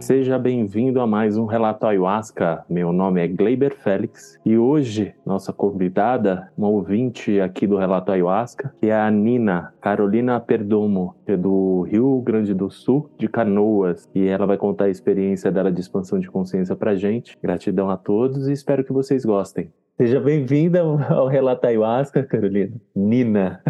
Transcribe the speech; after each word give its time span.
Seja 0.00 0.38
bem-vindo 0.38 1.00
a 1.00 1.06
mais 1.06 1.36
um 1.36 1.46
Relato 1.46 1.86
Ayahuasca. 1.86 2.64
Meu 2.68 2.92
nome 2.92 3.20
é 3.20 3.26
Gleiber 3.26 3.74
Félix 3.76 4.38
e 4.44 4.56
hoje 4.56 5.14
nossa 5.24 5.52
convidada, 5.52 6.52
uma 6.56 6.68
ouvinte 6.68 7.40
aqui 7.40 7.66
do 7.66 7.76
Relato 7.76 8.12
Ayahuasca, 8.12 8.72
que 8.80 8.88
é 8.88 8.94
a 8.94 9.10
Nina 9.10 9.74
Carolina 9.80 10.38
Perdomo, 10.38 11.16
que 11.24 11.32
é 11.32 11.36
do 11.36 11.82
Rio 11.82 12.20
Grande 12.20 12.54
do 12.54 12.70
Sul, 12.70 13.10
de 13.18 13.26
Canoas, 13.26 14.08
e 14.14 14.26
ela 14.26 14.46
vai 14.46 14.56
contar 14.56 14.84
a 14.84 14.90
experiência 14.90 15.50
dela 15.50 15.72
de 15.72 15.80
expansão 15.80 16.20
de 16.20 16.30
consciência 16.30 16.76
pra 16.76 16.94
gente. 16.94 17.36
Gratidão 17.42 17.90
a 17.90 17.96
todos 17.96 18.48
e 18.48 18.52
espero 18.52 18.84
que 18.84 18.92
vocês 18.92 19.24
gostem. 19.24 19.72
Seja 19.96 20.20
bem-vinda 20.20 20.82
ao 21.08 21.26
Relato 21.26 21.66
Ayahuasca, 21.66 22.22
Carolina. 22.22 22.76
Nina. 22.94 23.62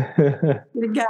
Obrigada. 0.74 1.08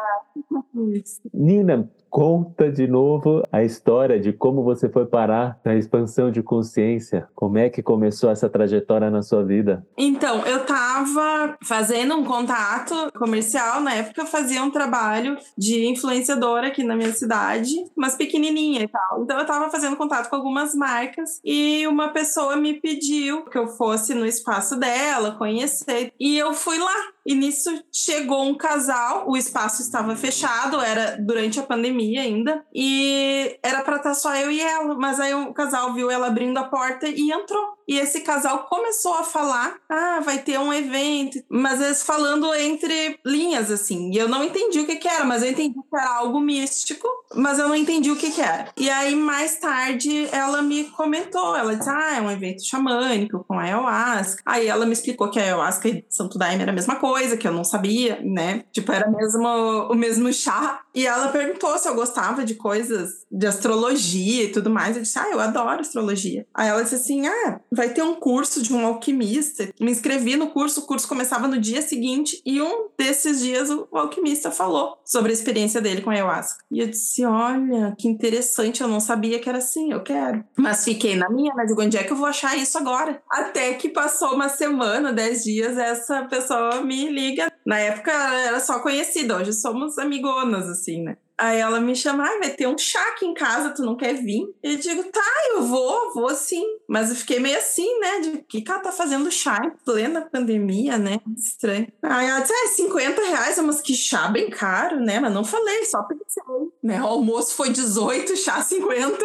Nina, 1.33 1.91
conta 2.17 2.73
de 2.73 2.87
novo 2.87 3.43
a 3.53 3.63
história 3.63 4.19
de 4.19 4.33
como 4.33 4.65
você 4.65 4.89
foi 4.89 5.05
parar 5.05 5.61
na 5.63 5.75
expansão 5.75 6.31
de 6.31 6.43
consciência. 6.43 7.29
Como 7.35 7.59
é 7.59 7.69
que 7.69 7.83
começou 7.83 8.31
essa 8.31 8.49
trajetória 8.49 9.11
na 9.11 9.21
sua 9.21 9.45
vida? 9.45 9.87
Então, 9.99 10.41
eu 10.47 10.63
estava 10.63 11.59
fazendo 11.63 12.15
um 12.15 12.25
contato 12.25 12.95
comercial. 13.19 13.83
Na 13.83 13.93
época, 13.93 14.23
eu 14.23 14.27
fazia 14.27 14.63
um 14.63 14.71
trabalho 14.71 15.37
de 15.59 15.87
influenciadora 15.87 16.69
aqui 16.69 16.83
na 16.83 16.97
minha 16.97 17.13
cidade, 17.13 17.75
mas 17.95 18.17
pequenininha 18.17 18.85
e 18.85 18.89
tal. 18.89 19.23
Então, 19.23 19.37
eu 19.37 19.43
estava 19.43 19.69
fazendo 19.69 19.95
contato 19.95 20.31
com 20.31 20.37
algumas 20.37 20.75
marcas 20.75 21.39
e 21.45 21.87
uma 21.87 22.15
pessoa 22.15 22.57
me 22.57 22.81
pediu 22.81 23.45
que 23.45 23.59
eu 23.59 23.67
fosse 23.67 24.15
no 24.15 24.25
espaço 24.25 24.81
dela, 24.81 25.33
conhecer. 25.33 26.15
E 26.19 26.39
eu 26.39 26.55
fui 26.55 26.79
lá. 26.79 27.16
E 27.27 27.35
nisso 27.35 27.71
chegou 27.93 28.45
um 28.45 28.57
casal, 28.57 29.29
o 29.29 29.37
espaço 29.37 29.83
estava 29.83 30.15
fechado, 30.15 30.81
era 30.81 31.17
durante 31.19 31.59
a 31.59 31.65
pandemia 31.65 32.23
ainda, 32.23 32.65
e 32.73 33.59
era 33.63 33.83
para 33.83 33.97
estar 33.97 34.15
só 34.15 34.35
eu 34.37 34.51
e 34.51 34.61
ela, 34.61 34.95
mas 34.95 35.19
aí 35.19 35.35
o 35.35 35.53
casal 35.53 35.93
viu 35.93 36.09
ela 36.09 36.29
abrindo 36.29 36.57
a 36.59 36.65
porta 36.65 37.09
e 37.09 37.33
entrou. 37.33 37.76
E 37.89 37.99
esse 37.99 38.21
casal 38.21 38.67
começou 38.69 39.15
a 39.15 39.23
falar: 39.23 39.77
ah, 39.89 40.21
vai 40.25 40.39
ter 40.39 40.59
um 40.59 40.73
evento, 40.73 41.43
mas 41.49 41.81
eles 41.81 42.03
falando 42.03 42.53
entre 42.55 43.19
linhas, 43.25 43.71
assim. 43.71 44.11
E 44.13 44.19
eu 44.19 44.29
não 44.29 44.45
entendi 44.45 44.81
o 44.81 44.87
que, 44.87 44.97
que 44.97 45.09
era, 45.09 45.25
mas 45.25 45.43
eu 45.43 45.51
entendi 45.51 45.75
que 45.75 45.97
era 45.97 46.17
algo 46.17 46.41
místico, 46.41 47.09
mas 47.35 47.59
eu 47.59 47.69
não 47.69 47.75
entendi 47.75 48.11
o 48.11 48.17
que, 48.17 48.31
que 48.31 48.41
era. 48.41 48.69
E 48.77 48.91
aí, 48.91 49.15
mais 49.15 49.59
tarde, 49.59 50.29
ela 50.33 50.63
me 50.63 50.85
comentou: 50.85 51.57
ela 51.57 51.77
disse, 51.77 51.91
ah, 51.91 52.17
é 52.17 52.21
um 52.21 52.31
evento 52.31 52.67
xamânico 52.67 53.45
com 53.47 53.59
ayahuasca. 53.59 54.43
Aí 54.45 54.67
ela 54.67 54.87
me 54.87 54.93
explicou 54.93 55.31
que 55.31 55.39
ayahuasca 55.39 55.89
e 55.89 56.05
Santo 56.09 56.39
Daime 56.39 56.63
era 56.63 56.73
a 56.73 56.75
mesma 56.75 56.97
coisa, 56.97 57.37
que 57.37 57.47
eu 57.47 57.53
não 57.53 57.65
sabia, 57.65 58.21
né? 58.23 58.65
Tipo, 58.73 58.93
era 58.93 59.09
mesmo 59.11 59.47
o 59.47 59.95
mesmo 59.95 60.33
chá. 60.33 60.81
E 60.97 61.07
ela 61.07 61.29
perguntou 61.29 61.77
se 61.77 61.87
eu 61.87 61.95
gostava 61.95 62.43
de 62.43 62.55
coisas 62.55 63.27
de 63.31 63.47
astrologia 63.47 64.45
e 64.45 64.51
tudo 64.51 64.71
mais. 64.71 64.97
Eu 64.97 65.03
disse, 65.03 65.19
ah, 65.19 65.29
eu 65.31 65.39
adoro 65.39 65.83
astrologia. 65.83 66.47
Aí 66.55 66.69
ela 66.69 66.83
disse 66.83 66.95
assim: 66.95 67.27
ah, 67.27 67.61
vai 67.71 67.91
ter 67.91 68.03
um 68.03 68.15
curso 68.15 68.63
de 68.63 68.73
um 68.73 68.87
alquimista. 68.87 69.69
Me 69.79 69.91
inscrevi 69.91 70.37
no 70.37 70.49
curso, 70.49 70.81
o 70.81 70.87
curso 70.87 71.07
começava 71.07 71.47
no 71.47 71.61
dia 71.61 71.83
seguinte, 71.83 72.41
e 72.47 72.63
um 72.63 72.89
desses 72.99 73.41
dias 73.41 73.69
o, 73.69 73.87
alquimista 73.93 74.51
falou 74.51 74.97
sobre 75.05 75.31
a 75.31 75.35
experiência 75.35 75.83
dele 75.83 76.01
com 76.01 76.09
a 76.09 76.15
ayahuasca. 76.15 76.65
E 76.71 76.81
eu 76.81 76.87
disse: 76.87 77.27
olha, 77.27 77.95
que 77.99 78.09
interessante, 78.09 78.81
eu 78.81 78.89
não 78.89 79.01
sabia 79.01 79.39
que 79.39 79.51
era 79.51 79.59
assim, 79.59 79.93
eu 79.93 80.03
quero. 80.03 80.43
Mas 80.57 80.83
fiquei 80.83 81.15
na 81.15 81.29
minha, 81.29 81.53
mas 81.55 81.69
digo, 81.69 81.83
onde 81.83 81.99
é 81.99 82.05
que 82.05 82.13
eu 82.13 82.17
vou 82.17 82.27
achar 82.27 82.57
isso 82.57 82.79
agora? 82.79 83.23
Até 83.31 83.75
que 83.75 83.91
passou 83.91 84.35
uma 84.35 84.49
semana, 84.49 85.13
dez 85.13 85.45
dias, 85.45 85.77
essa 85.77 86.23
pessoa 86.25 86.81
me 86.81 87.11
liga. 87.11 87.53
Na 87.67 87.79
época 87.79 88.13
era 88.13 88.61
só 88.61 88.79
conhecida, 88.79 89.37
hoje 89.37 89.53
somos 89.53 89.99
amigonas, 89.99 90.69
assim, 90.69 90.86
né? 91.03 91.17
Aí 91.39 91.59
ela 91.59 91.81
me 91.81 91.95
chama, 91.95 92.25
ah, 92.25 92.39
vai 92.39 92.51
ter 92.51 92.67
um 92.67 92.79
chá 92.79 93.01
aqui 93.09 93.27
em 93.27 93.35
casa, 93.35 93.75
tu 93.75 93.83
não 93.83 93.95
quer 93.95 94.15
vir? 94.15 94.49
Eu 94.63 94.77
digo, 94.79 95.05
tá, 95.05 95.21
eu 95.51 95.63
vou, 95.65 96.15
vou 96.15 96.35
sim. 96.35 96.65
Mas 96.89 97.11
eu 97.11 97.17
fiquei 97.17 97.39
meio 97.39 97.59
assim, 97.59 97.99
né? 97.99 98.21
De 98.21 98.39
que, 98.49 98.65
ela 98.67 98.81
tá 98.81 98.91
fazendo 98.91 99.31
chá 99.31 99.61
em 99.63 99.71
plena 99.85 100.23
pandemia, 100.23 100.97
né? 100.97 101.21
Estranho. 101.37 101.89
Aí 102.03 102.27
ela 102.27 102.41
disse, 102.41 102.55
ah, 102.55 102.69
50 102.69 103.21
reais, 103.21 103.59
mas 103.59 103.83
que 103.83 103.95
chá 103.95 104.29
bem 104.29 104.49
caro, 104.49 104.99
né? 104.99 105.21
Mas 105.21 105.33
não 105.33 105.45
falei, 105.45 105.85
só 105.85 106.03
pensei. 106.05 106.43
Né? 106.87 107.03
O 107.03 107.07
almoço 107.07 107.57
foi 107.57 107.71
18, 107.71 108.37
chá 108.37 108.63
50. 108.63 109.19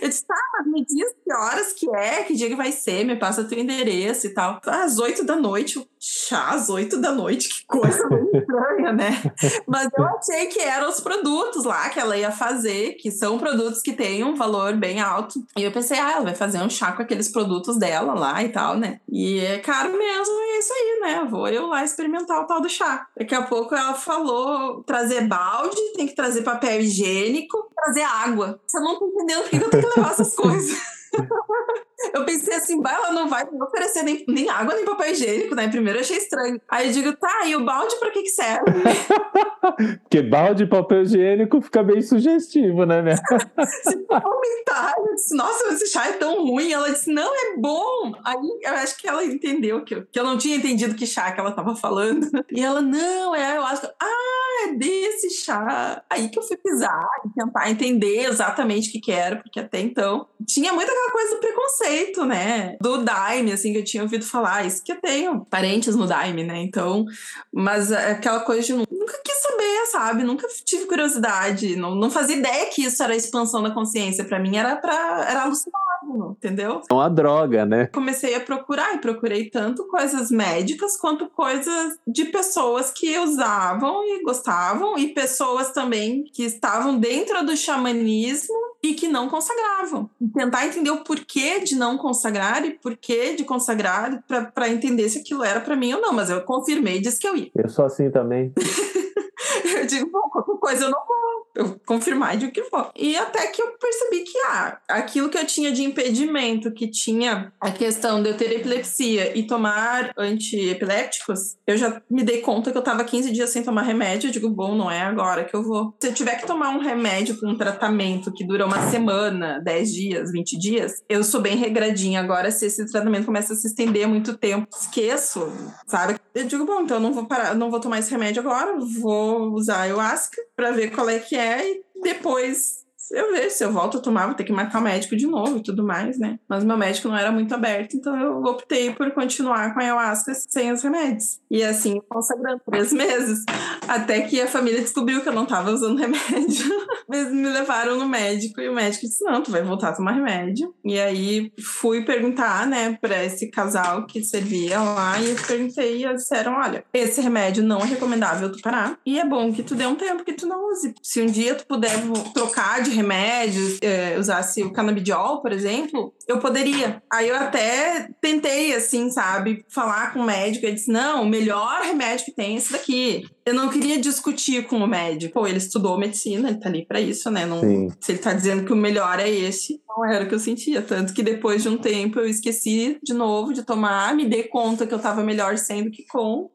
eu 0.00 0.08
disse, 0.08 0.24
tá, 0.24 0.34
mas 0.54 0.66
me 0.72 0.82
diz 0.82 1.12
que 1.22 1.30
horas 1.30 1.72
que 1.74 1.94
é, 1.94 2.22
que 2.22 2.32
dia 2.32 2.48
que 2.48 2.56
vai 2.56 2.72
ser, 2.72 3.04
me 3.04 3.14
passa 3.14 3.44
teu 3.44 3.58
endereço 3.58 4.26
e 4.26 4.30
tal. 4.30 4.58
Às 4.66 4.98
8 4.98 5.22
da 5.22 5.36
noite, 5.36 5.86
chá 6.00 6.48
às 6.48 6.70
8 6.70 6.96
da 6.96 7.12
noite, 7.12 7.50
que 7.50 7.66
coisa 7.66 8.08
estranha, 8.32 8.90
né? 8.90 9.22
Mas 9.68 9.88
eu 9.94 10.02
achei 10.02 10.46
que 10.46 10.60
eram 10.60 10.88
os 10.88 10.98
produtos 10.98 11.64
lá 11.64 11.90
que 11.90 12.00
ela 12.00 12.16
ia 12.16 12.30
fazer, 12.30 12.94
que 12.94 13.10
são 13.10 13.38
produtos 13.38 13.82
que 13.82 13.92
têm 13.92 14.24
um 14.24 14.34
valor 14.34 14.74
bem 14.74 14.98
alto. 14.98 15.44
E 15.58 15.62
eu 15.62 15.72
pensei, 15.72 15.98
ah, 15.98 16.12
ela 16.12 16.24
vai 16.24 16.34
fazer 16.34 16.62
um 16.62 16.70
chá 16.70 16.92
com 16.92 17.02
aqueles 17.02 17.30
produtos 17.30 17.76
dela 17.76 18.14
lá 18.14 18.42
e 18.42 18.48
tal, 18.48 18.78
né? 18.78 18.98
E 19.06 19.40
é 19.40 19.58
caro 19.58 19.92
mesmo, 19.92 20.34
e 20.34 20.56
é 20.56 20.58
isso 20.58 20.72
aí, 20.72 21.00
né? 21.02 21.28
Vou 21.30 21.46
eu 21.48 21.66
lá 21.66 21.84
experimentar 21.84 22.40
o 22.40 22.46
tal 22.46 22.62
do 22.62 22.68
chá. 22.70 23.06
Daqui 23.14 23.34
a 23.34 23.42
pouco 23.42 23.74
ela 23.74 23.92
falou 23.92 24.82
trazer 24.84 25.28
balde, 25.28 25.76
tem 25.94 26.06
que 26.06 26.14
trazer 26.14 26.40
papel 26.40 26.61
higiênico, 26.66 27.70
trazer 27.74 28.02
água. 28.02 28.60
Você 28.66 28.80
não 28.80 28.98
tá 28.98 29.06
entendendo 29.06 29.42
por 29.42 29.50
que 29.50 29.56
eu 29.56 29.70
tenho 29.70 29.90
que 29.90 29.98
levar 29.98 30.12
essas 30.12 30.34
coisas. 30.34 30.78
Eu 32.14 32.24
pensei 32.24 32.54
assim, 32.54 32.80
bah, 32.80 32.92
ela 32.92 33.12
não 33.12 33.28
vai 33.28 33.48
me 33.50 33.62
oferecer 33.62 34.02
nem, 34.02 34.24
nem 34.28 34.48
água 34.48 34.74
nem 34.74 34.84
papel 34.84 35.12
higiênico, 35.12 35.54
né? 35.54 35.68
Primeiro 35.68 35.98
eu 35.98 36.02
achei 36.02 36.16
estranho. 36.16 36.60
Aí 36.68 36.88
eu 36.88 36.92
digo, 36.92 37.16
tá, 37.16 37.46
e 37.46 37.56
o 37.56 37.64
balde 37.64 37.96
pra 37.96 38.10
que 38.10 38.22
que 38.22 38.28
serve? 38.28 38.72
Porque 40.02 40.22
balde 40.22 40.64
e 40.64 40.66
papel 40.66 41.02
higiênico 41.02 41.60
fica 41.60 41.82
bem 41.82 42.00
sugestivo, 42.00 42.84
né, 42.84 43.02
né? 43.02 43.14
Se 43.66 43.96
comentar, 44.06 44.94
eu 44.98 45.14
disse, 45.14 45.34
nossa, 45.36 45.72
esse 45.72 45.86
chá 45.88 46.08
é 46.08 46.12
tão 46.12 46.44
ruim. 46.44 46.72
Ela 46.72 46.90
disse, 46.90 47.12
não, 47.12 47.34
é 47.34 47.56
bom. 47.56 48.12
Aí 48.24 48.38
eu 48.62 48.74
acho 48.74 48.96
que 48.96 49.08
ela 49.08 49.24
entendeu 49.24 49.84
que 49.84 49.94
eu, 49.94 50.06
que 50.06 50.18
eu 50.18 50.24
não 50.24 50.38
tinha 50.38 50.56
entendido 50.56 50.94
que 50.94 51.06
chá 51.06 51.32
que 51.32 51.40
ela 51.40 51.52
tava 51.52 51.76
falando. 51.76 52.28
E 52.50 52.60
ela, 52.60 52.80
não, 52.80 53.34
é, 53.34 53.56
eu 53.56 53.64
acho, 53.64 53.86
ah, 54.00 54.68
é 54.68 54.74
desse 54.74 55.30
chá. 55.30 56.02
Aí 56.08 56.28
que 56.28 56.38
eu 56.38 56.42
fui 56.42 56.56
pisar 56.56 57.08
e 57.26 57.30
tentar 57.30 57.70
entender 57.70 58.24
exatamente 58.24 58.88
o 58.88 58.92
que 58.92 59.00
que 59.00 59.12
era, 59.12 59.36
porque 59.36 59.60
até 59.60 59.80
então 59.80 60.26
tinha 60.46 60.72
muita 60.72 60.92
aquela 60.92 61.10
coisa 61.10 61.34
do 61.34 61.40
preconceito, 61.40 61.91
né? 62.26 62.76
Do 62.80 62.98
Daime, 62.98 63.52
assim, 63.52 63.72
que 63.72 63.78
eu 63.78 63.84
tinha 63.84 64.02
ouvido 64.02 64.24
falar. 64.24 64.66
Isso 64.66 64.82
que 64.82 64.92
eu 64.92 65.00
tenho 65.00 65.44
parentes 65.46 65.94
no 65.94 66.06
Daime, 66.06 66.44
né? 66.44 66.60
Então, 66.60 67.04
mas 67.52 67.92
aquela 67.92 68.40
coisa 68.40 68.62
de 68.62 68.72
nunca 68.72 69.20
quis 69.24 69.42
saber, 69.42 69.86
sabe? 69.90 70.24
Nunca 70.24 70.46
tive 70.64 70.86
curiosidade, 70.86 71.76
não, 71.76 71.94
não 71.94 72.10
fazia 72.10 72.36
ideia 72.36 72.66
que 72.66 72.82
isso 72.84 73.02
era 73.02 73.16
expansão 73.16 73.62
da 73.62 73.70
consciência. 73.70 74.24
Para 74.24 74.38
mim 74.38 74.56
era 74.56 74.76
para 74.76 75.24
era 75.28 75.42
alucinógeno, 75.42 75.91
entendeu? 76.16 76.82
É 76.90 76.94
uma 76.94 77.08
droga, 77.08 77.64
né? 77.64 77.86
Comecei 77.86 78.34
a 78.34 78.40
procurar 78.40 78.94
e 78.94 78.98
procurei 78.98 79.50
tanto 79.50 79.86
coisas 79.88 80.30
médicas 80.30 80.96
quanto 80.96 81.28
coisas 81.28 81.98
de 82.06 82.26
pessoas 82.26 82.90
que 82.90 83.18
usavam 83.18 84.04
e 84.04 84.22
gostavam 84.22 84.98
e 84.98 85.08
pessoas 85.08 85.72
também 85.72 86.24
que 86.32 86.44
estavam 86.44 86.98
dentro 86.98 87.44
do 87.44 87.56
xamanismo 87.56 88.72
e 88.82 88.94
que 88.94 89.06
não 89.06 89.28
consagravam. 89.28 90.10
Tentar 90.34 90.66
entender 90.66 90.90
o 90.90 91.04
porquê 91.04 91.60
de 91.60 91.76
não 91.76 91.96
consagrar 91.96 92.64
e 92.66 92.72
porquê 92.72 93.34
de 93.34 93.44
consagrar 93.44 94.22
para 94.26 94.68
entender 94.68 95.08
se 95.08 95.18
aquilo 95.18 95.44
era 95.44 95.60
para 95.60 95.76
mim 95.76 95.92
ou 95.92 96.00
não. 96.00 96.12
Mas 96.12 96.30
eu 96.30 96.40
confirmei 96.42 96.96
e 96.96 97.00
disse 97.00 97.20
que 97.20 97.28
eu 97.28 97.36
ia. 97.36 97.50
Eu 97.54 97.68
sou 97.68 97.84
assim 97.84 98.10
também. 98.10 98.52
eu 99.76 99.86
digo, 99.86 100.10
bom, 100.10 100.28
qualquer 100.30 100.58
coisa 100.58 100.84
eu 100.84 100.90
não 100.90 101.06
vou 101.06 101.21
eu 101.54 101.80
confirmar 101.86 102.36
de 102.36 102.50
que 102.50 102.64
for. 102.64 102.90
E 102.96 103.16
até 103.16 103.46
que 103.48 103.60
eu 103.60 103.72
percebi 103.78 104.20
que 104.20 104.38
ah, 104.46 104.78
aquilo 104.88 105.28
que 105.28 105.38
eu 105.38 105.46
tinha 105.46 105.72
de 105.72 105.82
impedimento, 105.82 106.72
que 106.72 106.88
tinha 106.88 107.52
a 107.60 107.70
questão 107.70 108.22
de 108.22 108.30
eu 108.30 108.36
ter 108.36 108.52
epilepsia 108.52 109.36
e 109.36 109.46
tomar 109.46 110.12
antiepilépticos, 110.16 111.56
eu 111.66 111.76
já 111.76 112.00
me 112.10 112.22
dei 112.22 112.40
conta 112.40 112.70
que 112.70 112.78
eu 112.78 112.82
tava 112.82 113.04
15 113.04 113.32
dias 113.32 113.50
sem 113.50 113.62
tomar 113.62 113.82
remédio. 113.82 114.28
Eu 114.28 114.32
digo, 114.32 114.48
bom, 114.48 114.74
não 114.74 114.90
é 114.90 115.02
agora 115.02 115.44
que 115.44 115.54
eu 115.54 115.62
vou. 115.62 115.94
Se 116.00 116.08
eu 116.08 116.14
tiver 116.14 116.36
que 116.36 116.46
tomar 116.46 116.70
um 116.70 116.80
remédio 116.80 117.38
com 117.38 117.48
um 117.48 117.56
tratamento 117.56 118.32
que 118.32 118.44
dura 118.44 118.66
uma 118.66 118.90
semana, 118.90 119.60
10 119.60 119.92
dias, 119.92 120.32
20 120.32 120.58
dias, 120.58 121.02
eu 121.08 121.22
sou 121.22 121.40
bem 121.40 121.56
regradinha. 121.56 122.20
Agora, 122.20 122.50
se 122.50 122.66
esse 122.66 122.90
tratamento 122.90 123.26
começa 123.26 123.52
a 123.52 123.56
se 123.56 123.66
estender 123.66 124.06
muito 124.08 124.36
tempo, 124.36 124.66
esqueço, 124.72 125.52
sabe? 125.86 126.16
Eu 126.34 126.46
digo, 126.46 126.64
bom, 126.64 126.80
então 126.80 126.96
eu 126.96 127.02
não 127.02 127.12
vou 127.12 127.26
parar, 127.26 127.54
não 127.54 127.70
vou 127.70 127.78
tomar 127.78 127.98
esse 127.98 128.10
remédio 128.10 128.40
agora, 128.40 128.78
vou 129.00 129.52
usar 129.52 129.82
ayahuasca 129.82 130.40
para 130.56 130.70
ver 130.70 130.90
qual 130.90 131.08
é 131.08 131.18
que 131.18 131.36
é 131.36 131.41
e 131.42 131.82
depois 132.02 132.81
eu 133.12 133.32
vejo 133.32 133.50
se 133.50 133.64
eu 133.64 133.72
volto 133.72 133.98
a 133.98 134.00
tomar, 134.00 134.26
vou 134.26 134.34
ter 134.34 134.44
que 134.44 134.52
marcar 134.52 134.80
o 134.80 134.82
médico 134.82 135.16
de 135.16 135.26
novo 135.26 135.58
e 135.58 135.62
tudo 135.62 135.84
mais, 135.84 136.18
né? 136.18 136.38
Mas 136.48 136.64
meu 136.64 136.76
médico 136.76 137.08
não 137.08 137.16
era 137.16 137.30
muito 137.30 137.54
aberto, 137.54 137.94
então 137.94 138.18
eu 138.18 138.42
optei 138.42 138.92
por 138.92 139.10
continuar 139.12 139.74
com 139.74 139.80
a 139.80 139.82
ayahuasca 139.82 140.32
sem 140.34 140.72
os 140.72 140.82
remédios. 140.82 141.38
E 141.50 141.62
assim, 141.62 142.00
consagrando 142.08 142.60
três 142.64 142.92
meses. 142.94 143.44
Até 143.86 144.22
que 144.22 144.40
a 144.40 144.46
família 144.46 144.80
descobriu 144.80 145.20
que 145.20 145.28
eu 145.28 145.32
não 145.32 145.44
estava 145.44 145.70
usando 145.70 145.98
remédio. 145.98 146.72
Eles 147.12 147.32
me 147.32 147.48
levaram 147.48 147.98
no 147.98 148.08
médico 148.08 148.60
e 148.60 148.68
o 148.68 148.74
médico 148.74 149.06
disse: 149.06 149.22
Não, 149.24 149.42
tu 149.42 149.50
vai 149.50 149.62
voltar 149.62 149.90
a 149.90 149.94
tomar 149.94 150.12
remédio. 150.12 150.74
E 150.84 150.98
aí 150.98 151.52
fui 151.60 152.04
perguntar, 152.04 152.66
né, 152.66 152.96
para 153.00 153.22
esse 153.24 153.50
casal 153.50 154.06
que 154.06 154.24
servia 154.24 154.80
lá 154.80 155.20
e 155.20 155.30
eu 155.30 155.36
perguntei 155.46 155.98
e 155.98 156.04
eles 156.04 156.22
disseram: 156.22 156.54
Olha, 156.54 156.84
esse 156.94 157.20
remédio 157.20 157.62
não 157.62 157.80
é 157.80 157.84
recomendável 157.84 158.50
tu 158.50 158.60
parar. 158.62 158.98
E 159.04 159.18
é 159.18 159.24
bom 159.24 159.52
que 159.52 159.62
tu 159.62 159.74
dê 159.74 159.86
um 159.86 159.94
tempo 159.94 160.24
que 160.24 160.32
tu 160.32 160.46
não 160.46 160.70
use. 160.70 160.94
Se 161.02 161.20
um 161.20 161.26
dia 161.26 161.54
tu 161.54 161.66
puder 161.66 161.92
trocar 162.32 162.82
de 162.82 162.90
remédio, 162.90 163.01
remédios, 163.02 163.78
é, 163.82 164.16
usasse 164.18 164.62
o 164.62 164.72
canabidiol, 164.72 165.42
por 165.42 165.52
exemplo, 165.52 166.14
eu 166.26 166.38
poderia. 166.38 167.02
Aí 167.12 167.28
eu 167.28 167.36
até 167.36 168.08
tentei, 168.20 168.74
assim, 168.74 169.10
sabe, 169.10 169.64
falar 169.68 170.12
com 170.12 170.20
o 170.20 170.24
médico. 170.24 170.64
Ele 170.64 170.74
disse: 170.74 170.90
não, 170.90 171.22
o 171.22 171.28
melhor 171.28 171.82
remédio 171.82 172.24
que 172.24 172.32
tem 172.32 172.54
é 172.54 172.58
esse 172.58 172.72
daqui. 172.72 173.26
Eu 173.44 173.54
não 173.54 173.68
queria 173.68 173.98
discutir 173.98 174.66
com 174.66 174.76
o 174.76 174.86
médico. 174.86 175.34
Pô, 175.34 175.46
ele 175.46 175.58
estudou 175.58 175.98
medicina, 175.98 176.48
ele 176.48 176.60
tá 176.60 176.68
ali 176.68 176.86
pra 176.86 177.00
isso, 177.00 177.30
né? 177.30 177.44
Não, 177.44 177.60
se 178.00 178.12
ele 178.12 178.18
tá 178.18 178.32
dizendo 178.32 178.64
que 178.64 178.72
o 178.72 178.76
melhor 178.76 179.18
é 179.18 179.28
esse, 179.28 179.80
não 179.88 180.06
era 180.06 180.24
o 180.24 180.28
que 180.28 180.34
eu 180.34 180.38
sentia. 180.38 180.80
Tanto 180.80 181.12
que 181.12 181.22
depois 181.22 181.62
de 181.62 181.68
um 181.68 181.76
tempo 181.76 182.20
eu 182.20 182.26
esqueci 182.26 182.98
de 183.02 183.12
novo 183.12 183.52
de 183.52 183.64
tomar, 183.64 184.14
me 184.14 184.26
dei 184.26 184.44
conta 184.44 184.86
que 184.86 184.94
eu 184.94 184.98
tava 185.00 185.24
melhor 185.24 185.58
sem 185.58 185.82
do 185.82 185.90
que 185.90 186.06
com, 186.06 186.50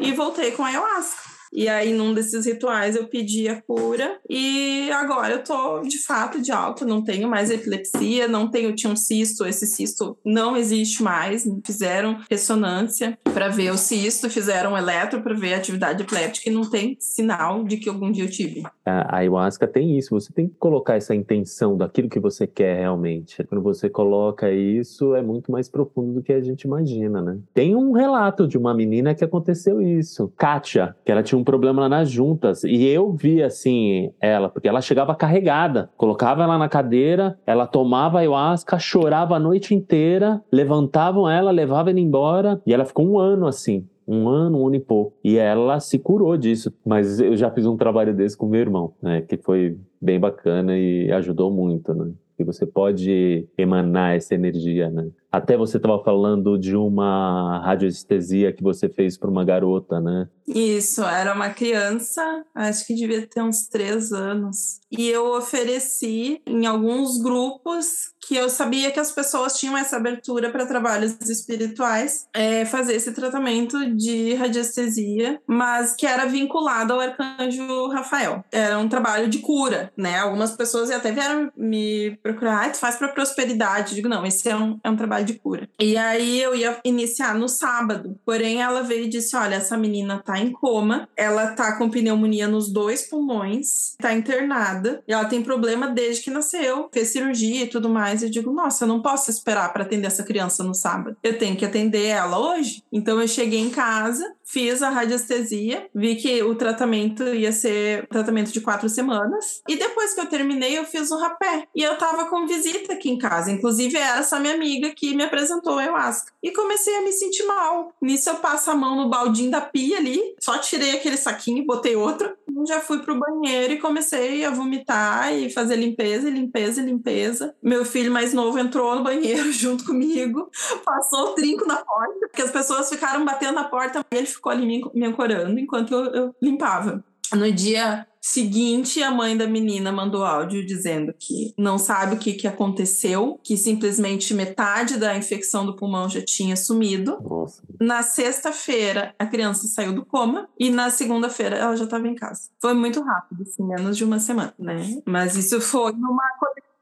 e 0.00 0.12
voltei 0.12 0.50
com 0.50 0.64
a 0.64 0.68
ayahuasca. 0.68 1.33
E 1.54 1.68
aí, 1.68 1.92
num 1.92 2.12
desses 2.12 2.46
rituais, 2.46 2.96
eu 2.96 3.06
pedi 3.06 3.48
a 3.48 3.62
cura. 3.62 4.18
E 4.28 4.90
agora 4.90 5.34
eu 5.34 5.44
tô 5.44 5.82
de 5.82 5.98
fato 5.98 6.42
de 6.42 6.50
alta, 6.50 6.84
não 6.84 7.02
tenho 7.02 7.28
mais 7.28 7.48
epilepsia, 7.48 8.26
não 8.26 8.50
tenho, 8.50 8.74
tinha 8.74 8.92
um 8.92 8.96
cisto, 8.96 9.46
esse 9.46 9.66
cisto 9.66 10.18
não 10.24 10.56
existe 10.56 11.00
mais. 11.00 11.48
Fizeram 11.64 12.18
ressonância 12.28 13.16
para 13.32 13.48
ver 13.48 13.70
o 13.70 13.76
cisto, 13.76 14.28
fizeram 14.28 14.72
um 14.72 14.76
eletro 14.76 15.22
para 15.22 15.34
ver 15.34 15.54
a 15.54 15.58
atividade 15.58 16.02
epiléptica 16.02 16.50
e 16.50 16.52
não 16.52 16.68
tem 16.68 16.96
sinal 16.98 17.62
de 17.62 17.76
que 17.76 17.88
algum 17.88 18.10
dia 18.10 18.24
eu 18.24 18.30
tive. 18.30 18.64
A 18.84 19.18
ayahuasca 19.18 19.68
tem 19.68 19.96
isso, 19.96 20.10
você 20.10 20.32
tem 20.32 20.48
que 20.48 20.54
colocar 20.56 20.96
essa 20.96 21.14
intenção 21.14 21.76
daquilo 21.76 22.08
que 22.08 22.18
você 22.18 22.46
quer 22.46 22.80
realmente. 22.80 23.44
Quando 23.44 23.62
você 23.62 23.88
coloca 23.88 24.50
isso, 24.50 25.14
é 25.14 25.22
muito 25.22 25.52
mais 25.52 25.68
profundo 25.68 26.14
do 26.14 26.22
que 26.22 26.32
a 26.32 26.40
gente 26.40 26.62
imagina, 26.62 27.22
né? 27.22 27.38
Tem 27.52 27.76
um 27.76 27.92
relato 27.92 28.48
de 28.48 28.58
uma 28.58 28.74
menina 28.74 29.14
que 29.14 29.24
aconteceu 29.24 29.80
isso, 29.80 30.32
Kátia, 30.36 30.96
que 31.04 31.12
ela 31.12 31.22
tinha 31.22 31.38
um 31.38 31.43
problema 31.44 31.82
lá 31.82 31.88
nas 31.88 32.10
juntas. 32.10 32.64
E 32.64 32.84
eu 32.86 33.12
vi, 33.12 33.42
assim, 33.42 34.10
ela, 34.20 34.48
porque 34.48 34.68
ela 34.68 34.80
chegava 34.80 35.14
carregada. 35.14 35.90
Colocava 35.96 36.42
ela 36.42 36.58
na 36.58 36.68
cadeira, 36.68 37.38
ela 37.46 37.66
tomava 37.66 38.18
ayahuasca, 38.18 38.78
chorava 38.78 39.36
a 39.36 39.40
noite 39.40 39.74
inteira, 39.74 40.42
levantavam 40.50 41.28
ela, 41.28 41.50
levavam 41.50 41.90
ela 41.90 42.00
embora. 42.00 42.60
E 42.66 42.72
ela 42.72 42.84
ficou 42.84 43.06
um 43.06 43.18
ano 43.18 43.46
assim. 43.46 43.86
Um 44.06 44.28
ano, 44.28 44.60
um 44.60 44.66
ano 44.66 44.76
e 44.76 44.80
pouco. 44.80 45.16
E 45.24 45.38
ela 45.38 45.80
se 45.80 45.98
curou 45.98 46.36
disso. 46.36 46.72
Mas 46.84 47.20
eu 47.20 47.36
já 47.36 47.50
fiz 47.50 47.64
um 47.66 47.76
trabalho 47.76 48.14
desse 48.14 48.36
com 48.36 48.46
meu 48.46 48.60
irmão, 48.60 48.92
né? 49.00 49.22
Que 49.22 49.36
foi 49.36 49.78
bem 50.00 50.20
bacana 50.20 50.76
e 50.76 51.10
ajudou 51.10 51.50
muito, 51.50 51.94
né? 51.94 52.12
que 52.36 52.44
você 52.44 52.66
pode 52.66 53.46
emanar 53.56 54.16
essa 54.16 54.34
energia, 54.34 54.90
né? 54.90 55.08
Até 55.34 55.56
você 55.56 55.78
estava 55.78 56.00
falando 56.04 56.56
de 56.56 56.76
uma 56.76 57.58
radioestesia 57.58 58.52
que 58.52 58.62
você 58.62 58.88
fez 58.88 59.18
para 59.18 59.28
uma 59.28 59.44
garota, 59.44 60.00
né? 60.00 60.28
Isso, 60.46 61.02
era 61.02 61.34
uma 61.34 61.50
criança, 61.50 62.22
acho 62.54 62.86
que 62.86 62.94
devia 62.94 63.26
ter 63.26 63.42
uns 63.42 63.66
três 63.66 64.12
anos. 64.12 64.78
E 64.92 65.08
eu 65.08 65.34
ofereci 65.34 66.40
em 66.46 66.66
alguns 66.66 67.20
grupos 67.20 68.14
que 68.26 68.36
eu 68.36 68.48
sabia 68.48 68.90
que 68.90 69.00
as 69.00 69.10
pessoas 69.10 69.58
tinham 69.58 69.76
essa 69.76 69.96
abertura 69.96 70.50
para 70.50 70.66
trabalhos 70.66 71.16
espirituais, 71.28 72.26
é, 72.32 72.64
fazer 72.64 72.94
esse 72.94 73.12
tratamento 73.12 73.94
de 73.94 74.34
radiestesia, 74.34 75.40
mas 75.46 75.94
que 75.94 76.06
era 76.06 76.24
vinculado 76.24 76.92
ao 76.92 77.00
arcanjo 77.00 77.88
Rafael. 77.88 78.44
Era 78.50 78.78
um 78.78 78.88
trabalho 78.88 79.28
de 79.28 79.38
cura, 79.38 79.92
né? 79.96 80.18
Algumas 80.18 80.52
pessoas 80.52 80.90
até 80.90 81.12
vieram 81.12 81.50
me 81.56 82.16
procurar, 82.22 82.66
ah, 82.66 82.70
tu 82.70 82.78
faz 82.78 82.96
para 82.96 83.08
prosperidade. 83.08 83.90
Eu 83.90 83.96
digo, 83.96 84.08
não, 84.08 84.24
esse 84.24 84.48
é 84.48 84.56
um, 84.56 84.78
é 84.82 84.88
um 84.88 84.96
trabalho 84.96 85.23
de 85.24 85.34
cura. 85.34 85.68
E 85.80 85.96
aí 85.96 86.40
eu 86.40 86.54
ia 86.54 86.78
iniciar 86.84 87.34
no 87.34 87.48
sábado, 87.48 88.18
porém 88.24 88.60
ela 88.60 88.82
veio 88.82 89.04
e 89.04 89.08
disse: 89.08 89.36
olha, 89.36 89.56
essa 89.56 89.76
menina 89.76 90.22
tá 90.24 90.38
em 90.38 90.52
coma, 90.52 91.08
ela 91.16 91.52
tá 91.52 91.76
com 91.76 91.90
pneumonia 91.90 92.46
nos 92.46 92.72
dois 92.72 93.08
pulmões, 93.08 93.94
tá 93.98 94.12
internada, 94.12 95.02
e 95.06 95.12
ela 95.12 95.24
tem 95.24 95.42
problema 95.42 95.88
desde 95.88 96.22
que 96.22 96.30
nasceu, 96.30 96.88
fez 96.92 97.08
cirurgia 97.08 97.64
e 97.64 97.68
tudo 97.68 97.88
mais. 97.88 98.22
Eu 98.22 98.30
digo, 98.30 98.52
nossa, 98.52 98.84
eu 98.84 98.88
não 98.88 99.02
posso 99.02 99.30
esperar 99.30 99.72
para 99.72 99.84
atender 99.84 100.06
essa 100.06 100.22
criança 100.22 100.62
no 100.62 100.74
sábado. 100.74 101.16
Eu 101.22 101.38
tenho 101.38 101.56
que 101.56 101.64
atender 101.64 102.06
ela 102.06 102.38
hoje. 102.38 102.82
Então 102.92 103.20
eu 103.20 103.28
cheguei 103.28 103.60
em 103.60 103.70
casa, 103.70 104.34
fiz 104.44 104.82
a 104.82 104.90
radiestesia, 104.90 105.88
vi 105.94 106.16
que 106.16 106.42
o 106.42 106.54
tratamento 106.54 107.24
ia 107.24 107.52
ser 107.52 108.04
um 108.04 108.06
tratamento 108.06 108.52
de 108.52 108.60
quatro 108.60 108.88
semanas, 108.88 109.62
e 109.68 109.76
depois 109.76 110.14
que 110.14 110.20
eu 110.20 110.26
terminei, 110.26 110.78
eu 110.78 110.84
fiz 110.84 111.10
um 111.10 111.18
rapé. 111.18 111.66
E 111.74 111.82
eu 111.82 111.96
tava 111.96 112.26
com 112.26 112.46
visita 112.46 112.92
aqui 112.92 113.10
em 113.10 113.18
casa. 113.18 113.50
Inclusive, 113.50 113.96
era 113.96 114.18
essa 114.18 114.38
minha 114.38 114.54
amiga 114.54 114.92
que 114.94 115.13
me 115.16 115.24
apresentou 115.24 115.78
ayahuasca. 115.78 116.32
E 116.42 116.50
comecei 116.50 116.96
a 116.96 117.02
me 117.02 117.12
sentir 117.12 117.44
mal. 117.44 117.92
Nisso, 118.00 118.30
eu 118.30 118.36
passo 118.36 118.70
a 118.70 118.74
mão 118.74 118.96
no 118.96 119.08
baldinho 119.08 119.50
da 119.50 119.60
pia 119.60 119.98
ali, 119.98 120.34
só 120.40 120.58
tirei 120.58 120.92
aquele 120.92 121.16
saquinho 121.16 121.58
e 121.58 121.66
botei 121.66 121.96
outro. 121.96 122.34
Já 122.66 122.80
fui 122.80 123.00
pro 123.00 123.18
banheiro 123.18 123.74
e 123.74 123.80
comecei 123.80 124.44
a 124.44 124.50
vomitar 124.50 125.34
e 125.34 125.50
fazer 125.50 125.76
limpeza, 125.76 126.30
limpeza, 126.30 126.80
limpeza. 126.80 127.54
Meu 127.62 127.84
filho 127.84 128.12
mais 128.12 128.32
novo 128.32 128.58
entrou 128.58 128.94
no 128.94 129.02
banheiro 129.02 129.50
junto 129.52 129.84
comigo, 129.84 130.50
passou 130.84 131.30
o 131.30 131.34
trinco 131.34 131.66
na 131.66 131.76
porta, 131.76 132.28
porque 132.28 132.42
as 132.42 132.50
pessoas 132.50 132.88
ficaram 132.88 133.24
batendo 133.24 133.54
na 133.54 133.64
porta 133.64 134.04
e 134.12 134.16
ele 134.16 134.26
ficou 134.26 134.52
ali 134.52 134.66
me, 134.66 134.82
me 134.94 135.06
ancorando 135.06 135.58
enquanto 135.58 135.92
eu, 135.92 136.04
eu 136.14 136.36
limpava. 136.40 137.04
No 137.34 137.50
dia 137.50 138.06
seguinte, 138.20 139.02
a 139.02 139.10
mãe 139.10 139.36
da 139.36 139.46
menina 139.46 139.92
mandou 139.92 140.24
áudio 140.24 140.64
dizendo 140.64 141.14
que 141.18 141.52
não 141.58 141.76
sabe 141.76 142.14
o 142.14 142.18
que, 142.18 142.32
que 142.32 142.48
aconteceu, 142.48 143.38
que 143.42 143.54
simplesmente 143.54 144.32
metade 144.32 144.96
da 144.96 145.14
infecção 145.14 145.66
do 145.66 145.76
pulmão 145.76 146.08
já 146.08 146.22
tinha 146.22 146.56
sumido. 146.56 147.18
Nossa. 147.20 147.62
Na 147.78 148.02
sexta-feira, 148.02 149.14
a 149.18 149.26
criança 149.26 149.68
saiu 149.68 149.92
do 149.92 150.06
coma 150.06 150.48
e 150.58 150.70
na 150.70 150.88
segunda-feira 150.88 151.56
ela 151.56 151.76
já 151.76 151.84
estava 151.84 152.08
em 152.08 152.14
casa. 152.14 152.48
Foi 152.58 152.72
muito 152.72 153.02
rápido, 153.02 153.42
assim, 153.42 153.62
menos 153.62 153.94
de 153.94 154.04
uma 154.04 154.18
semana, 154.18 154.54
né? 154.58 155.02
Mas 155.04 155.36
isso 155.36 155.60
foi 155.60 155.92
numa 155.92 156.24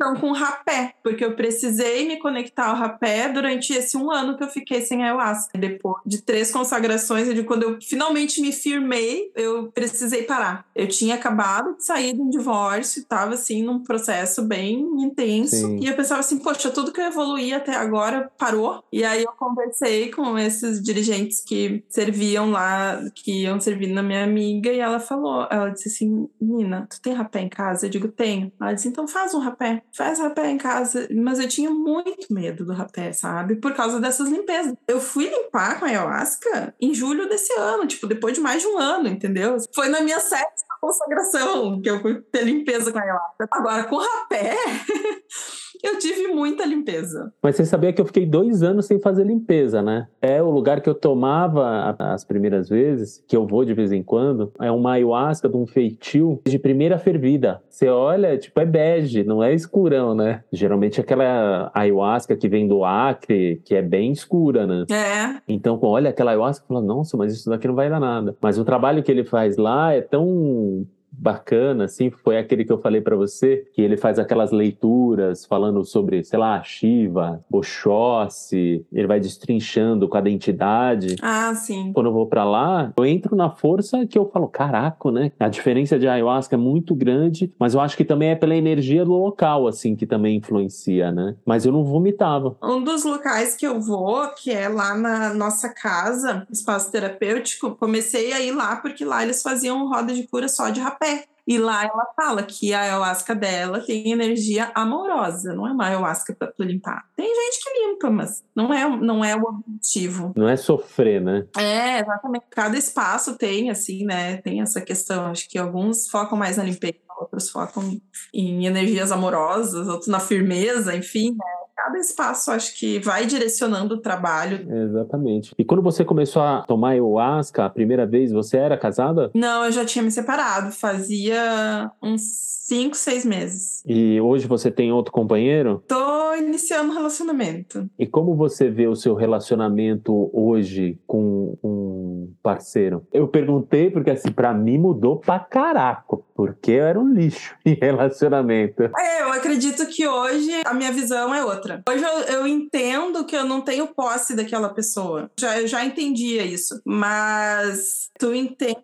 conexão 0.03 0.17
com 0.17 0.31
o 0.31 0.33
rapé, 0.35 0.95
porque 1.03 1.25
eu 1.25 1.35
precisei 1.35 2.07
me 2.07 2.19
conectar 2.19 2.67
ao 2.67 2.77
rapé 2.77 3.29
durante 3.29 3.73
esse 3.73 3.97
um 3.97 4.11
ano 4.11 4.37
que 4.37 4.43
eu 4.43 4.49
fiquei 4.49 4.81
sem 4.81 5.03
ayahuasca. 5.03 5.57
Depois 5.57 6.03
de 6.05 6.21
três 6.23 6.51
consagrações, 6.51 7.33
de 7.33 7.43
quando 7.45 7.63
eu 7.63 7.79
finalmente 7.81 8.41
me 8.41 8.53
firmei, 8.53 9.31
eu 9.37 9.71
precisei 9.73 10.25
parar. 10.25 10.67
Eu 10.75 10.89
tinha 10.89 11.15
acabado 11.15 11.77
de 11.77 11.85
sair 11.85 12.15
de 12.15 12.21
um 12.21 12.29
divórcio, 12.29 13.01
estava 13.01 13.35
assim 13.35 13.63
num 13.63 13.83
processo 13.83 14.43
bem 14.43 14.81
intenso, 14.99 15.57
Sim. 15.57 15.79
e 15.81 15.87
eu 15.87 15.95
pensava 15.95 16.21
assim, 16.21 16.39
poxa, 16.39 16.71
tudo 16.71 16.93
que 16.93 17.01
eu 17.01 17.07
evoluí 17.07 17.53
até 17.53 17.75
agora 17.75 18.31
parou. 18.37 18.83
E 18.93 19.05
aí 19.05 19.23
eu 19.23 19.33
conversei 19.33 20.11
com 20.11 20.39
esses 20.39 20.83
dirigentes 20.83 21.43
que 21.45 21.85
serviam 21.89 22.51
lá, 22.51 23.01
que 23.15 23.43
iam 23.43 23.61
servir 23.61 23.89
na 23.89 24.03
minha 24.03 24.25
amiga, 24.25 24.71
e 24.73 24.79
ela 24.79 24.99
falou, 24.99 25.47
ela 25.51 25.69
disse 25.69 25.89
assim, 25.89 26.29
Nina, 26.41 26.87
tu 26.91 27.01
tem 27.01 27.13
rapé 27.13 27.41
em 27.41 27.49
casa? 27.49 27.87
Eu 27.87 27.91
digo, 27.91 28.09
tenho. 28.09 28.53
Ela 28.61 28.73
disse, 28.73 28.89
então 28.89 29.07
faz 29.07 29.35
um 29.35 29.39
rapé 29.39 29.83
faz 29.97 30.19
rapé 30.19 30.51
em 30.51 30.59
casa. 30.59 31.09
Mas 31.15 31.39
eu 31.39 31.49
tinha 31.49 31.71
muito 31.71 32.33
medo 32.33 32.65
do 32.65 32.73
rapé, 32.73 33.13
sabe? 33.13 33.57
Por 33.57 33.75
causa 33.75 34.01
dessas 34.01 34.29
limpezas. 34.29 34.75
Eu 34.89 35.01
fui 35.01 35.29
limpar 35.29 35.79
com 35.79 35.85
a 35.85 35.89
ayahuasca 35.89 36.75
em 36.81 36.95
julho 36.95 37.29
desse 37.29 37.53
ano, 37.55 37.87
tipo, 37.87 38.07
depois 38.07 38.35
de 38.35 38.41
mais 38.41 38.63
de 38.63 38.69
um 38.69 38.79
ano, 38.79 39.09
entendeu? 39.09 39.57
Foi 39.75 39.89
na 39.89 40.01
minha 40.01 40.21
sétima 40.21 40.73
consagração 40.81 41.81
que 41.81 41.89
eu 41.89 42.01
fui 42.01 42.21
ter 42.23 42.45
limpeza 42.45 42.91
com 42.93 42.99
a 42.99 43.03
ayahuasca. 43.03 43.49
Agora, 43.53 43.85
com 43.85 43.97
rapé. 43.97 44.57
eu 45.83 45.99
tive 45.99 46.29
muita 46.29 46.65
limpeza. 46.65 47.33
Mas 47.43 47.57
você 47.57 47.65
sabia 47.65 47.93
que 47.93 48.01
eu 48.01 48.07
fiquei 48.07 48.27
dois 48.27 48.63
anos 48.63 48.87
sem 48.87 48.99
fazer 48.99 49.25
limpeza, 49.25 49.83
né? 49.83 50.09
É 50.21 50.43
o 50.43 50.51
lugar 50.51 50.81
que 50.81 50.89
eu 50.89 50.95
tomava 50.95 51.95
as 51.99 52.25
primeiras 52.25 52.69
vezes, 52.69 53.23
que 53.27 53.37
eu 53.37 53.47
vou 53.47 53.65
de 53.65 53.75
vez 53.75 53.93
em 53.93 54.03
quando, 54.03 54.53
é 54.61 54.71
uma 54.71 54.93
ayahuasca 54.93 55.49
de 55.49 55.57
um 55.57 55.67
feitio 55.67 56.41
de 56.47 56.59
primeira 56.59 56.99
fervida. 56.99 57.63
Você 57.69 57.89
olha, 57.89 58.37
tipo, 58.39 58.59
é 58.61 58.65
bege, 58.65 59.25
não 59.25 59.43
é 59.43 59.55
escurão, 59.55 60.15
né? 60.15 60.43
Geralmente 60.53 61.01
aquela 61.01 61.71
ayahuasca 61.75 62.37
que 62.37 62.49
vem 62.49 62.67
do 62.67 62.85
Acre, 62.85 63.61
que 63.65 63.75
é 63.75 63.83
bem 63.83 64.13
escura, 64.13 64.67
né? 64.67 64.87
É. 64.91 65.41
Então, 65.49 65.79
olha 65.83 66.11
aquela 66.11 66.33
ayahuasca 66.33 66.65
e 66.65 66.69
fala, 66.69 66.81
nossa, 66.81 67.17
mas 67.17 67.33
isso 67.33 67.49
daqui 67.49 67.67
não 67.67 67.75
vai 67.75 67.89
dar 67.89 68.01
nada. 68.01 68.37
Mas 68.41 68.59
o 68.59 68.65
trabalho 68.65 69.03
que 69.03 69.11
ele 69.11 69.25
faz 69.25 69.57
lá 69.57 69.93
é 69.93 70.01
tão 70.01 70.87
bacana, 71.13 71.85
assim, 71.85 72.11
foi 72.11 72.39
aquele 72.39 72.65
que 72.65 72.73
eu 72.73 72.81
falei 72.81 73.01
para 73.01 73.15
você, 73.15 73.67
que 73.75 73.83
ele 73.83 73.97
faz 73.97 74.19
aquelas 74.19 74.51
leituras 74.51 75.45
falando 75.45 75.85
sobre, 75.85 76.25
sei 76.25 76.39
lá, 76.39 76.63
Shiva, 76.63 77.45
Oxóssi, 77.51 78.85
ele 78.93 79.07
vai 79.07 79.21
destrinchando 79.21 80.09
cada 80.09 80.31
entidade. 80.31 81.17
Ah, 81.21 81.55
sim. 81.55 81.93
Quando 81.93 82.07
eu 82.07 82.13
vou 82.13 82.27
para 82.27 82.45
lá, 82.45 82.93
eu 82.97 83.05
entro 83.05 83.37
na 83.37 83.51
força 83.51 84.07
que 84.07 84.19
eu 84.19 84.29
falo, 84.31 84.49
caraca, 84.49 85.11
né? 85.11 85.33
A 85.39 85.49
diferença 85.49 85.99
de 85.99 86.09
ayahuasca 86.09 86.57
é 86.57 86.59
muito 86.59 86.95
grande, 86.95 87.53
mas 87.59 87.75
eu 87.75 87.81
acho 87.81 87.97
que 87.97 88.05
também 88.05 88.31
é 88.31 88.35
pela 88.35 88.55
energia 88.55 89.05
do 89.05 89.13
local, 89.13 89.67
assim, 89.67 89.95
que 89.95 90.07
também 90.07 90.37
influencia, 90.37 91.13
né? 91.13 91.37
Mas 91.45 91.67
eu 91.67 91.73
não 91.73 91.85
vomitava. 91.85 92.57
Um 92.63 92.83
dos 92.83 93.05
locais 93.05 93.55
que 93.55 93.67
eu 93.67 93.81
vou, 93.81 94.29
que 94.29 94.51
é 94.51 94.69
lá 94.69 94.95
na 94.95 95.35
nossa 95.35 95.69
casa, 95.69 96.47
espaço 96.51 96.91
terapêutico, 96.91 97.77
comecei 97.77 98.33
a 98.33 98.41
ir 98.41 98.53
lá 98.53 98.77
porque 98.77 99.05
lá 99.05 99.23
eles 99.23 99.43
faziam 99.43 99.89
roda 99.89 100.15
de 100.15 100.27
cura 100.27 100.49
só 100.49 100.71
de 100.71 100.81
rapé. 101.03 101.25
E 101.45 101.59
lá 101.59 101.83
ela 101.85 102.07
fala 102.15 102.45
que 102.45 102.73
a 102.73 102.83
ayahuasca 102.83 103.35
dela 103.35 103.81
tem 103.81 104.13
energia 104.13 104.71
amorosa, 104.77 105.53
não 105.53 105.67
é 105.67 105.73
uma 105.73 105.87
ayahuasca 105.87 106.33
para 106.33 106.53
limpar. 106.61 107.05
Tem 107.17 107.27
gente 107.27 107.65
que 107.65 107.81
limpa, 107.81 108.11
mas 108.11 108.45
não 108.55 108.73
é, 108.73 108.89
não 108.89 109.25
é 109.25 109.35
o 109.35 109.43
objetivo. 109.43 110.33
Não 110.37 110.49
é 110.49 110.57
sofrer, 110.57 111.21
né? 111.21 111.45
É, 111.59 111.99
exatamente. 111.99 112.45
Cada 112.49 112.79
espaço 112.79 113.37
tem, 113.37 113.71
assim, 113.71 114.05
né? 114.05 114.37
Tem 114.37 114.61
essa 114.61 114.81
questão. 114.81 115.27
Acho 115.27 115.49
que 115.49 115.59
alguns 115.59 116.09
focam 116.09 116.39
mais 116.39 116.59
na 116.59 116.63
limpeza, 116.63 116.95
outros 117.23 117.51
focam 117.51 118.01
em 118.33 118.67
energias 118.67 119.11
amorosas, 119.11 119.89
outros 119.89 120.09
na 120.09 120.21
firmeza, 120.21 120.95
enfim, 120.95 121.31
né? 121.31 121.63
cada 121.75 121.99
espaço 121.99 122.51
acho 122.51 122.79
que 122.79 122.99
vai 123.01 123.27
direcionando 123.27 123.95
o 123.95 124.01
trabalho. 124.01 124.67
Exatamente. 124.73 125.53
E 125.59 125.65
quando 125.65 125.83
você 125.83 126.05
começou 126.05 126.43
a 126.43 126.63
tomar 126.63 126.91
ayahuasca 126.91 127.65
a 127.65 127.71
primeira 127.71 128.07
vez, 128.07 128.31
você 128.31 128.57
era 128.57 128.79
casada? 128.79 129.31
Não, 129.35 129.65
eu 129.65 129.73
já 129.73 129.85
tinha 129.85 130.03
me 130.03 130.11
separado, 130.11 130.71
fazia 130.71 131.91
uns 132.03 132.62
5, 132.67 132.97
6 132.97 133.25
meses. 133.25 133.83
E 133.87 134.21
hoje 134.21 134.47
você 134.47 134.71
tem 134.71 134.93
outro 134.93 135.13
companheiro? 135.13 135.83
Tô 135.87 136.35
iniciando 136.35 136.93
um 136.93 136.95
relacionamento. 136.95 137.89
E 137.99 138.07
como 138.07 138.35
você 138.35 138.69
vê 138.71 138.87
o 138.87 138.97
seu 138.97 139.15
relacionamento 139.15 140.31
hoje 140.33 140.99
com 141.07 141.59
um 141.63 142.33
parceiro? 142.43 143.07
Eu 143.13 143.29
perguntei 143.29 143.91
porque 143.91 144.11
assim, 144.11 144.31
para 144.31 144.53
mim 144.53 144.79
mudou 144.79 145.19
pra 145.19 145.39
caraca, 145.39 146.17
porque 146.35 146.73
eu 146.73 146.85
era 146.85 147.01
um 147.01 147.13
lixo 147.13 147.55
em 147.65 147.75
relacionamento. 147.75 148.83
É, 148.83 149.23
eu 149.23 149.33
acredito 149.33 149.87
que 149.87 150.07
hoje 150.07 150.51
a 150.65 150.75
minha 150.75 150.93
visão 150.93 151.35
é 151.35 151.45
outra 151.45 151.63
outra. 151.63 151.83
Hoje 151.89 152.05
eu, 152.05 152.39
eu 152.39 152.47
entendo 152.47 153.25
que 153.25 153.37
eu 153.37 153.45
não 153.45 153.61
tenho 153.61 153.87
posse 153.87 154.35
daquela 154.35 154.69
pessoa. 154.69 155.31
Já, 155.39 155.61
eu 155.61 155.67
já 155.67 155.85
entendia 155.85 156.45
isso. 156.45 156.81
Mas 156.85 158.11
tu 158.19 158.35
entende 158.35 158.81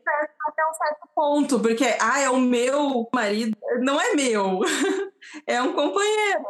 até 0.48 0.62
um 0.66 0.74
certo 0.74 1.08
ponto, 1.14 1.60
porque, 1.60 1.84
ah, 2.00 2.20
é 2.20 2.30
o 2.30 2.38
meu 2.38 3.08
marido. 3.12 3.56
Não 3.80 4.00
é 4.00 4.14
meu. 4.14 4.60
é 5.46 5.62
um 5.62 5.72
companheiro. 5.72 6.40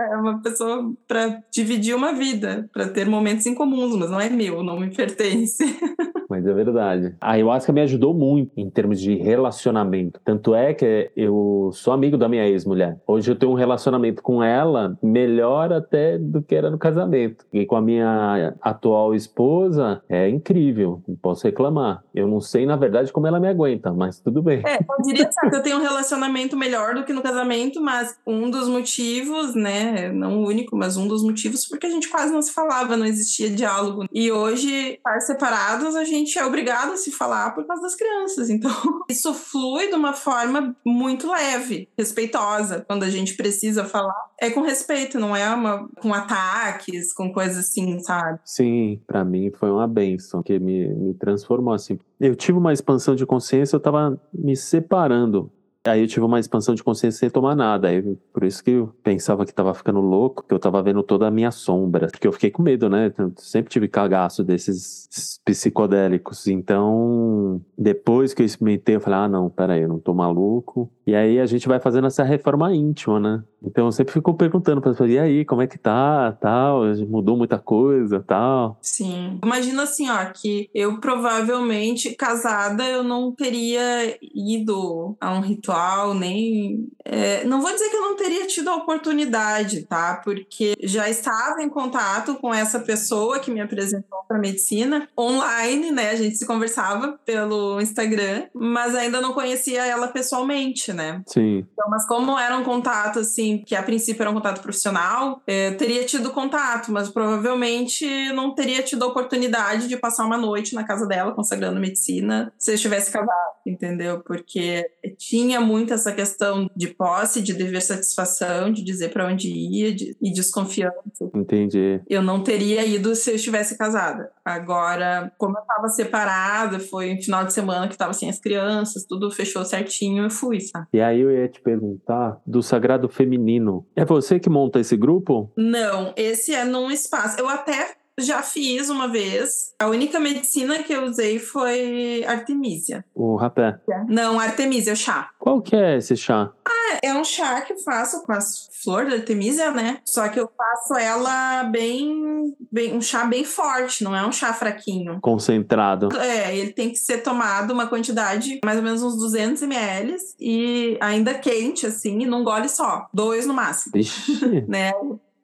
É 0.00 0.16
uma 0.16 0.40
pessoa 0.42 0.92
para 1.06 1.42
dividir 1.52 1.94
uma 1.94 2.12
vida, 2.12 2.68
para 2.72 2.88
ter 2.88 3.08
momentos 3.08 3.46
em 3.46 3.54
comuns, 3.54 3.96
mas 3.96 4.10
não 4.10 4.20
é 4.20 4.28
meu, 4.28 4.62
não 4.62 4.78
me 4.78 4.94
pertence. 4.94 5.64
Mas 6.28 6.46
é 6.46 6.52
verdade. 6.52 7.14
A 7.20 7.32
ayahuasca 7.32 7.72
me 7.72 7.80
ajudou 7.82 8.12
muito 8.12 8.50
em 8.56 8.68
termos 8.68 9.00
de 9.00 9.14
relacionamento. 9.14 10.20
Tanto 10.24 10.54
é 10.54 10.74
que 10.74 11.10
eu 11.16 11.70
sou 11.72 11.92
amigo 11.92 12.18
da 12.18 12.28
minha 12.28 12.46
ex-mulher. 12.46 12.98
Hoje 13.06 13.30
eu 13.30 13.36
tenho 13.36 13.52
um 13.52 13.54
relacionamento 13.54 14.22
com 14.22 14.42
ela 14.42 14.98
melhor 15.02 15.72
até 15.72 16.18
do 16.18 16.42
que 16.42 16.54
era 16.54 16.70
no 16.70 16.78
casamento. 16.78 17.44
E 17.52 17.64
com 17.64 17.76
a 17.76 17.80
minha 17.80 18.54
atual 18.60 19.14
esposa 19.14 20.02
é 20.08 20.28
incrível, 20.28 21.02
não 21.06 21.16
posso 21.16 21.44
reclamar. 21.44 22.02
Eu 22.14 22.26
não 22.26 22.40
sei, 22.40 22.66
na 22.66 22.76
verdade, 22.76 23.12
como 23.12 23.26
ela 23.26 23.40
me 23.40 23.48
aguenta, 23.48 23.92
mas 23.92 24.20
tudo 24.20 24.42
bem. 24.42 24.62
É, 24.66 24.78
eu 24.78 25.02
diria 25.02 25.28
que 25.28 25.56
eu 25.56 25.62
tenho 25.62 25.78
um 25.78 25.82
relacionamento 25.82 26.56
melhor 26.56 26.94
do 26.94 27.04
que 27.04 27.12
no 27.12 27.22
casamento, 27.22 27.80
mas 27.80 28.15
um 28.26 28.50
dos 28.50 28.68
motivos, 28.68 29.54
né, 29.54 30.12
não 30.12 30.38
o 30.38 30.46
único, 30.46 30.76
mas 30.76 30.96
um 30.96 31.08
dos 31.08 31.22
motivos, 31.22 31.66
porque 31.66 31.86
a 31.86 31.90
gente 31.90 32.08
quase 32.08 32.32
não 32.32 32.42
se 32.42 32.52
falava, 32.52 32.96
não 32.96 33.06
existia 33.06 33.48
diálogo. 33.48 34.06
E 34.12 34.30
hoje, 34.30 34.98
separados, 35.20 35.94
a 35.94 36.04
gente 36.04 36.26
gente 36.26 36.38
é 36.38 36.44
obrigado 36.44 36.92
a 36.92 36.96
se 36.96 37.10
falar 37.12 37.54
por 37.54 37.64
causa 37.66 37.82
das 37.82 37.94
crianças. 37.94 38.50
Então, 38.50 38.70
isso 39.08 39.32
flui 39.32 39.88
de 39.88 39.94
uma 39.94 40.12
forma 40.12 40.76
muito 40.84 41.30
leve, 41.30 41.88
respeitosa. 41.96 42.84
Quando 42.86 43.04
a 43.04 43.10
gente 43.10 43.34
precisa 43.36 43.84
falar, 43.84 44.14
é 44.40 44.50
com 44.50 44.60
respeito, 44.60 45.18
não 45.18 45.34
é 45.34 45.48
uma 45.54 45.88
com 46.00 46.12
ataques, 46.12 47.12
com 47.12 47.32
coisas 47.32 47.58
assim, 47.58 47.98
sabe? 48.00 48.40
Sim, 48.44 49.00
para 49.06 49.24
mim 49.24 49.50
foi 49.52 49.70
uma 49.70 49.86
benção 49.86 50.42
que 50.42 50.58
me, 50.58 50.88
me 50.88 51.14
transformou 51.14 51.72
assim. 51.72 51.98
Eu 52.18 52.34
tive 52.34 52.58
uma 52.58 52.72
expansão 52.72 53.14
de 53.14 53.26
consciência, 53.26 53.76
eu 53.76 53.80
tava 53.80 54.20
me 54.32 54.56
separando 54.56 55.50
Aí 55.86 56.00
eu 56.00 56.06
tive 56.06 56.24
uma 56.24 56.40
expansão 56.40 56.74
de 56.74 56.82
consciência 56.82 57.20
sem 57.20 57.30
tomar 57.30 57.54
nada. 57.54 57.88
Aí, 57.88 58.02
por 58.32 58.44
isso 58.44 58.62
que 58.62 58.72
eu 58.72 58.94
pensava 59.02 59.46
que 59.46 59.54
tava 59.54 59.72
ficando 59.74 60.00
louco, 60.00 60.44
que 60.46 60.52
eu 60.52 60.58
tava 60.58 60.82
vendo 60.82 61.02
toda 61.02 61.26
a 61.26 61.30
minha 61.30 61.50
sombra. 61.50 62.08
Porque 62.08 62.26
eu 62.26 62.32
fiquei 62.32 62.50
com 62.50 62.62
medo, 62.62 62.88
né? 62.88 63.12
Eu 63.16 63.32
sempre 63.36 63.70
tive 63.70 63.88
cagaço 63.88 64.42
desses 64.42 65.40
psicodélicos. 65.44 66.46
Então, 66.46 67.60
depois 67.78 68.34
que 68.34 68.42
eu 68.42 68.46
experimentei, 68.46 68.96
eu 68.96 69.00
falei: 69.00 69.20
ah, 69.20 69.28
não, 69.28 69.48
peraí, 69.48 69.82
eu 69.82 69.88
não 69.88 69.98
tô 69.98 70.12
maluco. 70.12 70.90
E 71.06 71.14
aí 71.14 71.38
a 71.38 71.46
gente 71.46 71.68
vai 71.68 71.78
fazendo 71.78 72.06
essa 72.06 72.24
reforma 72.24 72.74
íntima, 72.74 73.20
né? 73.20 73.44
Então 73.66 73.86
eu 73.86 73.92
sempre 73.92 74.12
fico 74.12 74.34
perguntando 74.34 74.80
para 74.80 74.92
pessoas, 74.92 75.10
e 75.10 75.18
aí, 75.18 75.44
como 75.44 75.62
é 75.62 75.66
que 75.66 75.78
tá, 75.78 76.32
tal, 76.40 76.82
mudou 77.08 77.36
muita 77.36 77.58
coisa, 77.58 78.22
tal. 78.26 78.78
Sim. 78.80 79.38
Imagina 79.44 79.82
assim, 79.82 80.08
ó, 80.08 80.24
que 80.26 80.70
eu 80.74 81.00
provavelmente, 81.00 82.14
casada, 82.14 82.84
eu 82.84 83.02
não 83.02 83.32
teria 83.32 84.16
ido 84.34 85.16
a 85.20 85.32
um 85.32 85.40
ritual, 85.40 86.14
nem... 86.14 86.88
É, 87.04 87.44
não 87.44 87.60
vou 87.60 87.72
dizer 87.72 87.88
que 87.88 87.96
eu 87.96 88.02
não 88.02 88.16
teria 88.16 88.46
tido 88.46 88.68
a 88.68 88.76
oportunidade, 88.76 89.82
tá? 89.82 90.20
Porque 90.24 90.74
já 90.82 91.08
estava 91.08 91.62
em 91.62 91.68
contato 91.68 92.34
com 92.36 92.52
essa 92.52 92.80
pessoa 92.80 93.38
que 93.38 93.50
me 93.50 93.60
apresentou 93.60 94.18
para 94.26 94.38
medicina, 94.38 95.08
online, 95.18 95.90
né? 95.90 96.10
A 96.10 96.16
gente 96.16 96.36
se 96.36 96.46
conversava 96.46 97.18
pelo 97.24 97.80
Instagram, 97.80 98.44
mas 98.54 98.94
ainda 98.94 99.20
não 99.20 99.32
conhecia 99.32 99.84
ela 99.84 100.08
pessoalmente, 100.08 100.92
né? 100.92 101.22
Sim. 101.26 101.64
Então, 101.72 101.88
mas 101.88 102.06
como 102.06 102.38
era 102.38 102.56
um 102.56 102.64
contato, 102.64 103.20
assim, 103.20 103.55
que 103.58 103.74
a 103.74 103.82
princípio 103.82 104.22
era 104.22 104.30
um 104.30 104.34
contato 104.34 104.60
profissional, 104.60 105.42
é, 105.46 105.70
teria 105.72 106.04
tido 106.04 106.30
contato, 106.30 106.92
mas 106.92 107.08
provavelmente 107.08 108.06
não 108.32 108.54
teria 108.54 108.82
tido 108.82 109.04
a 109.04 109.08
oportunidade 109.08 109.88
de 109.88 109.96
passar 109.96 110.24
uma 110.24 110.36
noite 110.36 110.74
na 110.74 110.84
casa 110.84 111.06
dela 111.06 111.32
consagrando 111.32 111.80
medicina 111.80 112.52
se 112.58 112.70
eu 112.70 112.74
estivesse 112.74 113.12
casado, 113.12 113.54
entendeu? 113.66 114.20
Porque 114.20 114.88
tinha 115.18 115.60
muito 115.60 115.94
essa 115.94 116.12
questão 116.12 116.68
de 116.76 116.88
posse, 116.88 117.42
de 117.42 117.54
dever 117.54 117.82
satisfação, 117.82 118.72
de 118.72 118.82
dizer 118.82 119.10
para 119.10 119.26
onde 119.26 119.48
ia 119.48 119.94
de, 119.94 120.16
e 120.20 120.32
desconfiança. 120.32 121.30
Entendi. 121.34 122.00
Eu 122.08 122.22
não 122.22 122.42
teria 122.42 122.84
ido 122.84 123.14
se 123.14 123.30
eu 123.30 123.36
estivesse 123.36 123.76
casada. 123.76 124.30
Agora, 124.44 125.32
como 125.38 125.56
eu 125.56 125.62
estava 125.62 125.88
separada, 125.88 126.78
foi 126.78 127.14
um 127.14 127.22
final 127.22 127.44
de 127.44 127.52
semana 127.52 127.88
que 127.88 127.94
estava 127.94 128.12
sem 128.12 128.28
as 128.28 128.38
crianças, 128.38 129.04
tudo 129.04 129.30
fechou 129.30 129.64
certinho, 129.64 130.24
eu 130.24 130.30
fui, 130.30 130.60
sabe? 130.60 130.86
E 130.92 131.00
aí 131.00 131.20
eu 131.20 131.30
ia 131.30 131.48
te 131.48 131.60
perguntar 131.60 132.40
do 132.46 132.62
sagrado 132.62 133.08
feminino 133.08 133.35
feminino. 133.36 133.86
É 133.94 134.04
você 134.04 134.40
que 134.40 134.48
monta 134.48 134.80
esse 134.80 134.96
grupo? 134.96 135.52
Não, 135.56 136.12
esse 136.16 136.54
é 136.54 136.64
num 136.64 136.90
espaço. 136.90 137.38
Eu 137.38 137.48
até 137.48 137.94
já 138.18 138.42
fiz 138.42 138.88
uma 138.88 139.08
vez. 139.08 139.74
A 139.78 139.88
única 139.88 140.18
medicina 140.18 140.82
que 140.82 140.92
eu 140.92 141.04
usei 141.04 141.38
foi 141.38 142.24
Artemisia. 142.26 143.04
O 143.14 143.36
rapé? 143.36 143.78
Não, 144.08 144.40
Artemisia, 144.40 144.92
o 144.92 144.96
chá. 144.96 145.30
Qual 145.38 145.60
que 145.60 145.76
é 145.76 145.98
esse 145.98 146.16
chá? 146.16 146.50
Ah, 146.66 146.98
é 147.02 147.14
um 147.14 147.24
chá 147.24 147.60
que 147.60 147.74
eu 147.74 147.78
faço 147.78 148.22
com 148.24 148.32
as 148.32 148.68
flores 148.82 149.10
da 149.10 149.16
Artemisia, 149.16 149.70
né? 149.70 149.98
Só 150.04 150.28
que 150.28 150.40
eu 150.40 150.48
faço 150.56 150.94
ela 150.94 151.64
bem, 151.64 152.54
bem... 152.70 152.94
Um 152.96 153.00
chá 153.00 153.24
bem 153.24 153.44
forte, 153.44 154.02
não 154.02 154.16
é 154.16 154.26
um 154.26 154.32
chá 154.32 154.52
fraquinho. 154.52 155.18
Concentrado. 155.20 156.08
É, 156.16 156.56
ele 156.56 156.72
tem 156.72 156.90
que 156.90 156.96
ser 156.96 157.18
tomado 157.18 157.72
uma 157.72 157.86
quantidade, 157.86 158.60
mais 158.64 158.78
ou 158.78 158.82
menos 158.82 159.02
uns 159.02 159.16
200 159.16 159.62
ml. 159.62 160.16
E 160.40 160.96
ainda 161.00 161.34
quente, 161.34 161.86
assim, 161.86 162.20
e 162.20 162.26
num 162.26 162.44
gole 162.44 162.68
só. 162.68 163.06
Dois 163.12 163.46
no 163.46 163.54
máximo. 163.54 163.96
Ixi. 163.96 164.64
né? 164.68 164.92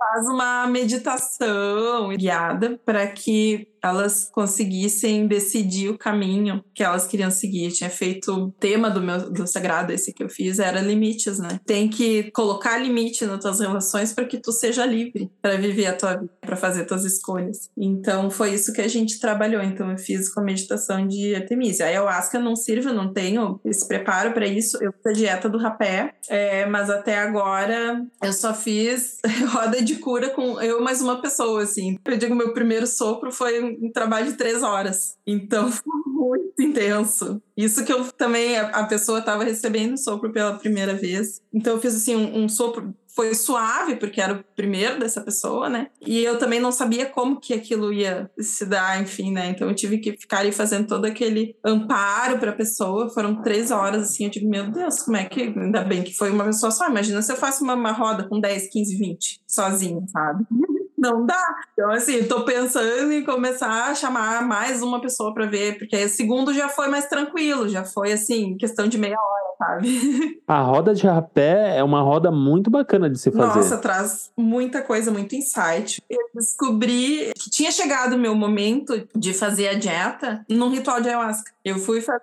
Faz 0.02 0.26
uma 0.26 0.66
meditação 0.66 2.08
guiada 2.16 2.80
para 2.84 3.06
que 3.06 3.68
elas 3.82 4.30
conseguissem 4.32 5.26
decidir 5.26 5.88
o 5.88 5.98
caminho 5.98 6.64
que 6.74 6.82
elas 6.82 7.06
queriam 7.06 7.30
seguir. 7.30 7.66
Eu 7.66 7.72
tinha 7.72 7.90
feito 7.90 8.32
o 8.32 8.50
tema 8.52 8.88
do 8.88 9.00
meu 9.00 9.30
do 9.30 9.46
sagrado 9.46 9.92
esse 9.92 10.12
que 10.12 10.22
eu 10.22 10.28
fiz 10.28 10.58
era 10.58 10.80
limites, 10.80 11.38
né? 11.38 11.60
Tem 11.66 11.88
que 11.88 12.30
colocar 12.30 12.78
limite 12.78 13.26
nas 13.26 13.40
tuas 13.40 13.60
relações 13.60 14.12
para 14.12 14.24
que 14.24 14.38
tu 14.38 14.52
seja 14.52 14.86
livre 14.86 15.30
para 15.40 15.56
viver 15.56 15.86
a 15.86 15.96
tua 15.96 16.16
vida, 16.16 16.32
para 16.40 16.56
fazer 16.56 16.84
tuas 16.84 17.04
escolhas. 17.04 17.70
Então 17.76 18.30
foi 18.30 18.54
isso 18.54 18.72
que 18.72 18.80
a 18.80 18.88
gente 18.88 19.18
trabalhou. 19.18 19.62
Então 19.62 19.90
eu 19.90 19.98
fiz 19.98 20.32
com 20.32 20.40
a 20.40 20.44
meditação 20.44 21.06
de 21.06 21.34
Artemisia. 21.34 21.86
A 21.86 21.88
ayahuasca 21.88 22.38
não 22.38 22.54
sirve, 22.54 22.88
eu 22.88 22.94
não 22.94 23.12
tenho 23.12 23.60
esse 23.64 23.86
preparo 23.86 24.32
para 24.32 24.46
isso. 24.46 24.78
Eu 24.82 24.92
fiz 24.92 25.06
a 25.06 25.12
dieta 25.12 25.48
do 25.48 25.58
rapé, 25.58 26.14
é, 26.28 26.66
mas 26.66 26.88
até 26.88 27.18
agora 27.18 28.04
eu 28.22 28.32
só 28.32 28.54
fiz 28.54 29.18
roda 29.52 29.82
de 29.82 29.96
cura 29.96 30.30
com 30.30 30.60
eu 30.60 30.80
mais 30.82 31.00
uma 31.00 31.20
pessoa, 31.20 31.62
assim. 31.62 31.98
Eu 32.04 32.16
digo 32.16 32.34
meu 32.34 32.52
primeiro 32.52 32.86
sopro 32.86 33.32
foi 33.32 33.71
um 33.80 33.90
trabalho 33.92 34.26
de 34.26 34.36
três 34.36 34.62
horas. 34.62 35.16
Então 35.26 35.70
foi 35.72 36.02
muito 36.22 36.62
intenso. 36.62 37.42
Isso 37.56 37.84
que 37.84 37.92
eu 37.92 38.04
também, 38.12 38.56
a, 38.56 38.84
pessoa 38.84 39.18
estava 39.18 39.44
recebendo 39.44 39.96
sopro 39.98 40.32
pela 40.32 40.54
primeira 40.54 40.94
vez. 40.94 41.40
Então 41.52 41.74
eu 41.74 41.80
fiz 41.80 41.94
assim 41.94 42.14
um, 42.16 42.44
um, 42.44 42.48
sopro, 42.48 42.94
foi 43.08 43.34
suave, 43.34 43.96
porque 43.96 44.20
era 44.20 44.34
o 44.34 44.44
primeiro 44.56 44.98
dessa 44.98 45.20
pessoa, 45.20 45.68
né? 45.68 45.88
E 46.00 46.22
eu 46.22 46.38
também 46.38 46.60
não 46.60 46.72
sabia 46.72 47.06
como 47.06 47.40
que 47.40 47.52
aquilo 47.52 47.92
ia 47.92 48.30
se 48.38 48.64
dar, 48.64 49.00
enfim, 49.02 49.32
né? 49.32 49.50
Então 49.50 49.68
eu 49.68 49.74
tive 49.74 49.98
que 49.98 50.16
ficar 50.16 50.38
ali 50.38 50.52
fazendo 50.52 50.86
todo 50.86 51.04
aquele 51.04 51.56
amparo 51.64 52.38
para 52.38 52.50
a 52.50 52.56
pessoa. 52.56 53.10
Foram 53.10 53.42
três 53.42 53.70
horas, 53.70 54.02
assim, 54.02 54.24
eu 54.24 54.30
digo, 54.30 54.48
meu 54.48 54.70
Deus, 54.70 55.02
como 55.02 55.16
é 55.16 55.24
que. 55.24 55.42
Ainda 55.42 55.82
bem 55.82 56.02
que 56.02 56.14
foi 56.14 56.30
uma 56.30 56.44
pessoa 56.44 56.70
só. 56.70 56.88
Imagina 56.88 57.20
se 57.20 57.32
eu 57.32 57.36
faço 57.36 57.64
uma, 57.64 57.74
uma 57.74 57.92
roda 57.92 58.28
com 58.28 58.40
10, 58.40 58.68
15, 58.70 58.96
20, 58.96 59.40
sozinha, 59.46 60.02
sabe? 60.08 60.46
não 61.02 61.26
dá. 61.26 61.56
Então, 61.72 61.90
assim, 61.90 62.22
tô 62.24 62.44
pensando 62.44 63.12
em 63.12 63.24
começar 63.24 63.90
a 63.90 63.94
chamar 63.94 64.46
mais 64.46 64.82
uma 64.82 65.00
pessoa 65.00 65.34
para 65.34 65.46
ver, 65.46 65.76
porque 65.76 65.96
o 65.96 66.08
segundo 66.08 66.54
já 66.54 66.68
foi 66.68 66.86
mais 66.86 67.06
tranquilo, 67.06 67.68
já 67.68 67.84
foi, 67.84 68.12
assim, 68.12 68.56
questão 68.56 68.86
de 68.86 68.96
meia 68.96 69.18
hora, 69.18 69.54
sabe? 69.58 70.40
A 70.46 70.60
roda 70.60 70.94
de 70.94 71.06
rapé 71.06 71.76
é 71.76 71.82
uma 71.82 72.02
roda 72.02 72.30
muito 72.30 72.70
bacana 72.70 73.10
de 73.10 73.18
se 73.18 73.32
fazer. 73.32 73.58
Nossa, 73.58 73.78
traz 73.78 74.30
muita 74.36 74.80
coisa, 74.80 75.10
muito 75.10 75.34
insight. 75.34 76.00
Eu 76.08 76.20
descobri 76.34 77.32
que 77.34 77.50
tinha 77.50 77.72
chegado 77.72 78.14
o 78.14 78.18
meu 78.18 78.34
momento 78.34 79.08
de 79.14 79.34
fazer 79.34 79.68
a 79.68 79.74
dieta 79.74 80.44
num 80.48 80.70
ritual 80.70 81.00
de 81.00 81.08
ayahuasca. 81.08 81.50
Eu 81.64 81.78
fui 81.78 82.00
fazer 82.00 82.22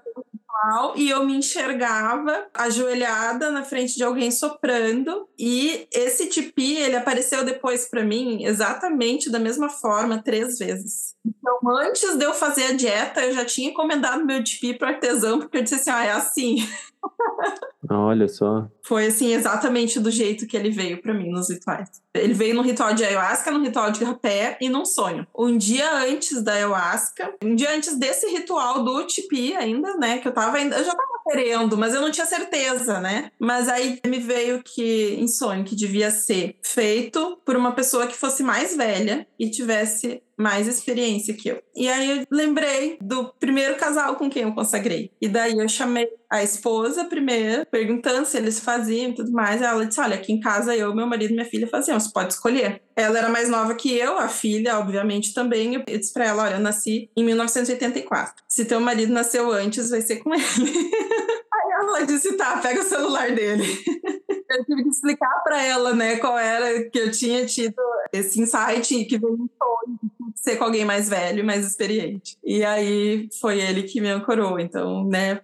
e 0.96 1.10
eu 1.10 1.26
me 1.26 1.36
enxergava 1.36 2.48
ajoelhada 2.54 3.52
na 3.52 3.64
frente 3.64 3.96
de 3.96 4.04
alguém 4.04 4.32
soprando 4.32 5.28
e 5.38 5.88
esse 5.94 6.28
tipi 6.28 6.76
ele 6.76 6.96
apareceu 6.96 7.44
depois 7.46 7.88
para 7.90 8.04
mim 8.04 8.44
exatamente 8.44 9.30
da 9.30 9.40
mesma 9.40 9.70
forma 9.70 10.22
três 10.22 10.58
vezes. 10.58 11.16
Então 11.26 11.60
antes 11.78 12.16
de 12.16 12.26
eu 12.26 12.34
fazer 12.34 12.66
a 12.66 12.74
dieta 12.74 13.22
eu 13.22 13.34
já 13.34 13.46
tinha 13.46 13.70
encomendado 13.70 14.26
meu 14.26 14.44
tipi 14.44 14.78
para 14.78 14.90
artesão 14.90 15.40
porque 15.40 15.58
eu 15.58 15.64
disse 15.64 15.76
assim, 15.76 15.90
ah, 15.90 16.06
é 16.06 16.12
assim. 16.12 16.58
Olha 17.90 18.28
só. 18.28 18.68
Foi 18.84 19.08
assim, 19.08 19.34
exatamente 19.34 20.00
do 20.00 20.12
jeito 20.12 20.46
que 20.46 20.56
ele 20.56 20.70
veio 20.70 21.02
para 21.02 21.14
mim 21.14 21.30
nos 21.32 21.50
rituais. 21.50 21.90
Ele 22.14 22.34
veio 22.34 22.54
no 22.54 22.62
ritual 22.62 22.94
de 22.94 23.04
ayahuasca, 23.04 23.52
no 23.52 23.62
ritual 23.62 23.92
de 23.92 24.04
rapé 24.04 24.58
e 24.62 24.70
num 24.70 24.86
sonho. 24.86 25.26
Um 25.38 25.58
dia 25.58 25.92
antes 26.04 26.44
da 26.44 26.54
ayahuasca, 26.54 27.34
um 27.44 27.56
dia 27.56 27.72
antes 27.76 27.98
desse 27.98 28.28
ritual 28.28 28.84
do 28.84 29.06
tipi 29.08 29.56
ainda, 29.56 29.96
né, 29.96 30.20
que 30.20 30.28
eu 30.28 30.34
tava 30.34 30.58
ainda, 30.58 30.78
eu 30.78 30.84
já 30.84 30.92
tava 30.92 31.20
querendo, 31.28 31.78
mas 31.78 31.94
eu 31.94 32.02
não 32.02 32.12
tinha 32.12 32.26
certeza, 32.26 33.00
né? 33.00 33.32
Mas 33.40 33.68
aí 33.68 34.00
me 34.06 34.20
veio 34.20 34.62
que 34.64 35.16
em 35.16 35.28
sonho 35.28 35.64
que 35.64 35.76
devia 35.76 36.12
ser 36.12 36.58
feito 36.64 37.40
por 37.46 37.56
uma 37.56 37.72
pessoa 37.72 38.08
que 38.08 38.18
fosse 38.18 38.44
mais 38.44 38.76
velha 38.76 39.28
e 39.38 39.50
tivesse 39.50 40.22
mais 40.40 40.68
experiência 40.68 41.34
que 41.34 41.50
eu. 41.50 41.62
E 41.76 41.90
aí 41.90 42.20
eu 42.20 42.26
lembrei 42.32 42.98
do 43.02 43.34
primeiro 43.40 43.76
casal 43.76 44.16
com 44.16 44.30
quem 44.30 44.44
eu 44.44 44.54
consagrei. 44.54 45.12
E 45.22 45.28
daí 45.28 45.58
eu 45.58 45.68
chamei 45.68 46.08
a 46.32 46.42
esposa 46.42 47.06
primeiro, 47.06 47.66
perguntando 47.66 48.26
se 48.26 48.38
eles 48.38 48.60
faziam 48.60 49.10
e 49.10 49.16
tudo 49.16 49.32
mais. 49.32 49.62
Ela 49.62 49.86
disse: 49.86 50.00
Olha, 50.00 50.16
aqui 50.16 50.32
em 50.32 50.40
casa 50.40 50.76
eu, 50.76 50.96
meu 50.96 51.06
marido 51.06 51.32
e 51.32 51.34
minha 51.34 51.46
filha 51.46 51.68
faziam, 51.68 52.00
você 52.00 52.10
pode 52.12 52.34
escolher. 52.34 52.82
Ela 52.96 53.18
era 53.18 53.30
mais 53.30 53.50
nova 53.50 53.76
que 53.76 53.94
eu, 53.94 54.18
a 54.18 54.30
filha, 54.30 54.80
obviamente, 54.80 55.34
também. 55.34 55.76
Eu 55.76 55.84
disse 55.86 56.14
pra 56.14 56.26
ela: 56.26 56.44
Olha, 56.44 56.56
eu 56.56 56.60
nasci 56.60 57.10
em 57.18 57.24
1984. 57.24 58.44
Se 58.48 58.64
teu 58.64 58.80
marido 58.80 59.12
nasceu 59.12 59.52
antes, 59.52 59.90
vai 59.90 60.02
ser 60.02 60.18
com 60.18 60.34
ele. 60.34 60.44
Ela 61.90 62.06
disse: 62.06 62.34
Tá, 62.34 62.58
pega 62.58 62.82
o 62.82 62.86
celular 62.86 63.32
dele. 63.34 63.64
eu 64.50 64.66
tive 64.66 64.84
que 64.84 64.90
explicar 64.90 65.42
para 65.44 65.64
ela, 65.64 65.94
né, 65.94 66.18
qual 66.18 66.38
era 66.38 66.90
que 66.90 66.98
eu 66.98 67.12
tinha 67.12 67.46
tido 67.46 67.76
esse 68.12 68.42
insight 68.42 69.06
que 69.06 69.18
veio 69.18 69.36
em 69.36 69.50
ser 70.36 70.56
com 70.58 70.64
alguém 70.64 70.86
mais 70.86 71.10
velho, 71.10 71.46
mais 71.46 71.66
experiente. 71.66 72.38
E 72.44 72.64
aí 72.64 73.28
foi 73.40 73.60
ele 73.60 73.84
que 73.84 74.02
me 74.02 74.10
ancorou. 74.10 74.60
Então, 74.60 75.06
né, 75.08 75.42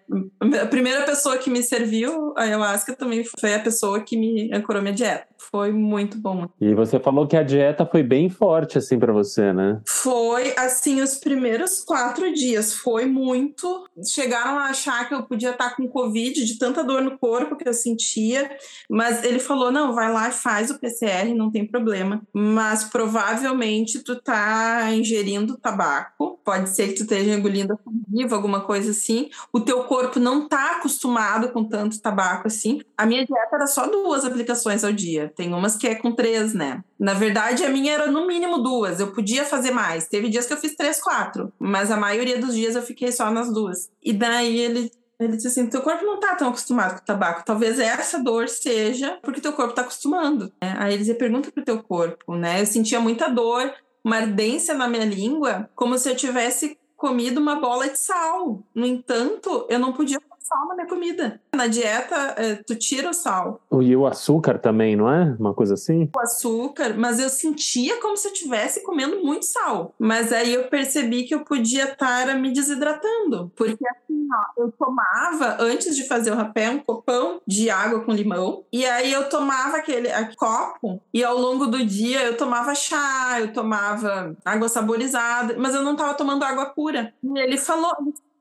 a 0.62 0.66
primeira 0.66 1.04
pessoa 1.04 1.38
que 1.38 1.50
me 1.50 1.62
serviu 1.62 2.34
a 2.38 2.44
ayahuasca 2.44 2.96
também 2.96 3.24
foi 3.40 3.54
a 3.54 3.60
pessoa 3.60 4.02
que 4.02 4.18
me 4.18 4.50
ancorou 4.54 4.82
minha 4.82 4.94
dieta. 4.94 5.28
Foi 5.56 5.72
muito 5.72 6.18
bom. 6.18 6.50
E 6.60 6.74
você 6.74 7.00
falou 7.00 7.26
que 7.26 7.38
a 7.38 7.42
dieta 7.42 7.86
foi 7.86 8.04
bem 8.04 8.30
forte, 8.30 8.78
assim, 8.78 9.00
para 9.00 9.14
você, 9.14 9.54
né? 9.54 9.80
Foi, 9.88 10.54
assim, 10.58 11.02
os 11.02 11.16
primeiros 11.16 11.82
quatro 11.82 12.34
dias. 12.34 12.74
Foi 12.74 13.06
muito. 13.06 13.88
Chegaram 14.06 14.60
a 14.60 14.66
achar 14.66 15.08
que 15.08 15.16
eu 15.16 15.24
podia 15.24 15.52
estar 15.52 15.74
com 15.78 15.88
Covid, 15.88 16.44
de 16.44 16.60
tanta 16.60 16.84
dor 16.84 17.02
no 17.02 17.18
corpo 17.18 17.56
que 17.56 17.66
eu 17.66 17.74
sentia. 17.74 18.52
Mas 18.90 19.24
ele 19.24 19.40
falou: 19.40 19.72
não, 19.72 19.96
vai 19.96 20.12
lá 20.12 20.28
e 20.28 20.34
faz 20.34 20.70
o 20.70 20.78
PCR, 20.78 21.34
não 21.34 21.50
tem 21.50 21.66
problema. 21.66 22.22
Mas 22.34 22.84
provavelmente 22.84 24.04
tu 24.04 24.22
tá 24.22 24.90
ingerindo 24.92 25.58
tabaco. 25.58 26.38
Pode 26.44 26.70
ser 26.70 26.90
que 26.90 26.96
tu 26.96 27.04
esteja 27.04 27.34
engolindo 27.34 27.72
a 27.72 27.78
saliva, 27.78 28.36
alguma 28.36 28.60
coisa 28.60 28.92
assim. 28.92 29.30
O 29.54 29.62
teu 29.62 29.86
corpo 29.86 30.20
não 30.20 30.50
tá 30.50 30.76
acostumado 30.76 31.54
com 31.54 31.64
tanto 31.64 32.02
tabaco 32.02 32.48
assim. 32.48 32.82
A 32.98 33.06
minha 33.06 33.26
dieta 33.26 33.56
era 33.56 33.68
só 33.68 33.88
duas 33.88 34.26
aplicações 34.26 34.84
ao 34.84 34.92
dia. 34.92 35.32
Tem 35.34 35.45
umas 35.54 35.76
que 35.76 35.88
é 35.88 35.96
com 35.96 36.12
três, 36.12 36.54
né? 36.54 36.84
Na 37.00 37.14
verdade, 37.14 37.64
a 37.64 37.70
minha 37.70 37.94
era 37.94 38.12
no 38.12 38.26
mínimo 38.26 38.60
duas. 38.60 39.00
Eu 39.00 39.12
podia 39.12 39.46
fazer 39.46 39.72
mais. 39.72 40.08
Teve 40.08 40.30
dias 40.30 40.46
que 40.46 40.54
eu 40.54 40.58
fiz 40.58 40.76
três, 40.76 41.02
quatro. 41.02 41.52
Mas 41.60 41.92
a 41.92 41.98
maioria 41.98 42.40
dos 42.40 42.56
dias 42.56 42.76
eu 42.76 42.82
fiquei 42.82 43.12
só 43.12 43.30
nas 43.32 43.52
duas. 43.54 43.90
E 44.04 44.14
daí 44.14 44.60
ele 44.60 44.92
ele 45.20 45.36
disse 45.36 45.48
assim: 45.48 45.68
teu 45.68 45.82
corpo 45.82 46.06
não 46.06 46.20
tá 46.20 46.36
tão 46.36 46.50
acostumado 46.50 46.96
com 46.96 47.02
o 47.02 47.06
tabaco. 47.06 47.46
Talvez 47.46 47.80
essa 47.80 48.20
dor 48.22 48.50
seja 48.50 49.18
porque 49.22 49.42
teu 49.42 49.54
corpo 49.54 49.74
tá 49.74 49.82
acostumando. 49.82 50.52
Né? 50.62 50.76
Aí 50.78 50.94
eles 50.94 51.12
perguntam 51.18 51.52
pro 51.52 51.64
teu 51.64 51.82
corpo, 51.82 52.36
né? 52.36 52.62
Eu 52.62 52.66
sentia 52.66 53.00
muita 53.00 53.30
dor, 53.30 53.74
uma 54.04 54.18
ardência 54.18 54.74
na 54.74 54.88
minha 54.88 55.06
língua, 55.06 55.70
como 55.76 55.98
se 55.98 56.10
eu 56.10 56.16
tivesse 56.16 56.78
comido 56.96 57.40
uma 57.40 57.56
bola 57.56 57.90
de 57.90 58.00
sal. 58.00 58.64
No 58.74 58.86
entanto, 58.86 59.66
eu 59.70 59.80
não 59.80 59.94
podia 59.94 60.20
sal 60.48 60.68
na 60.68 60.76
minha 60.76 60.88
comida. 60.88 61.42
Na 61.56 61.68
dieta, 61.68 62.16
é, 62.38 62.56
tu 62.56 62.76
tira 62.76 63.10
o 63.10 63.14
sal. 63.14 63.60
E 63.82 63.96
o 63.96 64.06
açúcar 64.06 64.60
também, 64.60 64.96
não 64.96 65.12
é? 65.12 65.36
Uma 65.40 65.54
coisa 65.54 65.74
assim? 65.74 66.10
O 66.16 66.20
açúcar, 66.20 66.96
mas 66.98 67.20
eu 67.20 67.30
sentia 67.30 68.00
como 68.00 68.16
se 68.16 68.28
eu 68.28 68.32
estivesse 68.32 68.84
comendo 68.84 69.24
muito 69.24 69.46
sal. 69.46 69.94
Mas 69.98 70.32
aí 70.32 70.54
eu 70.54 70.68
percebi 70.68 71.24
que 71.24 71.34
eu 71.34 71.44
podia 71.44 71.86
estar 71.92 72.36
me 72.36 72.52
desidratando. 72.52 73.52
Porque 73.56 73.88
assim, 73.88 74.28
ó, 74.32 74.62
eu 74.62 74.72
tomava, 74.72 75.58
antes 75.60 75.96
de 75.96 76.08
fazer 76.08 76.32
o 76.32 76.36
rapé, 76.36 76.70
um 76.70 76.80
copão 76.80 77.42
de 77.48 77.70
água 77.70 78.02
com 78.02 78.12
limão. 78.12 78.64
E 78.72 78.86
aí 78.86 79.12
eu 79.12 79.28
tomava 79.30 79.78
aquele 79.78 80.10
copo. 80.36 81.02
E 81.14 81.24
ao 81.24 81.38
longo 81.38 81.66
do 81.66 81.84
dia 81.84 82.24
eu 82.24 82.38
tomava 82.38 82.76
chá, 82.76 83.38
eu 83.40 83.52
tomava 83.52 84.36
água 84.46 84.70
saborizada. 84.70 85.56
Mas 85.58 85.74
eu 85.74 85.84
não 85.84 85.94
estava 85.94 86.14
tomando 86.14 86.44
água 86.44 86.68
pura. 86.68 87.14
E 87.24 87.40
ele 87.40 87.58
falou, 87.58 87.96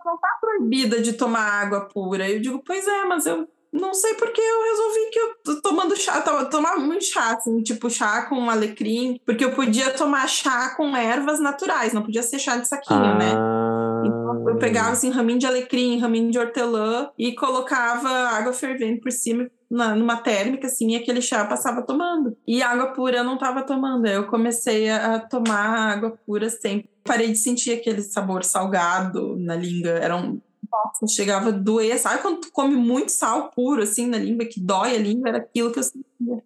não 0.04 0.18
tá 0.18 0.28
proibida 0.40 1.00
de 1.00 1.14
tomar 1.14 1.62
água 1.62 1.88
pura. 1.92 2.28
Eu 2.28 2.40
digo, 2.40 2.62
pois 2.64 2.86
é, 2.86 3.04
mas 3.04 3.26
eu 3.26 3.48
não 3.72 3.92
sei 3.92 4.14
porque 4.14 4.40
eu 4.40 4.62
resolvi 4.62 5.10
que 5.10 5.18
eu 5.18 5.34
tô 5.44 5.62
tomando 5.62 5.96
chá, 5.96 6.20
tava 6.20 6.44
tomar 6.44 6.76
muito 6.78 7.04
chá, 7.04 7.34
assim, 7.34 7.60
tipo 7.62 7.90
chá 7.90 8.22
com 8.22 8.48
alecrim, 8.48 9.18
porque 9.26 9.44
eu 9.44 9.52
podia 9.52 9.90
tomar 9.90 10.28
chá 10.28 10.74
com 10.76 10.96
ervas 10.96 11.40
naturais, 11.40 11.92
não 11.92 12.02
podia 12.02 12.22
ser 12.22 12.38
chá 12.38 12.56
de 12.56 12.68
saquinho, 12.68 13.18
né? 13.18 13.32
ah. 13.34 14.02
né? 14.02 14.06
Então 14.06 14.48
eu 14.48 14.58
pegava 14.58 14.90
assim 14.90 15.10
raminho 15.10 15.38
de 15.38 15.46
alecrim, 15.46 15.98
raminho 15.98 16.30
de 16.30 16.38
hortelã 16.38 17.08
e 17.18 17.34
colocava 17.34 18.08
água 18.08 18.52
fervendo 18.52 19.00
por 19.00 19.10
cima 19.10 19.50
na, 19.70 19.96
numa 19.96 20.18
térmica, 20.18 20.66
assim, 20.66 20.92
e 20.92 20.96
aquele 20.96 21.20
chá 21.20 21.40
eu 21.40 21.48
passava 21.48 21.82
tomando. 21.82 22.36
E 22.46 22.62
água 22.62 22.92
pura 22.92 23.18
eu 23.18 23.24
não 23.24 23.38
tava 23.38 23.62
tomando. 23.62 24.06
Eu 24.06 24.26
comecei 24.26 24.88
a, 24.88 25.16
a 25.16 25.20
tomar 25.20 25.92
água 25.92 26.16
pura 26.24 26.48
sempre. 26.48 26.93
Parei 27.04 27.32
de 27.32 27.38
sentir 27.38 27.72
aquele 27.72 28.02
sabor 28.02 28.44
salgado 28.44 29.36
na 29.36 29.54
língua. 29.54 29.90
Era 29.90 30.16
um 30.16 30.40
nossa, 30.74 31.06
chegava 31.06 31.50
a 31.50 31.52
doer. 31.52 31.98
Sabe 31.98 32.20
quando 32.20 32.40
tu 32.40 32.50
come 32.50 32.74
muito 32.74 33.10
sal 33.10 33.50
puro, 33.50 33.82
assim, 33.82 34.06
na 34.06 34.18
língua, 34.18 34.46
que 34.46 34.60
dói 34.60 34.96
a 34.96 34.98
língua? 34.98 35.28
Era 35.28 35.38
aquilo 35.38 35.70
que 35.70 35.78
eu 35.78 35.82
sentia. 35.82 36.04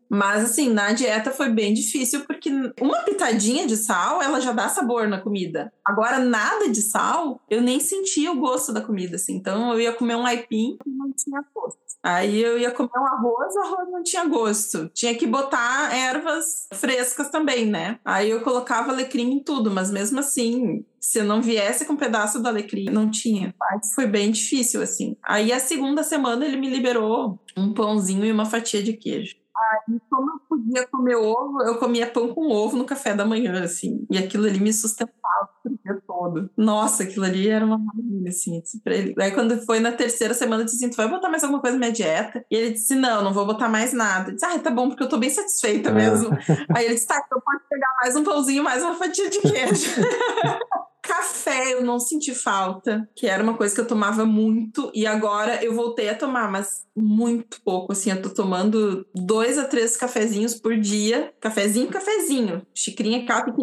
Mas, 0.09 0.45
assim, 0.45 0.71
na 0.71 0.93
dieta 0.93 1.31
foi 1.31 1.51
bem 1.51 1.73
difícil, 1.73 2.25
porque 2.25 2.51
uma 2.81 2.99
pitadinha 3.03 3.67
de 3.67 3.77
sal, 3.77 4.23
ela 4.23 4.41
já 4.41 4.53
dá 4.53 4.69
sabor 4.69 5.09
na 5.09 5.21
comida. 5.21 5.73
Agora, 5.85 6.19
nada 6.19 6.69
de 6.69 6.83
sal, 6.83 7.41
eu 7.51 7.61
nem 7.61 7.81
sentia 7.81 8.33
o 8.33 8.39
gosto 8.39 8.73
da 8.73 8.81
comida, 8.81 9.17
assim. 9.17 9.35
Então, 9.37 9.73
eu 9.73 9.81
ia 9.81 9.93
comer 9.93 10.17
um 10.17 10.27
aipim 10.27 10.79
e 10.87 10.91
não 10.91 11.13
tinha 11.13 11.43
gosto. 11.55 11.89
Aí 12.03 12.41
eu 12.41 12.59
ia 12.59 12.71
comer 12.71 12.91
um 12.97 13.07
arroz, 13.07 13.55
o 13.57 13.61
arroz 13.61 13.91
não 13.91 14.03
tinha 14.03 14.25
gosto. 14.25 14.89
Tinha 14.95 15.15
que 15.15 15.27
botar 15.27 15.95
ervas 15.95 16.69
frescas 16.75 17.29
também, 17.29 17.67
né? 17.67 17.99
Aí 18.05 18.31
eu 18.31 18.41
colocava 18.43 18.93
alecrim 18.93 19.33
em 19.33 19.43
tudo, 19.43 19.71
mas 19.71 19.91
mesmo 19.91 20.21
assim, 20.21 20.85
se 21.01 21.23
não 21.23 21.43
viesse 21.43 21.85
com 21.85 21.95
um 21.95 21.97
pedaço 21.97 22.41
do 22.41 22.49
alecrim, 22.49 22.85
não 22.85 23.11
tinha. 23.11 23.55
Foi 23.95 24.07
bem 24.07 24.31
difícil, 24.31 24.81
assim. 24.81 25.17
Aí 25.23 25.53
a 25.53 25.59
segunda 25.59 26.03
semana 26.03 26.47
ele 26.47 26.57
me 26.57 26.71
liberou 26.71 27.39
um 27.57 27.75
pãozinho 27.75 28.25
e 28.25 28.33
uma 28.33 28.47
fatia 28.47 28.83
de 28.83 28.93
queijo. 28.93 29.37
Aí, 29.71 30.01
como 30.09 30.31
eu 30.31 30.39
podia 30.49 30.87
comer 30.87 31.17
ovo, 31.17 31.63
eu 31.63 31.79
comia 31.79 32.07
pão 32.11 32.29
com 32.29 32.51
ovo 32.51 32.77
no 32.77 32.85
café 32.85 33.15
da 33.15 33.27
manhã, 33.27 33.63
assim. 33.63 34.07
E 34.11 34.17
aquilo 34.17 34.47
ali 34.47 34.59
me 34.59 34.73
sustentava 34.73 35.51
o 35.65 35.69
dia 35.69 36.03
todo. 36.07 36.51
Nossa, 36.57 37.03
aquilo 37.03 37.27
ali 37.27 37.49
era 37.49 37.65
uma 37.65 37.77
maravilha, 37.77 38.31
assim. 38.31 38.63
Aí, 39.21 39.31
quando 39.33 39.61
foi 39.67 39.81
na 39.81 39.93
terceira 39.93 40.33
semana, 40.33 40.63
eu 40.63 40.65
disse 40.65 40.77
assim: 40.77 40.91
Tu 40.91 40.97
vai 40.97 41.09
botar 41.09 41.29
mais 41.29 41.45
alguma 41.45 41.61
coisa 41.61 41.77
na 41.77 41.81
minha 41.81 41.93
dieta? 41.93 42.45
E 42.51 42.57
ele 42.57 42.71
disse: 42.73 42.95
Não, 42.95 43.23
não 43.23 43.33
vou 43.33 43.45
botar 43.45 43.69
mais 43.69 43.93
nada. 43.93 44.31
Eu 44.31 44.35
disse: 44.35 44.47
Ah, 44.47 44.59
tá 44.59 44.71
bom, 44.71 44.89
porque 44.89 45.03
eu 45.03 45.09
tô 45.09 45.19
bem 45.19 45.31
satisfeita 45.31 45.91
mesmo. 45.91 46.31
Aí 46.75 46.87
ele 46.87 46.95
disse: 46.95 47.07
Tá, 47.07 47.23
então 47.25 47.41
pode 47.45 47.63
pegar 47.69 47.95
mais 48.01 48.17
um 48.17 48.25
pãozinho, 48.25 48.65
mais 48.65 48.83
uma 48.83 48.95
fatia 48.95 49.29
de 49.29 49.41
queijo. 49.41 49.91
Café 51.09 51.73
eu 51.73 51.83
não 51.83 51.99
senti 51.99 52.35
falta, 52.35 53.09
que 53.17 53.27
era 53.27 53.43
uma 53.43 53.57
coisa 53.57 53.75
que 53.75 53.81
eu 53.81 53.87
tomava 53.87 54.27
muito 54.27 54.93
e 54.95 55.07
agora 55.07 55.65
eu 55.65 55.75
voltei 55.75 56.11
a 56.11 56.15
tomar, 56.15 56.51
mas 56.53 56.85
muito 56.95 57.63
pouco. 57.63 57.93
Assim, 57.93 58.11
eu 58.11 58.21
tô 58.21 58.29
tomando 58.29 59.07
dois 59.15 59.57
a 59.57 59.65
três 59.65 59.97
cafezinhos 59.97 60.55
por 60.55 60.77
dia. 60.77 61.33
Cafezinho, 61.41 61.89
cafezinho. 61.89 62.61
Xicrinha 62.75 63.25
capa 63.25 63.55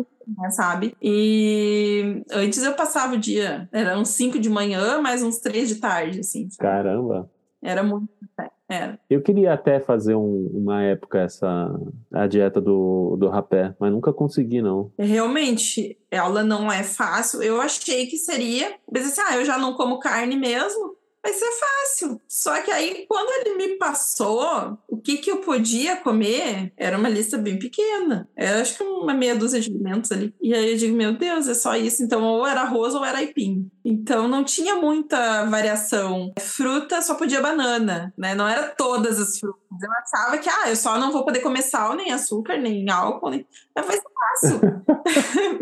sabe? 0.50 0.98
E 1.00 2.24
antes 2.32 2.64
eu 2.64 2.74
passava 2.74 3.14
o 3.14 3.20
dia, 3.20 3.70
eram 3.72 4.02
uns 4.02 4.10
cinco 4.10 4.40
de 4.40 4.50
manhã, 4.50 5.00
mais 5.00 5.22
uns 5.22 5.38
três 5.38 5.70
de 5.70 5.76
tarde, 5.76 6.22
assim. 6.22 6.50
Sabe? 6.50 6.68
Caramba! 6.68 7.30
Era 7.62 7.84
muito 7.84 8.10
café. 8.36 8.50
Era. 8.70 9.00
Eu 9.10 9.22
queria 9.22 9.54
até 9.54 9.80
fazer 9.80 10.16
um, 10.16 10.50
uma 10.54 10.84
época 10.84 11.20
essa 11.20 11.70
a 12.12 12.28
dieta 12.28 12.60
do, 12.60 13.16
do 13.18 13.28
rapé, 13.28 13.76
mas 13.80 13.92
nunca 13.92 14.12
consegui, 14.12 14.62
não. 14.62 14.92
Realmente, 14.98 15.98
ela 16.10 16.44
não 16.44 16.72
é 16.72 16.84
fácil. 16.84 17.44
Eu 17.44 17.62
achei 17.62 18.08
que 18.08 18.18
seria. 18.18 18.76
Mas 18.92 19.06
assim, 19.06 19.22
ah, 19.28 19.38
eu 19.38 19.46
já 19.46 19.58
não 19.58 19.74
como 19.74 20.00
carne 20.00 20.36
mesmo 20.36 20.96
vai 21.26 21.34
ser 21.34 21.50
fácil. 21.52 22.22
Só 22.28 22.62
que 22.62 22.70
aí, 22.70 23.06
quando 23.10 23.48
ele 23.48 23.58
me 23.58 23.78
passou 23.78 24.78
o 24.88 24.98
que, 24.98 25.18
que 25.18 25.32
eu 25.32 25.38
podia 25.38 25.96
comer, 25.98 26.72
era 26.78 26.96
uma 26.98 27.10
lista 27.10 27.36
bem 27.36 27.58
pequena. 27.58 28.30
Era 28.36 28.62
acho 28.62 28.78
que 28.78 28.84
uma 28.84 29.14
meia 29.14 29.36
dúzia 29.36 29.60
de 29.60 29.72
alimentos 29.72 30.12
ali. 30.12 30.32
E 30.40 30.54
aí 30.54 30.72
eu 30.72 30.78
digo, 30.78 30.96
meu 30.96 31.18
Deus, 31.18 31.48
é 31.48 31.56
só 31.56 31.76
isso. 31.76 32.04
Então, 32.04 32.24
ou 32.24 32.46
era 32.46 32.62
arroz 32.62 32.94
ou 32.94 33.04
era 33.04 33.18
aipim. 33.18 33.68
Então, 33.88 34.28
não 34.28 34.44
tinha 34.44 34.76
muita 34.76 35.46
variação. 35.46 36.34
Fruta 36.40 37.04
só 37.04 37.14
podia 37.14 37.40
banana, 37.40 38.12
né? 38.18 38.34
Não 38.34 38.48
era 38.48 38.70
todas 38.70 39.20
as 39.20 39.38
frutas. 39.38 39.62
Eu 39.80 39.92
achava 39.92 40.38
que, 40.40 40.50
ah, 40.50 40.70
eu 40.70 40.76
só 40.76 40.98
não 40.98 41.12
vou 41.12 41.24
poder 41.24 41.42
comer 41.42 41.62
sal, 41.62 41.96
nem 41.96 42.12
açúcar, 42.12 42.58
nem 42.58 42.90
álcool. 42.90 43.30
Nem... 43.30 43.46
Mas 43.76 43.86
vai 43.86 43.96
ser 43.96 44.04
fácil. 44.42 44.62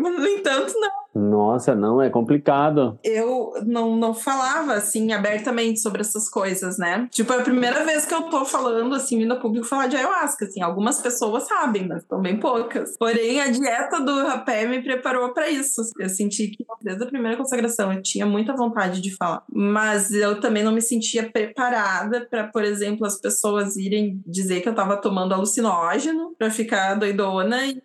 no 0.00 0.26
entanto, 0.26 0.72
não. 0.80 1.04
Nossa, 1.14 1.74
não, 1.76 2.02
é 2.02 2.10
complicado. 2.10 2.98
Eu 3.04 3.52
não, 3.64 3.96
não 3.96 4.12
falava, 4.12 4.74
assim, 4.74 5.12
abertamente 5.12 5.78
sobre 5.78 6.00
essas 6.00 6.28
coisas, 6.28 6.76
né? 6.76 7.06
Tipo, 7.10 7.32
é 7.34 7.38
a 7.38 7.42
primeira 7.42 7.84
vez 7.84 8.04
que 8.04 8.14
eu 8.14 8.22
tô 8.22 8.44
falando, 8.44 8.94
assim, 8.94 9.22
indo 9.22 9.32
a 9.32 9.36
público 9.36 9.66
falar 9.66 9.86
de 9.86 9.96
ayahuasca, 9.96 10.46
assim. 10.46 10.60
Algumas 10.60 11.00
pessoas 11.00 11.46
sabem, 11.46 11.86
mas 11.86 12.04
são 12.08 12.20
bem 12.20 12.40
poucas. 12.40 12.96
Porém, 12.98 13.40
a 13.40 13.48
dieta 13.48 14.00
do 14.00 14.24
rapé 14.24 14.66
me 14.66 14.82
preparou 14.82 15.32
para 15.32 15.48
isso. 15.48 15.82
Eu 15.98 16.08
senti 16.08 16.48
que, 16.48 16.64
desde 16.82 17.04
a 17.04 17.06
primeira 17.06 17.36
consagração, 17.36 17.92
eu 17.92 18.02
tinha 18.02 18.13
muita 18.22 18.54
vontade 18.54 19.00
de 19.00 19.16
falar. 19.16 19.42
Mas 19.52 20.12
eu 20.12 20.40
também 20.40 20.62
não 20.62 20.72
me 20.72 20.80
sentia 20.80 21.30
preparada 21.30 22.26
para, 22.30 22.48
por 22.48 22.62
exemplo, 22.62 23.06
as 23.06 23.20
pessoas 23.20 23.76
irem 23.76 24.22
dizer 24.26 24.60
que 24.60 24.68
eu 24.68 24.74
tava 24.74 24.96
tomando 24.96 25.34
alucinógeno 25.34 26.34
para 26.38 26.50
ficar 26.50 26.94
doidona 26.94 27.66
e 27.66 27.80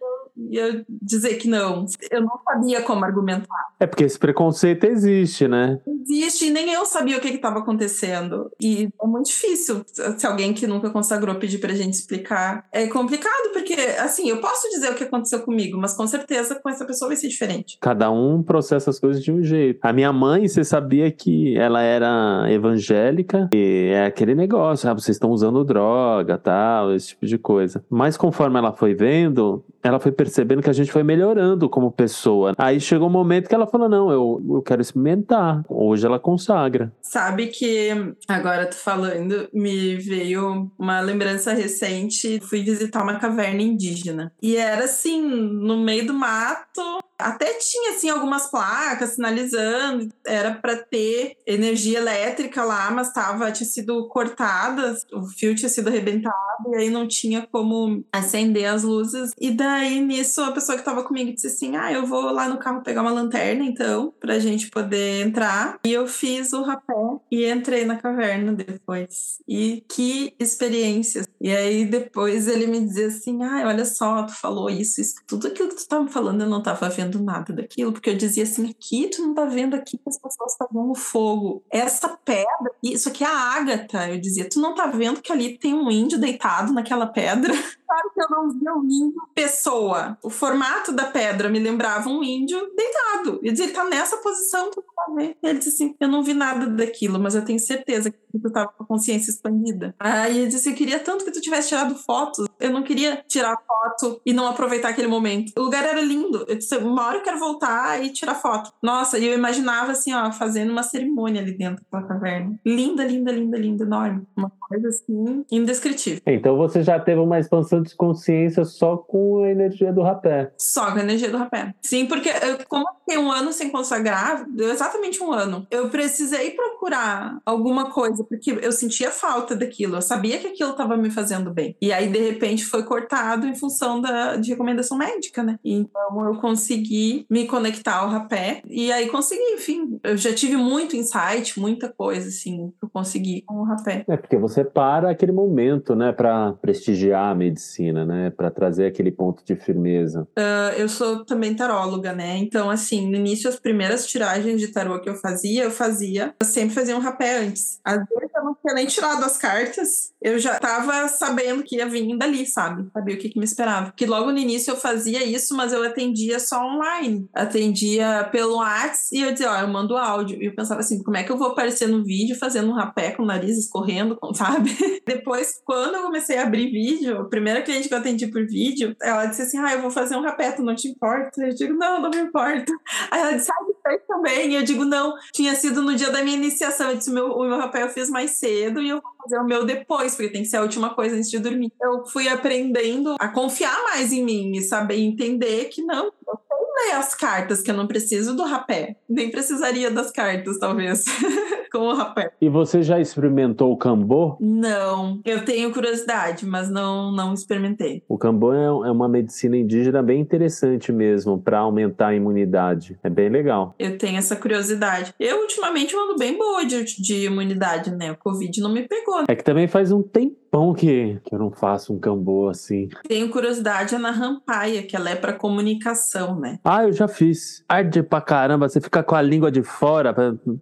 ia 0.49 0.85
dizer 0.89 1.35
que 1.35 1.47
não. 1.47 1.85
Eu 2.09 2.21
não 2.21 2.39
sabia 2.43 2.81
como 2.81 3.03
argumentar. 3.03 3.67
É 3.79 3.85
porque 3.85 4.03
esse 4.03 4.17
preconceito 4.17 4.85
existe, 4.85 5.47
né? 5.47 5.79
Existe, 5.87 6.47
e 6.47 6.49
nem 6.49 6.71
eu 6.71 6.85
sabia 6.85 7.17
o 7.17 7.21
que 7.21 7.27
estava 7.29 7.59
acontecendo. 7.59 8.51
E 8.61 8.89
é 9.01 9.07
muito 9.07 9.27
difícil 9.27 9.83
se 10.17 10.25
alguém 10.25 10.53
que 10.53 10.67
nunca 10.67 10.89
consagrou 10.89 11.35
pedir 11.35 11.59
pra 11.59 11.73
gente 11.73 11.93
explicar. 11.93 12.65
É 12.71 12.87
complicado, 12.87 13.51
porque, 13.53 13.73
assim, 13.99 14.29
eu 14.29 14.37
posso 14.41 14.69
dizer 14.69 14.91
o 14.91 14.95
que 14.95 15.03
aconteceu 15.03 15.39
comigo, 15.41 15.77
mas 15.77 15.93
com 15.93 16.07
certeza 16.07 16.55
com 16.55 16.69
essa 16.69 16.85
pessoa 16.85 17.09
vai 17.09 17.17
ser 17.17 17.27
diferente. 17.27 17.77
Cada 17.81 18.11
um 18.11 18.41
processa 18.43 18.89
as 18.89 18.99
coisas 18.99 19.23
de 19.23 19.31
um 19.31 19.43
jeito. 19.43 19.79
A 19.81 19.93
minha 19.93 20.11
mãe, 20.11 20.47
você 20.47 20.63
sabia 20.63 21.11
que 21.11 21.57
ela 21.57 21.81
era 21.81 22.45
evangélica 22.51 23.49
e 23.53 23.89
é 23.91 24.05
aquele 24.05 24.35
negócio, 24.35 24.89
ah, 24.89 24.93
vocês 24.93 25.15
estão 25.15 25.31
usando 25.31 25.63
droga, 25.63 26.37
tal, 26.37 26.93
esse 26.93 27.09
tipo 27.09 27.25
de 27.25 27.37
coisa. 27.37 27.83
Mas 27.89 28.17
conforme 28.17 28.57
ela 28.57 28.73
foi 28.73 28.93
vendo, 28.93 29.63
ela 29.83 29.99
foi 29.99 30.11
percebendo 30.11 30.61
que 30.61 30.69
a 30.69 30.73
gente 30.73 30.91
foi 30.91 31.03
melhorando 31.03 31.69
como 31.69 31.91
pessoa. 31.91 32.53
Aí 32.57 32.79
chegou 32.79 33.07
um 33.07 33.11
momento 33.11 33.47
que 33.47 33.55
ela 33.55 33.67
falou: 33.67 33.89
Não, 33.89 34.11
eu, 34.11 34.41
eu 34.49 34.61
quero 34.61 34.81
experimentar. 34.81 35.63
Hoje 35.67 36.05
ela 36.05 36.19
consagra. 36.19 36.91
Sabe 37.01 37.47
que 37.47 37.89
agora 38.27 38.65
tô 38.65 38.75
falando, 38.75 39.47
me 39.53 39.95
veio 39.95 40.71
uma 40.77 40.99
lembrança 40.99 41.53
recente. 41.53 42.39
Fui 42.41 42.61
visitar 42.61 43.03
uma 43.03 43.19
caverna 43.19 43.61
indígena. 43.61 44.31
E 44.41 44.55
era 44.55 44.85
assim, 44.85 45.21
no 45.21 45.77
meio 45.77 46.07
do 46.07 46.13
mato, 46.13 46.81
até 47.19 47.53
tinha 47.55 47.91
assim 47.91 48.09
algumas 48.09 48.49
placas 48.49 49.11
sinalizando, 49.11 50.07
era 50.25 50.53
para 50.53 50.77
ter 50.77 51.37
energia 51.45 51.99
elétrica 51.99 52.63
lá, 52.63 52.89
mas 52.91 53.11
tava 53.11 53.51
tinha 53.51 53.67
sido 53.67 54.07
cortada, 54.07 54.95
o 55.13 55.23
fio 55.27 55.53
tinha 55.53 55.69
sido 55.69 55.89
arrebentado 55.89 56.35
e 56.71 56.75
aí 56.77 56.89
não 56.89 57.07
tinha 57.07 57.45
como 57.51 58.03
acender 58.11 58.65
as 58.65 58.83
luzes. 58.83 59.31
E 59.39 59.51
daí 59.51 59.99
nisso 59.99 60.41
a 60.41 60.51
pessoa 60.51 60.77
que 60.77 60.83
tava 60.85 61.03
comigo 61.03 61.33
disse 61.33 61.47
assim: 61.47 61.75
"Ah, 61.75 61.91
eu 61.91 62.05
vou 62.05 62.31
lá 62.31 62.47
no 62.47 62.57
carro 62.57 62.81
pegar 62.81 63.01
uma 63.01 63.11
lanterna 63.11 63.65
então, 63.65 64.13
pra 64.19 64.39
gente 64.39 64.69
poder 64.69 65.25
entrar". 65.25 65.77
E 65.85 65.91
eu 65.91 66.07
fiz 66.07 66.53
o 66.53 66.61
rapé 66.63 66.93
e 67.31 67.45
entrei 67.49 67.85
na 67.85 67.97
caverna 67.97 68.53
depois. 68.53 69.39
E 69.47 69.83
que 69.89 70.33
experiência. 70.39 71.25
E 71.41 71.51
aí 71.55 71.85
depois 71.85 72.47
ele 72.47 72.67
me 72.67 72.79
dizia 72.79 73.07
assim: 73.07 73.43
"Ah, 73.43 73.63
olha 73.67 73.85
só, 73.85 74.23
tu 74.23 74.33
falou 74.33 74.69
isso, 74.69 75.01
isso, 75.01 75.15
tudo 75.27 75.47
aquilo 75.47 75.69
que 75.69 75.75
tu 75.75 75.87
tava 75.87 76.07
falando 76.07 76.41
eu 76.41 76.49
não 76.49 76.61
tava 76.61 76.89
vendo 76.89 77.08
nada 77.17 77.51
daquilo, 77.53 77.91
porque 77.91 78.09
eu 78.09 78.17
dizia 78.17 78.43
assim: 78.43 78.69
aqui, 78.69 79.09
tu 79.09 79.23
não 79.23 79.33
tá 79.33 79.45
vendo 79.45 79.75
aqui 79.75 79.97
que 79.97 80.09
as 80.09 80.19
pessoas 80.19 80.51
estão 80.51 80.67
vendo 80.71 80.93
fogo. 80.93 81.63
Essa 81.71 82.09
pedra, 82.09 82.71
isso 82.83 83.09
aqui 83.09 83.23
é 83.23 83.27
a 83.27 83.55
ágata. 83.55 84.09
Eu 84.09 84.19
dizia: 84.21 84.47
tu 84.47 84.59
não 84.59 84.75
tá 84.75 84.85
vendo 84.85 85.21
que 85.21 85.31
ali 85.31 85.57
tem 85.57 85.73
um 85.73 85.89
índio 85.89 86.19
deitado 86.19 86.73
naquela 86.73 87.07
pedra? 87.07 87.53
Claro 87.89 88.11
que 88.13 88.21
eu 88.21 88.29
não 88.29 88.49
via 88.51 88.73
um 88.75 88.83
índio 88.83 89.21
pessoa. 89.33 90.15
O 90.21 90.29
formato 90.29 90.91
da 90.91 91.05
pedra 91.05 91.49
me 91.49 91.57
lembrava 91.57 92.07
um 92.07 92.23
índio 92.23 92.59
deitado. 92.75 93.39
Eu 93.41 93.51
dizia: 93.51 93.65
ele 93.65 93.73
tá 93.73 93.83
nessa 93.83 94.17
posição, 94.17 94.69
tu 94.69 94.83
não 94.85 94.93
tá 94.93 95.11
vendo. 95.15 95.35
Ele 95.41 95.57
disse 95.57 95.69
assim: 95.69 95.95
eu 95.99 96.07
não 96.07 96.21
vi 96.21 96.35
nada 96.35 96.67
daquilo, 96.67 97.19
mas 97.19 97.33
eu 97.33 97.43
tenho 97.43 97.57
certeza 97.57 98.11
que 98.11 98.39
tu 98.39 98.51
tava 98.51 98.67
com 98.67 98.83
a 98.83 98.85
consciência 98.85 99.31
expandida. 99.31 99.95
Aí 99.99 100.37
ele 100.37 100.47
disse: 100.49 100.69
eu 100.69 100.75
queria 100.75 100.99
tanto 100.99 101.25
que 101.25 101.31
tu 101.31 101.41
tivesse 101.41 101.69
tirado 101.69 101.95
fotos. 101.95 102.47
Eu 102.59 102.69
não 102.69 102.83
queria 102.83 103.23
tirar 103.27 103.57
foto 103.65 104.21
e 104.23 104.33
não 104.33 104.45
aproveitar 104.45 104.89
aquele 104.89 105.07
momento. 105.07 105.51
O 105.57 105.63
lugar 105.63 105.83
era 105.83 105.99
lindo. 105.99 106.45
Eu 106.47 106.55
disse: 106.55 106.77
uma 106.77 106.98
hora 107.07 107.17
eu 107.17 107.23
quero 107.23 107.39
voltar 107.39 108.03
e 108.03 108.09
tirar 108.09 108.35
foto. 108.35 108.71
Nossa, 108.81 109.17
e 109.17 109.27
eu 109.27 109.33
imaginava 109.33 109.91
assim, 109.91 110.13
ó, 110.13 110.31
fazendo 110.31 110.71
uma 110.71 110.83
cerimônia 110.83 111.41
ali 111.41 111.57
dentro 111.57 111.83
da 111.91 112.01
caverna. 112.01 112.59
Linda, 112.65 113.03
linda, 113.03 113.31
linda, 113.31 113.57
linda, 113.57 113.83
enorme. 113.83 114.23
Uma 114.35 114.51
coisa 114.59 114.87
assim, 114.89 115.45
indescritível. 115.51 116.21
Então 116.25 116.55
você 116.57 116.83
já 116.83 116.99
teve 116.99 117.19
uma 117.19 117.39
expansão 117.39 117.81
de 117.81 117.95
consciência 117.95 118.63
só 118.63 118.97
com 118.97 119.43
a 119.43 119.49
energia 119.49 119.91
do 119.91 120.01
rapé. 120.01 120.51
Só 120.57 120.91
com 120.91 120.97
a 120.97 121.01
energia 121.01 121.29
do 121.29 121.37
rapé. 121.37 121.73
Sim, 121.81 122.05
porque 122.05 122.29
eu, 122.29 122.59
como 122.67 122.87
eu 122.87 122.93
fiquei 122.99 123.17
um 123.17 123.31
ano 123.31 123.51
sem 123.51 123.69
consagrar, 123.69 124.45
deu 124.49 124.69
exatamente 124.71 125.23
um 125.23 125.31
ano, 125.31 125.65
eu 125.71 125.89
precisei 125.89 126.51
procurar 126.51 127.39
alguma 127.45 127.91
coisa, 127.91 128.23
porque 128.23 128.51
eu 128.61 128.71
sentia 128.71 129.11
falta 129.11 129.55
daquilo. 129.55 129.95
Eu 129.95 130.01
sabia 130.01 130.37
que 130.37 130.47
aquilo 130.47 130.71
estava 130.71 130.95
me 130.95 131.09
fazendo 131.09 131.51
bem. 131.51 131.75
E 131.81 131.91
aí, 131.91 132.07
de 132.09 132.19
repente, 132.19 132.65
foi 132.65 132.83
cortado 132.83 133.47
em 133.47 133.55
função 133.55 133.99
da, 133.99 134.35
de 134.35 134.51
recomendação 134.51 134.97
médica, 134.97 135.43
né? 135.43 135.59
Então 135.63 136.25
eu 136.25 136.35
consegui 136.35 136.88
consegui 136.89 137.25
me 137.29 137.45
conectar 137.45 137.97
ao 137.97 138.09
rapé. 138.09 138.61
E 138.67 138.91
aí 138.91 139.07
consegui, 139.07 139.53
enfim. 139.53 139.99
Eu 140.03 140.17
já 140.17 140.33
tive 140.33 140.57
muito 140.57 140.95
insight, 140.95 141.59
muita 141.59 141.89
coisa, 141.89 142.27
assim, 142.27 142.73
que 142.79 142.85
eu 142.85 142.89
consegui 142.89 143.43
com 143.43 143.55
o 143.55 143.63
rapé. 143.63 144.03
É, 144.07 144.17
porque 144.17 144.37
você 144.37 144.63
para 144.63 145.11
aquele 145.11 145.31
momento, 145.31 145.95
né, 145.95 146.11
para 146.11 146.53
prestigiar 146.53 147.31
a 147.31 147.35
medicina, 147.35 148.05
né, 148.05 148.31
para 148.31 148.49
trazer 148.49 148.87
aquele 148.87 149.11
ponto 149.11 149.43
de 149.45 149.55
firmeza. 149.55 150.27
Uh, 150.37 150.73
eu 150.77 150.89
sou 150.89 151.23
também 151.25 151.55
taróloga, 151.55 152.13
né? 152.13 152.37
Então, 152.37 152.69
assim, 152.69 153.09
no 153.09 153.15
início, 153.15 153.49
as 153.49 153.59
primeiras 153.59 154.07
tiragens 154.07 154.59
de 154.59 154.69
tarô 154.69 154.99
que 154.99 155.09
eu 155.09 155.15
fazia, 155.15 155.63
eu 155.63 155.71
fazia, 155.71 156.33
eu 156.39 156.45
sempre 156.45 156.73
fazia 156.73 156.95
um 156.95 156.99
rapé 156.99 157.39
antes. 157.39 157.79
Às 157.83 157.97
vezes 157.97 158.29
eu 158.35 158.43
não 158.43 158.55
tinha 158.55 158.73
nem 158.73 158.87
tirado 158.87 159.23
as 159.23 159.37
cartas, 159.37 160.11
eu 160.21 160.39
já 160.39 160.59
tava 160.59 161.07
sabendo 161.07 161.63
que 161.63 161.77
ia 161.77 161.87
vir 161.87 162.17
dali, 162.17 162.45
sabe? 162.45 162.89
Sabia 162.93 163.15
o 163.15 163.17
que, 163.17 163.29
que 163.29 163.39
me 163.39 163.45
esperava. 163.45 163.93
Que 163.95 164.05
logo 164.05 164.31
no 164.31 164.37
início 164.37 164.71
eu 164.71 164.77
fazia 164.77 165.23
isso, 165.23 165.55
mas 165.55 165.73
eu 165.73 165.83
atendia 165.83 166.39
só 166.39 166.59
online. 166.75 167.29
Atendia 167.33 168.27
pelo 168.31 168.57
WhatsApp 168.57 168.79
e 169.11 169.21
eu 169.21 169.31
dizia, 169.31 169.51
ó, 169.51 169.61
eu 169.61 169.67
mando 169.67 169.97
áudio. 169.97 170.41
E 170.41 170.45
eu 170.45 170.55
pensava 170.55 170.79
assim, 170.79 171.01
como 171.03 171.17
é 171.17 171.23
que 171.23 171.31
eu 171.31 171.37
vou 171.37 171.49
aparecer 171.49 171.87
no 171.87 172.03
vídeo 172.03 172.37
fazendo 172.37 172.69
um 172.69 172.73
rapé 172.73 173.11
com 173.11 173.23
o 173.23 173.25
nariz 173.25 173.57
escorrendo, 173.57 174.17
sabe? 174.33 174.75
Depois, 175.05 175.61
quando 175.65 175.95
eu 175.95 176.03
comecei 176.03 176.37
a 176.37 176.43
abrir 176.43 176.71
vídeo, 176.71 177.21
a 177.21 177.25
primeira 177.25 177.61
cliente 177.61 177.87
que 177.87 177.93
eu 177.93 177.97
atendi 177.97 178.27
por 178.27 178.45
vídeo, 178.45 178.95
ela 179.01 179.25
disse 179.25 179.41
assim, 179.41 179.57
ah, 179.57 179.73
eu 179.73 179.81
vou 179.81 179.91
fazer 179.91 180.15
um 180.15 180.21
rapé, 180.21 180.51
tu 180.51 180.63
não 180.63 180.75
te 180.75 180.87
importa? 180.87 181.41
Eu 181.41 181.53
digo, 181.53 181.73
não, 181.73 182.01
não 182.01 182.09
me 182.09 182.17
importa. 182.17 182.71
Aí 183.11 183.19
ela 183.19 183.33
disse, 183.33 183.51
ah, 183.51 183.69
fez 183.89 184.01
também. 184.07 184.51
E 184.51 184.55
eu 184.55 184.63
digo, 184.63 184.85
não, 184.85 185.15
tinha 185.33 185.55
sido 185.55 185.81
no 185.81 185.95
dia 185.95 186.09
da 186.09 186.23
minha 186.23 186.37
iniciação. 186.37 186.89
Eu 186.89 186.97
disse, 186.97 187.11
meu, 187.11 187.31
o 187.31 187.43
meu 187.43 187.57
rapé 187.57 187.83
eu 187.83 187.89
fiz 187.89 188.09
mais 188.09 188.37
cedo 188.37 188.81
e 188.81 188.89
eu 188.89 189.01
vou 189.01 189.11
fazer 189.23 189.39
o 189.39 189.45
meu 189.45 189.65
depois, 189.65 190.15
porque 190.15 190.31
tem 190.31 190.43
que 190.43 190.47
ser 190.47 190.57
a 190.57 190.61
última 190.61 190.93
coisa 190.93 191.15
antes 191.15 191.29
de 191.29 191.39
dormir. 191.39 191.71
Eu 191.81 192.05
fui 192.05 192.27
aprendendo 192.27 193.15
a 193.19 193.27
confiar 193.27 193.83
mais 193.83 194.11
em 194.11 194.23
mim 194.23 194.51
e 194.55 194.61
saber 194.61 194.97
entender 194.97 195.65
que 195.65 195.81
não, 195.81 196.11
eu 196.29 196.59
ler 196.79 196.95
as 196.95 197.13
cartas, 197.13 197.61
que 197.61 197.69
eu 197.69 197.75
não 197.75 197.87
preciso 197.87 198.35
do 198.35 198.43
rapé. 198.43 198.95
Nem 199.07 199.29
precisaria 199.29 199.91
das 199.91 200.11
cartas, 200.11 200.57
talvez, 200.57 201.03
com 201.71 201.79
o 201.79 201.93
rapé. 201.93 202.31
E 202.41 202.49
você 202.49 202.81
já 202.81 202.99
experimentou 202.99 203.71
o 203.71 203.77
cambô? 203.77 204.37
Não, 204.39 205.19
eu 205.25 205.43
tenho 205.43 205.71
curiosidade, 205.71 206.45
mas 206.45 206.69
não, 206.69 207.11
não 207.11 207.33
experimentei. 207.33 208.03
O 208.07 208.17
cambô 208.17 208.53
é, 208.53 208.65
é 208.65 208.91
uma 208.91 209.09
medicina 209.09 209.57
indígena 209.57 210.01
bem 210.01 210.21
interessante 210.21 210.91
mesmo, 210.91 211.39
para 211.39 211.59
aumentar 211.59 212.09
a 212.09 212.15
imunidade. 212.15 212.97
É 213.03 213.09
bem 213.09 213.29
legal. 213.29 213.75
Eu 213.77 213.97
tenho 213.97 214.17
essa 214.17 214.35
curiosidade. 214.35 215.13
Eu, 215.19 215.41
ultimamente, 215.41 215.95
ando 215.95 216.15
bem 216.17 216.37
boa 216.37 216.65
de, 216.65 216.83
de 216.83 217.25
imunidade, 217.25 217.91
né? 217.91 218.11
O 218.11 218.17
Covid 218.17 218.61
não 218.61 218.71
me 218.71 218.87
pegou. 218.87 219.23
É 219.27 219.35
que 219.35 219.43
também 219.43 219.67
faz 219.67 219.91
um 219.91 220.01
tempão 220.49 220.73
que, 220.73 221.19
que 221.23 221.33
eu 221.33 221.39
não 221.39 221.51
faço 221.51 221.93
um 221.93 221.99
cambô 221.99 222.49
assim. 222.49 222.89
Tenho 223.07 223.29
curiosidade 223.29 223.95
é 223.95 223.97
na 223.97 224.11
rampaia, 224.11 224.83
que 224.83 224.95
ela 224.95 225.09
é 225.09 225.15
para 225.15 225.33
comunicação, 225.33 226.39
né? 226.39 226.59
Ah, 226.63 226.83
eu 226.83 226.91
já 226.91 227.07
fiz. 227.07 227.63
Arde 227.69 228.01
pra 228.01 228.19
caramba, 228.19 228.67
você 228.67 228.81
fica 228.81 229.03
com 229.03 229.15
a 229.15 229.21
língua 229.21 229.51
de 229.51 229.61
fora. 229.61 230.15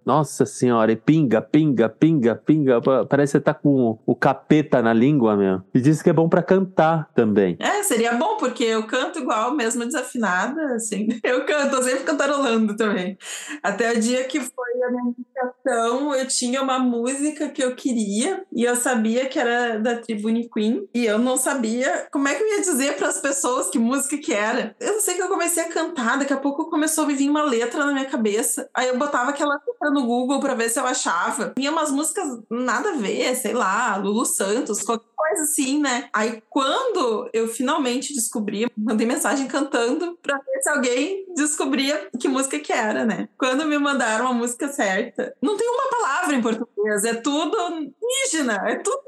Nossa 0.04 0.44
senhora, 0.44 0.92
e 0.92 0.96
pinga, 0.96 1.40
pinga, 1.40 1.88
pinga, 1.88 2.34
pinga. 2.34 2.80
Parece 3.08 3.32
que 3.32 3.38
você 3.38 3.40
tá 3.40 3.54
com 3.54 3.98
o 4.06 4.14
capeta 4.14 4.82
na 4.82 4.92
língua, 4.92 5.36
meu. 5.36 5.62
E 5.74 5.80
diz 5.80 6.02
que 6.02 6.10
é 6.10 6.12
bom 6.12 6.28
para 6.28 6.42
cantar 6.42 7.08
também. 7.14 7.56
É, 7.58 7.82
seria 7.82 8.12
bom, 8.14 8.36
porque 8.36 8.64
eu 8.64 8.86
canto 8.86 9.18
igual, 9.18 9.54
mesmo 9.54 9.84
desafinada, 9.84 10.74
assim. 10.74 11.08
Eu 11.28 11.44
canto, 11.44 11.76
eu 11.76 11.82
sempre 11.82 12.04
cantarolando 12.04 12.74
também. 12.76 13.16
Até 13.62 13.92
o 13.92 14.00
dia 14.00 14.24
que 14.24 14.40
foi 14.40 14.82
a 14.82 14.90
minha 14.90 15.12
indicação, 15.12 16.14
eu 16.14 16.26
tinha 16.26 16.62
uma 16.62 16.78
música 16.78 17.48
que 17.48 17.62
eu 17.62 17.74
queria 17.74 18.44
e 18.52 18.64
eu 18.64 18.74
sabia 18.74 19.26
que 19.26 19.38
era 19.38 19.77
da 19.78 19.96
Tribune 19.96 20.48
Queen 20.48 20.88
e 20.94 21.06
eu 21.06 21.18
não 21.18 21.36
sabia 21.36 22.08
como 22.12 22.28
é 22.28 22.34
que 22.34 22.42
eu 22.42 22.48
ia 22.48 22.60
dizer 22.60 22.96
para 22.96 23.08
as 23.08 23.20
pessoas 23.20 23.68
que 23.68 23.78
música 23.78 24.16
que 24.18 24.32
era. 24.32 24.76
Eu 24.80 25.00
sei 25.00 25.14
que 25.14 25.22
eu 25.22 25.28
comecei 25.28 25.62
a 25.62 25.68
cantar, 25.68 26.18
daqui 26.18 26.32
a 26.32 26.36
pouco 26.38 26.70
começou 26.70 27.04
a 27.04 27.06
vir 27.08 27.28
uma 27.28 27.42
letra 27.42 27.84
na 27.84 27.92
minha 27.92 28.06
cabeça. 28.06 28.68
Aí 28.74 28.88
eu 28.88 28.98
botava 28.98 29.30
aquela 29.30 29.54
letra 29.54 29.90
no 29.90 30.06
Google 30.06 30.40
para 30.40 30.54
ver 30.54 30.68
se 30.68 30.78
eu 30.78 30.86
achava. 30.86 31.52
Tinha 31.56 31.70
umas 31.70 31.90
músicas 31.90 32.26
nada 32.50 32.90
a 32.90 32.96
ver, 32.96 33.34
sei 33.34 33.52
lá, 33.52 33.96
Lulu 33.96 34.24
Santos, 34.24 34.82
qualquer 34.82 35.08
coisa 35.14 35.42
assim, 35.42 35.80
né? 35.80 36.08
Aí 36.12 36.42
quando 36.48 37.28
eu 37.32 37.48
finalmente 37.48 38.14
descobri, 38.14 38.66
mandei 38.76 39.06
mensagem 39.06 39.46
cantando 39.46 40.16
para 40.22 40.38
ver 40.38 40.62
se 40.62 40.70
alguém 40.70 41.26
descobria 41.34 42.08
que 42.18 42.28
música 42.28 42.58
que 42.58 42.72
era, 42.72 43.04
né? 43.04 43.28
Quando 43.38 43.66
me 43.66 43.78
mandaram 43.78 44.28
a 44.28 44.32
música 44.32 44.68
certa, 44.68 45.34
não 45.42 45.56
tem 45.56 45.68
uma 45.68 45.90
palavra 45.90 46.34
em 46.34 46.42
português, 46.42 47.04
é 47.04 47.14
tudo 47.14 47.56
indígena, 47.70 48.62
é 48.66 48.76
tudo 48.76 49.07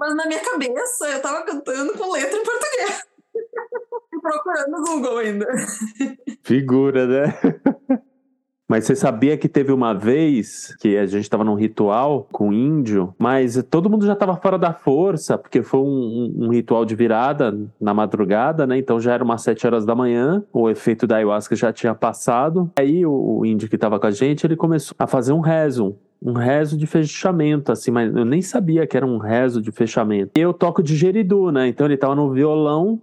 mas 0.00 0.16
na 0.16 0.26
minha 0.26 0.40
cabeça 0.40 1.06
eu 1.10 1.20
tava 1.20 1.42
cantando 1.42 1.92
com 1.92 2.10
letra 2.10 2.38
em 2.38 2.42
português. 2.42 3.06
Procurando 4.22 4.70
no 4.70 4.84
Google 4.84 5.18
ainda. 5.18 5.46
Figura, 6.42 7.06
né? 7.06 7.38
Mas 8.66 8.84
você 8.84 8.94
sabia 8.94 9.36
que 9.36 9.48
teve 9.48 9.72
uma 9.72 9.92
vez 9.92 10.76
que 10.76 10.96
a 10.96 11.04
gente 11.04 11.24
estava 11.24 11.42
num 11.42 11.54
ritual 11.54 12.28
com 12.30 12.52
índio, 12.52 13.12
mas 13.18 13.60
todo 13.68 13.90
mundo 13.90 14.06
já 14.06 14.12
estava 14.12 14.36
fora 14.36 14.56
da 14.56 14.72
força, 14.72 15.36
porque 15.36 15.60
foi 15.60 15.80
um, 15.80 16.32
um, 16.38 16.48
ritual 16.50 16.84
de 16.84 16.94
virada 16.94 17.58
na 17.80 17.92
madrugada, 17.92 18.68
né? 18.68 18.78
Então 18.78 19.00
já 19.00 19.14
era 19.14 19.24
umas 19.24 19.42
sete 19.42 19.66
horas 19.66 19.84
da 19.84 19.94
manhã, 19.94 20.44
o 20.52 20.70
efeito 20.70 21.04
da 21.04 21.16
ayahuasca 21.16 21.56
já 21.56 21.72
tinha 21.72 21.96
passado. 21.96 22.70
Aí 22.78 23.04
o, 23.04 23.40
o 23.40 23.44
índio 23.44 23.68
que 23.68 23.74
estava 23.74 23.98
com 23.98 24.06
a 24.06 24.10
gente, 24.12 24.46
ele 24.46 24.54
começou 24.54 24.94
a 24.96 25.06
fazer 25.06 25.32
um 25.32 25.40
rezo, 25.40 25.98
um 26.22 26.32
rezo 26.32 26.76
de 26.76 26.86
fechamento, 26.86 27.72
assim, 27.72 27.90
mas 27.90 28.14
eu 28.14 28.24
nem 28.24 28.42
sabia 28.42 28.86
que 28.86 28.96
era 28.96 29.06
um 29.06 29.18
rezo 29.18 29.62
de 29.62 29.72
fechamento. 29.72 30.32
Eu 30.34 30.52
toco 30.52 30.82
de 30.82 30.94
geridu, 30.94 31.50
né? 31.50 31.68
Então 31.68 31.86
ele 31.86 31.96
tava 31.96 32.14
no 32.14 32.30
violão 32.30 33.00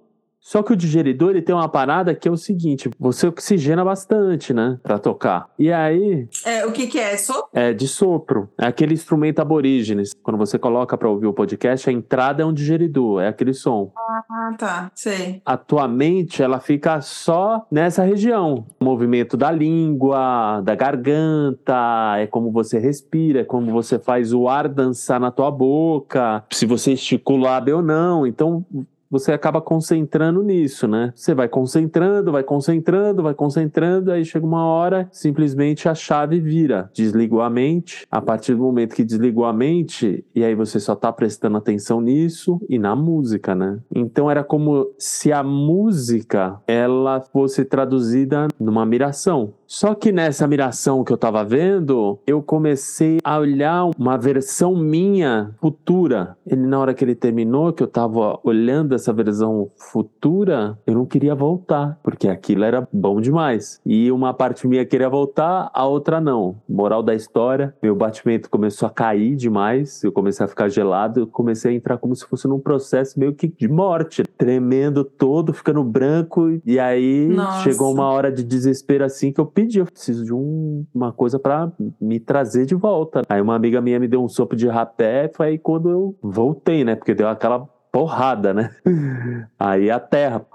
só 0.47 0.63
que 0.63 0.71
o 0.71 0.77
digeridor 0.77 1.31
ele 1.31 1.41
tem 1.41 1.53
uma 1.53 1.67
parada 1.67 2.15
que 2.15 2.25
é 2.25 2.31
o 2.31 2.38
seguinte: 2.38 2.89
você 2.97 3.27
oxigena 3.27 3.83
bastante, 3.83 4.53
né? 4.53 4.79
Pra 4.81 4.97
tocar. 4.97 5.49
E 5.60 5.73
aí. 5.73 6.25
É, 6.45 6.65
o 6.65 6.71
que, 6.71 6.88
que 6.88 6.97
é? 6.97 7.17
Sopro? 7.17 7.49
É 7.51 7.73
de 7.73 7.86
sopro. 7.86 8.49
É 8.57 8.65
aquele 8.65 8.93
instrumento 8.93 9.41
aborígenes. 9.41 10.13
Quando 10.23 10.38
você 10.38 10.57
coloca 10.57 10.97
pra 10.97 11.10
ouvir 11.10 11.27
o 11.27 11.33
podcast, 11.33 11.89
a 11.89 11.91
entrada 11.91 12.43
é 12.43 12.45
um 12.45 12.53
digeridor, 12.53 13.21
é 13.21 13.27
aquele 13.27 13.53
som. 13.53 13.91
Ah, 13.97 14.55
tá. 14.57 14.91
Sei. 14.95 15.41
A 15.45 15.57
tua 15.57 15.86
mente, 15.86 16.41
ela 16.41 16.62
fica 16.62 17.01
só 17.01 17.67
nessa 17.69 18.03
região. 18.03 18.65
O 18.79 18.86
movimento 18.86 19.36
da 19.36 19.51
língua, 19.51 20.62
da 20.62 20.75
garganta, 20.75 22.15
é 22.19 22.25
como 22.25 22.53
você 22.53 22.79
respira, 22.79 23.41
é 23.41 23.43
como 23.43 23.69
você 23.73 23.99
faz 23.99 24.31
o 24.31 24.47
ar 24.47 24.69
dançar 24.69 25.19
na 25.19 25.29
tua 25.29 25.51
boca, 25.51 26.45
se 26.53 26.65
você 26.65 26.93
esticula 26.93 27.38
o 27.38 27.41
lábio 27.41 27.75
ou 27.77 27.83
não. 27.83 28.25
Então, 28.25 28.65
você 29.10 29.32
acaba 29.32 29.62
concentrando 29.62 30.41
nisso, 30.43 30.88
né? 30.88 31.12
Você 31.15 31.34
vai 31.34 31.48
concentrando, 31.48 32.32
vai 32.32 32.43
concentrando, 32.43 33.24
vai 33.24 33.34
concentrando, 33.34 34.12
aí 34.12 34.24
chega 34.26 34.46
uma 34.46 34.65
hora, 34.65 35.08
simplesmente 35.12 35.88
a 35.88 35.96
chave 35.96 36.39
vira. 36.39 36.89
Desligou 36.93 37.41
a 37.41 37.50
mente, 37.50 38.06
a 38.12 38.22
partir 38.22 38.56
do 38.56 38.63
momento 38.63 38.96
que 38.96 39.04
desligou 39.04 39.46
a 39.46 39.54
mente, 39.54 40.26
e 40.36 40.43
aí 40.43 40.56
você 40.56 40.80
só 40.80 40.96
tá 40.96 41.12
prestando 41.12 41.58
atenção 41.58 42.02
nisso 42.02 42.60
e 42.70 42.78
na 42.78 42.96
música, 42.96 43.56
né? 43.56 43.80
Então 43.93 44.30
era 44.30 44.43
como 44.43 44.91
se 44.98 45.32
a 45.32 45.43
música 45.43 46.62
ela 46.67 47.22
fosse 47.22 47.65
traduzida 47.65 48.48
numa 48.60 48.86
miração. 48.86 49.54
Só 49.67 49.93
que 49.93 50.13
nessa 50.13 50.47
miração 50.47 51.03
que 51.03 51.12
eu 51.12 51.17
tava 51.17 51.43
vendo, 51.43 52.17
eu 52.25 52.41
comecei 52.41 53.17
a 53.21 53.38
olhar 53.38 53.91
uma 53.99 54.17
versão 54.17 54.73
minha 54.73 55.51
futura. 55.60 56.38
Ele, 56.47 56.65
na 56.65 56.80
hora 56.80 56.93
que 56.93 57.03
ele 57.03 57.13
terminou, 57.13 57.73
que 57.73 57.84
eu 57.84 57.88
tava 57.88 58.39
olhando 58.45 58.95
essa 58.95 59.12
versão 59.12 59.69
futura, 59.75 60.80
eu 60.88 60.93
não 60.93 61.06
queria 61.06 61.36
voltar, 61.36 61.99
porque 62.01 62.30
aquilo 62.30 62.63
era 62.63 62.88
bom 62.93 63.19
demais. 63.19 63.82
E 63.86 64.10
uma 64.10 64.34
parte 64.34 64.65
minha 64.65 64.86
queria 64.86 65.10
voltar, 65.10 65.69
a 65.73 65.86
outra 65.86 66.21
não. 66.21 66.56
Moral 66.67 67.03
da 67.03 67.13
história, 67.13 67.75
meu 67.84 67.93
batimento 67.93 68.49
começou 68.49 68.88
a 68.88 68.91
cair 68.91 69.36
demais, 69.36 70.01
eu 70.01 70.13
comecei 70.13 70.45
a 70.45 70.49
ficar 70.49 70.69
gelado, 70.69 71.19
eu 71.19 71.27
comecei 71.27 71.73
a 71.73 71.75
entrar 71.75 71.97
como 71.97 72.15
se 72.15 72.25
fosse 72.25 72.47
num 72.47 72.60
processo 72.60 73.19
meio 73.19 73.34
que 73.34 73.49
de 73.49 73.67
morte, 73.67 74.23
tremendo 74.38 75.03
todo, 75.03 75.51
ficando 75.51 75.84
branco, 75.84 76.58
e 76.65 76.80
aí 76.80 77.27
Nossa. 77.27 77.63
chegou 77.63 77.91
uma 77.91 78.08
hora 78.10 78.32
de 78.32 78.45
desespero 78.45 79.03
assim 79.03 79.34
que 79.34 79.41
eu 79.41 79.57
pedi, 79.58 79.80
eu 79.80 79.86
preciso 79.86 80.24
de 80.24 80.32
um, 80.32 80.86
uma 80.93 81.12
coisa 81.12 81.39
para 81.39 81.72
me 82.00 82.20
trazer 82.20 82.67
de 82.67 82.76
volta. 82.76 83.24
Aí 83.28 83.41
uma 83.41 83.56
amiga 83.56 83.82
minha 83.82 84.00
me 84.00 84.08
deu 84.08 84.24
um 84.24 84.28
sopro 84.28 84.56
de 84.56 84.67
rapé, 84.67 85.32
foi 85.36 85.48
aí 85.48 85.58
quando 85.58 85.89
eu 85.89 86.15
voltei, 86.22 86.84
né? 86.84 86.96
Porque 86.96 87.15
deu 87.15 87.28
aquela 87.28 87.62
porrada, 87.91 88.54
né? 88.54 88.70
Aí 89.58 89.89
a 89.89 90.00
terra. 90.00 90.46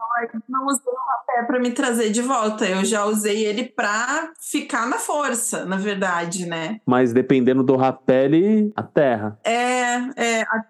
Não 0.49 0.67
usei 0.67 0.93
o 0.93 0.97
rapé 0.97 1.47
para 1.49 1.59
me 1.59 1.73
trazer 1.73 2.11
de 2.11 2.23
volta, 2.23 2.65
eu 2.65 2.85
já 2.85 3.05
usei 3.05 3.45
ele 3.45 3.65
para 3.65 4.31
ficar 4.39 4.87
na 4.87 4.99
força, 4.99 5.65
na 5.65 5.77
verdade, 5.77 6.47
né? 6.47 6.79
Mas 6.87 7.13
dependendo 7.13 7.65
do 7.65 7.75
rapé, 7.75 8.27
ele 8.27 8.73
a 8.77 8.85
terra. 8.85 9.37
É, 9.43 9.97
é, 10.15 10.43
a 10.43 10.65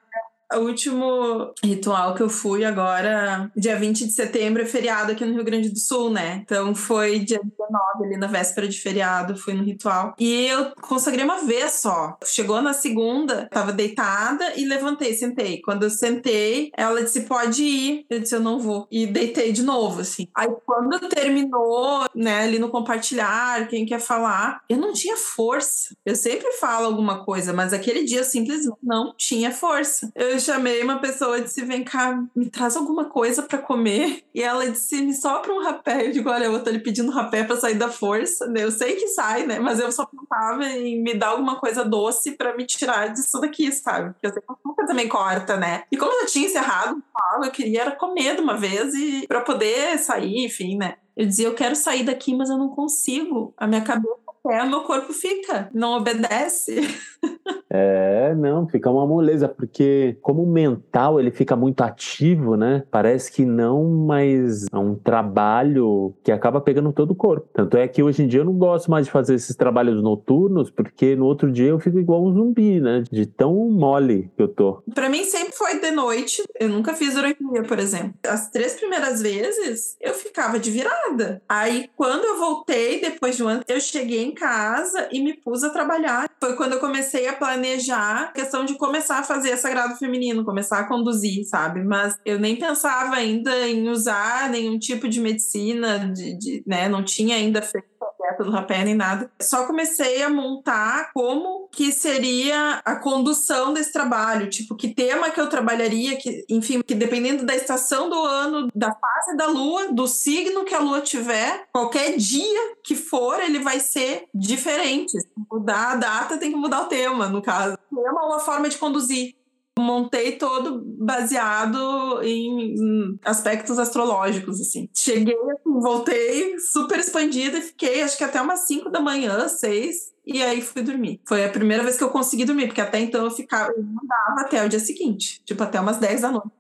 o 0.58 0.60
último 0.60 1.52
ritual 1.62 2.14
que 2.14 2.22
eu 2.22 2.28
fui 2.28 2.64
agora, 2.64 3.50
dia 3.56 3.76
20 3.76 4.06
de 4.06 4.12
setembro, 4.12 4.62
é 4.62 4.66
feriado 4.66 5.12
aqui 5.12 5.24
no 5.24 5.34
Rio 5.34 5.44
Grande 5.44 5.68
do 5.68 5.78
Sul, 5.78 6.10
né? 6.10 6.42
Então 6.44 6.74
foi 6.74 7.18
dia 7.18 7.40
19, 7.42 8.04
ali 8.04 8.16
na 8.16 8.26
véspera 8.26 8.68
de 8.68 8.78
feriado, 8.80 9.36
fui 9.36 9.54
no 9.54 9.64
ritual. 9.64 10.14
E 10.18 10.46
eu 10.46 10.72
consagrei 10.80 11.24
uma 11.24 11.44
vez 11.44 11.72
só. 11.72 12.16
Chegou 12.24 12.60
na 12.62 12.72
segunda, 12.72 13.48
tava 13.50 13.72
deitada 13.72 14.52
e 14.56 14.64
levantei, 14.64 15.14
sentei. 15.14 15.60
Quando 15.62 15.84
eu 15.84 15.90
sentei, 15.90 16.70
ela 16.76 17.02
disse: 17.02 17.22
pode 17.22 17.62
ir. 17.62 18.06
Eu 18.08 18.20
disse: 18.20 18.34
eu 18.34 18.40
não 18.40 18.58
vou. 18.58 18.86
E 18.90 19.06
deitei 19.06 19.52
de 19.52 19.62
novo, 19.62 20.00
assim. 20.00 20.28
Aí 20.34 20.48
quando 20.66 20.98
terminou, 21.08 22.06
né, 22.14 22.44
ali 22.44 22.58
no 22.58 22.70
compartilhar, 22.70 23.68
quem 23.68 23.86
quer 23.86 24.00
falar, 24.00 24.62
eu 24.68 24.76
não 24.76 24.92
tinha 24.92 25.16
força. 25.16 25.94
Eu 26.04 26.16
sempre 26.16 26.52
falo 26.52 26.86
alguma 26.86 27.24
coisa, 27.24 27.52
mas 27.52 27.72
aquele 27.72 28.04
dia 28.04 28.20
eu 28.20 28.24
simplesmente 28.24 28.76
não 28.82 29.14
tinha 29.16 29.50
força. 29.52 30.10
Eu 30.14 30.38
chamei 30.42 30.83
uma 30.83 30.98
pessoa 30.98 31.38
e 31.38 31.42
disse: 31.42 31.64
Vem 31.64 31.85
cá, 31.85 32.22
me 32.35 32.50
traz 32.50 32.76
alguma 32.76 33.07
coisa 33.07 33.42
para 33.42 33.59
comer. 33.59 34.24
E 34.35 34.42
ela 34.42 34.68
disse: 34.70 35.00
Me 35.02 35.14
sopra 35.14 35.52
um 35.52 35.62
rapé. 35.62 36.07
Eu 36.07 36.12
digo: 36.12 36.28
Olha, 36.28 36.44
eu 36.44 36.62
tô 36.62 36.68
ali 36.68 36.81
pedindo 36.81 37.11
rapé 37.11 37.44
para 37.44 37.57
sair 37.57 37.74
da 37.74 37.88
força. 37.88 38.52
Eu 38.55 38.70
sei 38.70 38.96
que 38.96 39.09
sai, 39.09 39.46
né? 39.46 39.59
Mas 39.59 39.78
eu 39.81 39.90
só 39.90 40.05
pensava 40.07 40.64
em 40.64 41.02
me 41.02 41.14
dar 41.14 41.28
alguma 41.28 41.59
coisa 41.59 41.85
doce 41.85 42.33
para 42.33 42.57
me 42.57 42.66
tirar 42.66 43.09
disso 43.09 43.40
daqui, 43.40 43.72
sabe? 43.72 44.12
Porque 44.12 44.26
eu 44.26 44.33
sei 44.33 44.42
que 44.42 44.52
a 44.52 44.57
boca 44.62 44.87
também 44.87 45.09
corta, 45.09 45.57
né? 45.57 45.85
E 45.90 45.96
como 45.96 46.12
eu 46.12 46.26
tinha 46.26 46.46
encerrado 46.46 47.02
eu 47.40 47.50
queria 47.50 47.83
era 47.83 47.92
comer 47.92 48.37
de 48.37 48.42
uma 48.42 48.57
vez 48.57 48.94
e 48.94 49.26
para 49.26 49.40
poder 49.40 49.98
sair, 49.98 50.44
enfim, 50.44 50.76
né? 50.76 50.96
Eu 51.16 51.26
dizia, 51.26 51.46
eu 51.46 51.55
quero 51.55 51.76
sair 51.76 52.05
daqui, 52.05 52.35
mas 52.35 52.50
eu 52.50 52.59
não 52.59 52.68
consigo. 52.68 53.55
A 53.57 53.66
minha 53.66 53.83
cabeça 53.83 54.16
quer, 54.42 54.66
meu 54.66 54.83
corpo 54.83 55.12
fica, 55.12 55.70
não 55.72 55.96
obedece. 55.96 56.81
É, 57.72 58.35
não, 58.35 58.68
fica 58.68 58.90
uma 58.90 59.06
moleza, 59.06 59.48
porque 59.48 60.18
como 60.20 60.42
o 60.42 60.46
mental 60.46 61.18
ele 61.18 61.30
fica 61.30 61.56
muito 61.56 61.80
ativo, 61.80 62.54
né? 62.54 62.85
Parece 62.90 63.32
que 63.32 63.46
não, 63.46 63.85
mas 63.85 64.66
é 64.70 64.76
um 64.76 64.94
trabalho 64.94 66.14
que 66.22 66.30
acaba 66.30 66.61
pegando 66.61 66.92
todo 66.92 67.12
o 67.12 67.14
corpo. 67.14 67.48
Tanto 67.54 67.78
é 67.78 67.88
que 67.88 68.02
hoje 68.02 68.22
em 68.22 68.28
dia 68.28 68.40
eu 68.40 68.44
não 68.44 68.52
gosto 68.52 68.90
mais 68.90 69.06
de 69.06 69.12
fazer 69.12 69.35
esses 69.35 69.56
trabalhos 69.56 70.02
noturnos, 70.02 70.70
porque 70.70 71.16
no 71.16 71.24
outro 71.24 71.50
dia 71.50 71.68
eu 71.68 71.80
fico 71.80 71.98
igual 71.98 72.22
um 72.22 72.35
zumbi, 72.35 72.78
né? 72.78 73.04
De 73.11 73.24
tão 73.24 73.54
mole 73.70 74.30
que 74.37 74.42
eu 74.42 74.48
tô. 74.48 74.82
Para 74.94 75.08
mim 75.08 75.24
sempre 75.24 75.54
foi 75.56 75.80
de 75.80 75.90
noite. 75.92 76.42
Eu 76.61 76.68
nunca 76.68 76.92
fiz 76.92 77.14
durante 77.14 77.42
o 77.42 77.52
dia, 77.52 77.62
por 77.62 77.78
exemplo. 77.78 78.12
As 78.26 78.50
três 78.50 78.74
primeiras 78.74 79.22
vezes 79.22 79.96
eu 79.98 80.12
ficava 80.12 80.58
de 80.58 80.70
virada. 80.70 81.40
Aí 81.48 81.88
quando 81.96 82.24
eu 82.24 82.38
voltei 82.38 83.00
depois 83.00 83.35
de 83.35 83.42
um 83.42 83.48
ano, 83.48 83.62
eu 83.66 83.80
cheguei 83.80 84.22
em 84.22 84.35
casa 84.35 85.08
e 85.11 85.22
me 85.22 85.32
pus 85.32 85.64
a 85.64 85.70
trabalhar. 85.70 86.28
Foi 86.38 86.54
quando 86.54 86.74
eu 86.74 86.80
comecei 86.80 87.26
a 87.26 87.32
planejar 87.32 87.62
a 87.64 88.31
questão 88.35 88.64
de 88.64 88.75
começar 88.75 89.20
a 89.20 89.22
fazer 89.22 89.57
Sagrado 89.57 89.96
Feminino, 89.96 90.44
começar 90.44 90.81
a 90.81 90.88
conduzir, 90.88 91.44
sabe? 91.44 91.83
Mas 91.83 92.16
eu 92.25 92.38
nem 92.38 92.57
pensava 92.57 93.16
ainda 93.16 93.68
em 93.68 93.88
usar 93.88 94.48
nenhum 94.51 94.79
tipo 94.79 95.09
de 95.09 95.20
medicina, 95.20 95.98
de, 96.12 96.38
de 96.38 96.62
né? 96.66 96.88
Não 96.88 97.05
tinha 97.05 97.37
ainda 97.37 97.62
feito 97.62 97.87
dieta 98.22 98.44
do 98.44 98.50
rapé 98.50 98.85
nem 98.85 98.94
nada. 98.94 99.30
Só 99.40 99.66
comecei 99.66 100.22
a 100.22 100.30
montar 100.30 101.11
como 101.12 101.68
que 101.70 101.92
seria 101.92 102.80
a 102.85 102.96
condução 102.96 103.72
desse 103.72 103.92
trabalho, 103.92 104.48
tipo, 104.48 104.74
que 104.74 104.94
tema 104.94 105.30
que 105.30 105.40
eu 105.40 105.48
trabalharia, 105.48 106.16
que, 106.16 106.44
enfim, 106.48 106.80
que 106.82 106.94
dependendo 106.94 107.44
da 107.44 107.54
estação 107.54 108.08
do 108.08 108.20
ano, 108.22 108.68
da 108.74 108.94
fase 108.94 109.37
da 109.37 109.46
lua, 109.46 109.92
do 109.92 110.06
signo 110.06 110.64
que 110.64 110.74
a 110.74 110.80
lua 110.80 111.00
tiver, 111.00 111.66
qualquer 111.72 112.16
dia 112.16 112.74
que 112.85 112.94
for, 112.94 113.40
ele 113.40 113.58
vai 113.58 113.80
ser 113.80 114.24
diferente. 114.35 115.20
Se 115.20 115.28
mudar 115.50 115.92
a 115.92 115.96
data, 115.96 116.38
tem 116.38 116.50
que 116.50 116.56
mudar 116.56 116.82
o 116.82 116.87
tema, 116.87 117.28
no 117.28 117.42
caso. 117.42 117.76
O 117.90 117.96
tema 117.96 118.20
é 118.22 118.24
uma 118.24 118.40
forma 118.40 118.68
de 118.68 118.78
conduzir 118.78 119.35
montei 119.78 120.32
todo 120.32 120.82
baseado 120.98 122.22
em, 122.22 123.18
aspectos 123.24 123.78
astrológicos, 123.78 124.61
assim. 124.61 124.88
Cheguei, 124.94 125.35
assim, 125.35 125.80
voltei 125.80 126.58
super 126.58 126.98
expandida 126.98 127.58
e 127.58 127.62
fiquei, 127.62 128.02
acho 128.02 128.16
que 128.16 128.24
até 128.24 128.40
umas 128.40 128.61
5 128.61 128.90
da 128.90 129.00
manhã, 129.00 129.48
6, 129.48 130.12
e 130.26 130.42
aí 130.42 130.61
fui 130.61 130.82
dormir. 130.82 131.20
Foi 131.26 131.44
a 131.44 131.50
primeira 131.50 131.82
vez 131.82 131.96
que 131.96 132.04
eu 132.04 132.11
consegui 132.11 132.44
dormir, 132.44 132.66
porque 132.66 132.80
até 132.80 133.00
então 133.00 133.24
eu 133.24 133.30
ficava, 133.30 133.72
eu 133.72 133.82
mandava 133.82 134.40
até 134.40 134.64
o 134.64 134.68
dia 134.68 134.80
seguinte, 134.80 135.42
tipo, 135.44 135.62
até 135.62 135.80
umas 135.80 135.98
10 135.98 136.20
da 136.20 136.30
noite. 136.30 136.50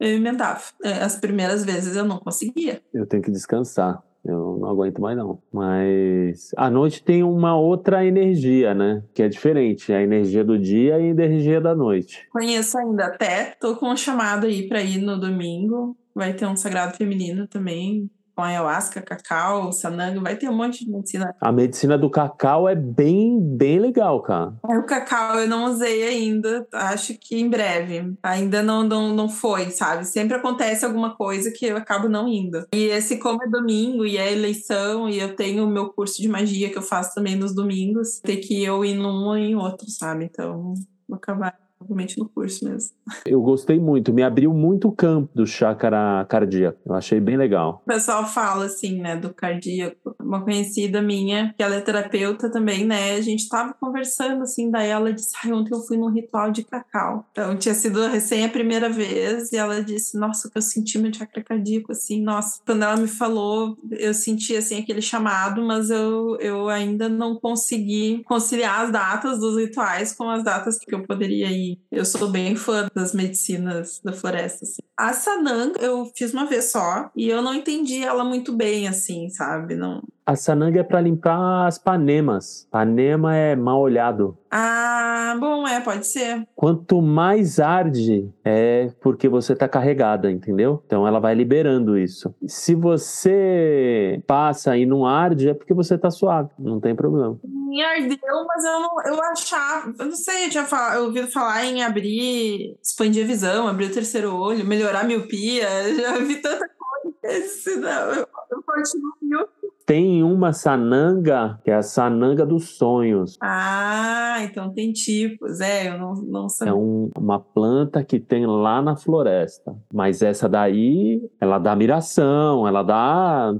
Eu 0.00 0.16
emendava. 0.16 0.60
É, 0.82 1.02
as 1.02 1.16
primeiras 1.16 1.64
vezes 1.64 1.96
eu 1.96 2.04
não 2.04 2.18
conseguia. 2.18 2.82
Eu 2.92 3.06
tenho 3.06 3.22
que 3.22 3.30
descansar. 3.30 4.02
Eu 4.24 4.56
não 4.58 4.70
aguento 4.70 5.00
mais 5.00 5.16
não. 5.16 5.38
Mas 5.52 6.50
a 6.56 6.70
noite 6.70 7.02
tem 7.02 7.22
uma 7.22 7.56
outra 7.58 8.04
energia, 8.04 8.74
né? 8.74 9.02
Que 9.12 9.22
é 9.22 9.28
diferente. 9.28 9.92
A 9.92 10.02
energia 10.02 10.42
do 10.42 10.58
dia 10.58 10.98
e 10.98 11.02
a 11.02 11.06
energia 11.06 11.60
da 11.60 11.74
noite. 11.74 12.26
Conheço 12.30 12.78
ainda 12.78 13.06
até. 13.06 13.54
Tô 13.60 13.76
com 13.76 13.90
um 13.90 13.96
chamado 13.96 14.46
aí 14.46 14.66
para 14.66 14.82
ir 14.82 14.98
no 14.98 15.18
domingo. 15.18 15.96
Vai 16.14 16.32
ter 16.32 16.46
um 16.46 16.56
sagrado 16.56 16.96
feminino 16.96 17.46
também 17.46 18.10
com 18.34 18.42
ayahuasca, 18.42 19.00
cacau, 19.00 19.72
sananga, 19.72 20.20
vai 20.20 20.36
ter 20.36 20.48
um 20.48 20.56
monte 20.56 20.84
de 20.84 20.90
medicina. 20.90 21.34
A 21.40 21.52
medicina 21.52 21.96
do 21.96 22.10
cacau 22.10 22.68
é 22.68 22.74
bem, 22.74 23.40
bem 23.40 23.78
legal, 23.78 24.20
cara. 24.22 24.54
O 24.62 24.82
cacau 24.82 25.38
eu 25.38 25.48
não 25.48 25.66
usei 25.66 26.02
ainda, 26.06 26.66
acho 26.72 27.16
que 27.18 27.38
em 27.38 27.48
breve. 27.48 28.14
Ainda 28.22 28.62
não, 28.62 28.82
não, 28.82 29.14
não 29.14 29.28
foi, 29.28 29.70
sabe? 29.70 30.04
Sempre 30.04 30.36
acontece 30.36 30.84
alguma 30.84 31.14
coisa 31.14 31.50
que 31.50 31.66
eu 31.66 31.76
acabo 31.76 32.08
não 32.08 32.28
indo. 32.28 32.66
E 32.74 32.84
esse 32.86 33.18
como 33.18 33.42
é 33.42 33.48
domingo 33.48 34.04
e 34.04 34.16
é 34.16 34.32
eleição 34.32 35.08
e 35.08 35.18
eu 35.18 35.36
tenho 35.36 35.64
o 35.64 35.70
meu 35.70 35.90
curso 35.90 36.20
de 36.20 36.28
magia 36.28 36.70
que 36.70 36.78
eu 36.78 36.82
faço 36.82 37.14
também 37.14 37.36
nos 37.36 37.54
domingos, 37.54 38.20
ter 38.20 38.38
que 38.38 38.62
eu 38.62 38.84
ir 38.84 38.94
num 38.94 39.26
ou 39.26 39.36
em 39.36 39.54
outro, 39.54 39.88
sabe? 39.88 40.24
Então, 40.24 40.74
vou 41.08 41.16
acabar 41.16 41.56
provavelmente 41.78 42.18
no 42.18 42.28
curso 42.28 42.64
mesmo. 42.64 42.90
Eu 43.26 43.40
gostei 43.40 43.78
muito, 43.78 44.12
me 44.12 44.22
abriu 44.22 44.52
muito 44.52 44.88
o 44.88 44.92
campo 44.92 45.30
do 45.34 45.46
chácara 45.46 46.24
cardíaco. 46.28 46.78
Eu 46.86 46.94
achei 46.94 47.20
bem 47.20 47.36
legal. 47.36 47.82
O 47.84 47.88
pessoal 47.88 48.26
fala 48.26 48.66
assim, 48.66 49.00
né, 49.00 49.16
do 49.16 49.32
cardíaco. 49.32 50.14
Uma 50.20 50.42
conhecida 50.42 51.02
minha, 51.02 51.54
que 51.56 51.62
ela 51.62 51.76
é 51.76 51.80
terapeuta 51.80 52.50
também, 52.50 52.84
né? 52.84 53.14
A 53.14 53.20
gente 53.20 53.48
tava 53.48 53.74
conversando 53.74 54.42
assim, 54.42 54.70
daí 54.70 54.88
ela 54.88 55.12
disse: 55.12 55.32
Ai, 55.44 55.52
ontem 55.52 55.74
eu 55.74 55.80
fui 55.80 55.96
num 55.96 56.10
ritual 56.10 56.50
de 56.50 56.64
cacau. 56.64 57.26
Então 57.32 57.56
tinha 57.56 57.74
sido 57.74 58.06
recém 58.06 58.44
a 58.44 58.48
primeira 58.48 58.88
vez, 58.88 59.52
e 59.52 59.56
ela 59.56 59.82
disse: 59.82 60.18
Nossa, 60.18 60.50
eu 60.54 60.62
senti 60.62 60.98
meu 60.98 61.12
chakra 61.12 61.42
cardíaco, 61.42 61.92
assim, 61.92 62.22
nossa. 62.22 62.60
Quando 62.64 62.82
ela 62.82 62.96
me 62.96 63.08
falou, 63.08 63.76
eu 63.90 64.14
senti 64.14 64.56
assim 64.56 64.78
aquele 64.78 65.02
chamado, 65.02 65.62
mas 65.62 65.90
eu, 65.90 66.36
eu 66.40 66.68
ainda 66.68 67.08
não 67.08 67.36
consegui 67.36 68.22
conciliar 68.24 68.80
as 68.80 68.90
datas 68.90 69.38
dos 69.38 69.56
rituais 69.56 70.12
com 70.12 70.28
as 70.30 70.42
datas 70.42 70.78
que 70.78 70.94
eu 70.94 71.06
poderia 71.06 71.50
ir 71.50 71.74
eu 71.90 72.04
sou 72.04 72.28
bem 72.28 72.56
fã 72.56 72.88
das 72.94 73.12
medicinas 73.12 74.00
da 74.02 74.12
floresta. 74.12 74.64
Assim. 74.64 74.82
A 74.96 75.12
Sananga 75.12 75.80
eu 75.80 76.10
fiz 76.14 76.32
uma 76.32 76.46
vez 76.46 76.70
só 76.70 77.10
e 77.16 77.28
eu 77.28 77.42
não 77.42 77.54
entendi 77.54 78.02
ela 78.02 78.24
muito 78.24 78.52
bem, 78.52 78.86
assim, 78.86 79.28
sabe? 79.30 79.74
Não, 79.74 80.02
a 80.26 80.34
sananga 80.36 80.80
é 80.80 80.82
para 80.82 81.00
limpar 81.00 81.66
as 81.66 81.78
panemas. 81.78 82.66
Panema 82.70 83.36
é 83.36 83.54
mal 83.54 83.80
olhado. 83.80 84.36
Ah, 84.50 85.36
bom, 85.38 85.66
é, 85.66 85.80
pode 85.80 86.06
ser. 86.06 86.46
Quanto 86.54 87.02
mais 87.02 87.60
arde, 87.60 88.32
é 88.44 88.90
porque 89.00 89.28
você 89.28 89.54
tá 89.54 89.68
carregada, 89.68 90.30
entendeu? 90.30 90.82
Então 90.86 91.06
ela 91.06 91.18
vai 91.18 91.34
liberando 91.34 91.98
isso. 91.98 92.34
Se 92.46 92.74
você 92.74 94.22
passa 94.26 94.76
e 94.76 94.86
não 94.86 95.04
arde, 95.04 95.50
é 95.50 95.54
porque 95.54 95.74
você 95.74 95.98
tá 95.98 96.10
suave, 96.10 96.50
não 96.58 96.80
tem 96.80 96.94
problema. 96.94 97.38
Me 97.42 97.82
ardeu, 97.82 98.46
mas 98.46 98.64
eu 98.64 98.80
não, 98.80 99.02
eu 99.06 99.22
achava, 99.24 99.92
eu 99.98 100.06
não 100.06 100.16
sei, 100.16 100.46
eu 100.46 100.50
tinha 100.50 100.64
falado, 100.64 100.96
eu 100.96 101.04
ouvido 101.06 101.26
falar 101.26 101.64
em 101.64 101.82
abrir, 101.82 102.78
expandir 102.82 103.24
a 103.24 103.26
visão, 103.26 103.66
abrir 103.66 103.86
o 103.86 103.92
terceiro 103.92 104.34
olho, 104.34 104.64
melhorar 104.64 105.00
a 105.00 105.04
miopia, 105.04 105.66
já 105.96 106.18
vi 106.18 106.36
tanta 106.36 106.66
coisa. 106.68 107.80
Não, 107.80 108.12
eu, 108.12 108.28
eu 108.50 108.62
continuo 108.62 109.48
tem 109.86 110.22
uma 110.22 110.52
sananga, 110.52 111.60
que 111.62 111.70
é 111.70 111.74
a 111.74 111.82
sananga 111.82 112.46
dos 112.46 112.76
sonhos. 112.76 113.36
Ah, 113.40 114.38
então 114.42 114.72
tem 114.72 114.92
tipos. 114.92 115.60
É, 115.60 115.88
eu 115.88 115.98
não, 115.98 116.14
não 116.14 116.48
sabia. 116.48 116.72
É 116.72 116.74
um, 116.74 117.10
uma 117.16 117.38
planta 117.38 118.02
que 118.02 118.18
tem 118.18 118.46
lá 118.46 118.80
na 118.80 118.96
floresta. 118.96 119.76
Mas 119.92 120.22
essa 120.22 120.48
daí, 120.48 121.22
ela 121.40 121.58
dá 121.58 121.76
miração, 121.76 122.66
ela 122.66 122.82
dá. 122.82 123.54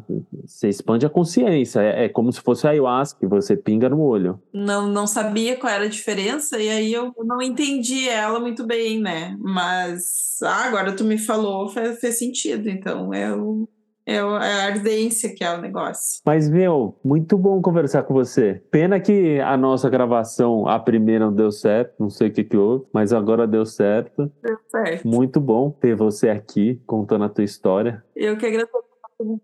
Você 0.45 0.69
expande 0.69 1.05
a 1.05 1.11
consciência. 1.11 1.81
É, 1.81 2.05
é 2.05 2.09
como 2.09 2.33
se 2.33 2.41
fosse 2.41 2.67
a 2.67 2.71
ayahuasca, 2.71 3.21
que 3.21 3.27
você 3.27 3.57
pinga 3.57 3.89
no 3.89 4.01
olho. 4.01 4.41
Não, 4.53 4.87
não 4.87 5.07
sabia 5.07 5.57
qual 5.57 5.73
era 5.73 5.85
a 5.85 5.89
diferença, 5.89 6.59
e 6.59 6.69
aí 6.69 6.93
eu 6.93 7.13
não 7.25 7.43
entendi 7.43 8.09
ela 8.09 8.41
muito 8.41 8.67
bem, 8.67 9.01
né? 9.01 9.37
Mas 9.41 10.39
ah, 10.43 10.65
agora 10.65 10.95
tu 10.95 11.05
me 11.05 11.19
falou, 11.19 11.69
fez, 11.69 12.01
fez 12.01 12.19
sentido. 12.19 12.69
Então, 12.69 13.13
eu 13.13 13.69
é, 14.07 14.17
é 14.17 14.21
a 14.21 14.67
ardência 14.67 15.35
que 15.35 15.43
é 15.43 15.53
o 15.53 15.61
negócio. 15.61 16.21
Mas, 16.25 16.49
meu, 16.49 16.99
muito 17.05 17.39
bom 17.39 17.61
conversar 17.63 18.03
com 18.03 18.15
você. 18.15 18.63
Pena 18.71 19.01
que 19.01 19.41
a 19.41 19.57
nossa 19.57 19.89
gravação, 19.89 20.69
a 20.69 20.79
primeira, 20.79 21.27
não 21.27 21.35
deu 21.35 21.51
certo. 21.51 21.95
Não 21.99 22.11
sei 22.11 22.29
o 22.29 22.33
que, 22.33 22.45
que 22.45 22.57
houve, 22.57 22.85
mas 22.93 23.13
agora 23.13 23.47
deu 23.47 23.65
certo. 23.65 24.31
Deu 24.43 24.59
certo. 24.71 25.09
Muito 25.09 25.41
bom 25.41 25.71
ter 25.71 25.95
você 25.97 26.29
aqui 26.29 26.81
contando 26.87 27.25
a 27.25 27.29
tua 27.29 27.45
história. 27.45 28.05
Eu 28.15 28.37
que 28.37 28.47
agradeço 28.47 28.94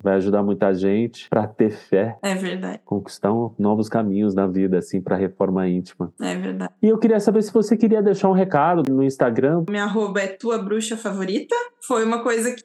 Vai 0.03 0.15
ajudar 0.15 0.43
muita 0.43 0.73
gente 0.75 1.29
para 1.29 1.47
ter 1.47 1.71
fé. 1.71 2.17
É 2.23 2.35
verdade. 2.35 2.81
Conquistar 2.85 3.31
novos 3.59 3.89
caminhos 3.89 4.35
na 4.35 4.47
vida, 4.47 4.79
assim, 4.79 5.01
para 5.01 5.17
reforma 5.17 5.69
íntima. 5.69 6.13
É 6.21 6.35
verdade. 6.35 6.73
E 6.83 6.89
eu 6.89 6.99
queria 6.99 7.21
saber 7.21 7.43
se 7.43 7.53
você 7.53 7.77
queria 7.77 8.03
deixar 8.03 8.29
um 8.29 8.33
recado 8.33 8.83
no 8.91 9.03
Instagram. 9.03 9.65
Minha 9.69 9.85
arroba 9.85 10.21
é 10.21 10.29
tua 10.29 10.59
bruxa 10.59 10.97
favorita. 10.97 11.55
Foi 11.83 12.05
uma 12.05 12.23
coisa 12.23 12.53
que 12.53 12.63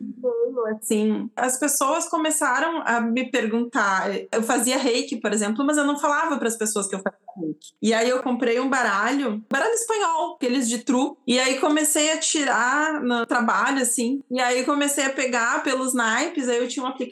assim. 0.71 1.29
As 1.35 1.59
pessoas 1.59 2.07
começaram 2.07 2.81
a 2.85 3.01
me 3.01 3.29
perguntar. 3.29 4.09
Eu 4.31 4.43
fazia 4.43 4.77
reiki, 4.77 5.17
por 5.17 5.31
exemplo, 5.31 5.65
mas 5.65 5.77
eu 5.77 5.83
não 5.83 5.97
falava 5.97 6.37
para 6.37 6.47
as 6.47 6.57
pessoas 6.57 6.87
que 6.87 6.95
eu 6.95 6.99
fazia 6.99 7.19
reiki. 7.37 7.73
E 7.81 7.93
aí 7.93 8.09
eu 8.09 8.21
comprei 8.21 8.59
um 8.59 8.69
baralho, 8.69 9.43
baralho 9.51 9.73
espanhol, 9.73 10.35
aqueles 10.35 10.67
de 10.67 10.79
tru. 10.79 11.17
E 11.27 11.39
aí 11.39 11.59
comecei 11.59 12.11
a 12.11 12.17
tirar 12.17 13.01
no 13.01 13.25
trabalho, 13.25 13.81
assim. 13.81 14.21
E 14.29 14.39
aí 14.39 14.63
comecei 14.63 15.05
a 15.05 15.09
pegar 15.09 15.63
pelos 15.63 15.93
naipes. 15.93 16.47
Aí 16.47 16.57
eu 16.57 16.67
tinha 16.67 16.83
uma 16.83 16.91
aplicativo 16.91 17.04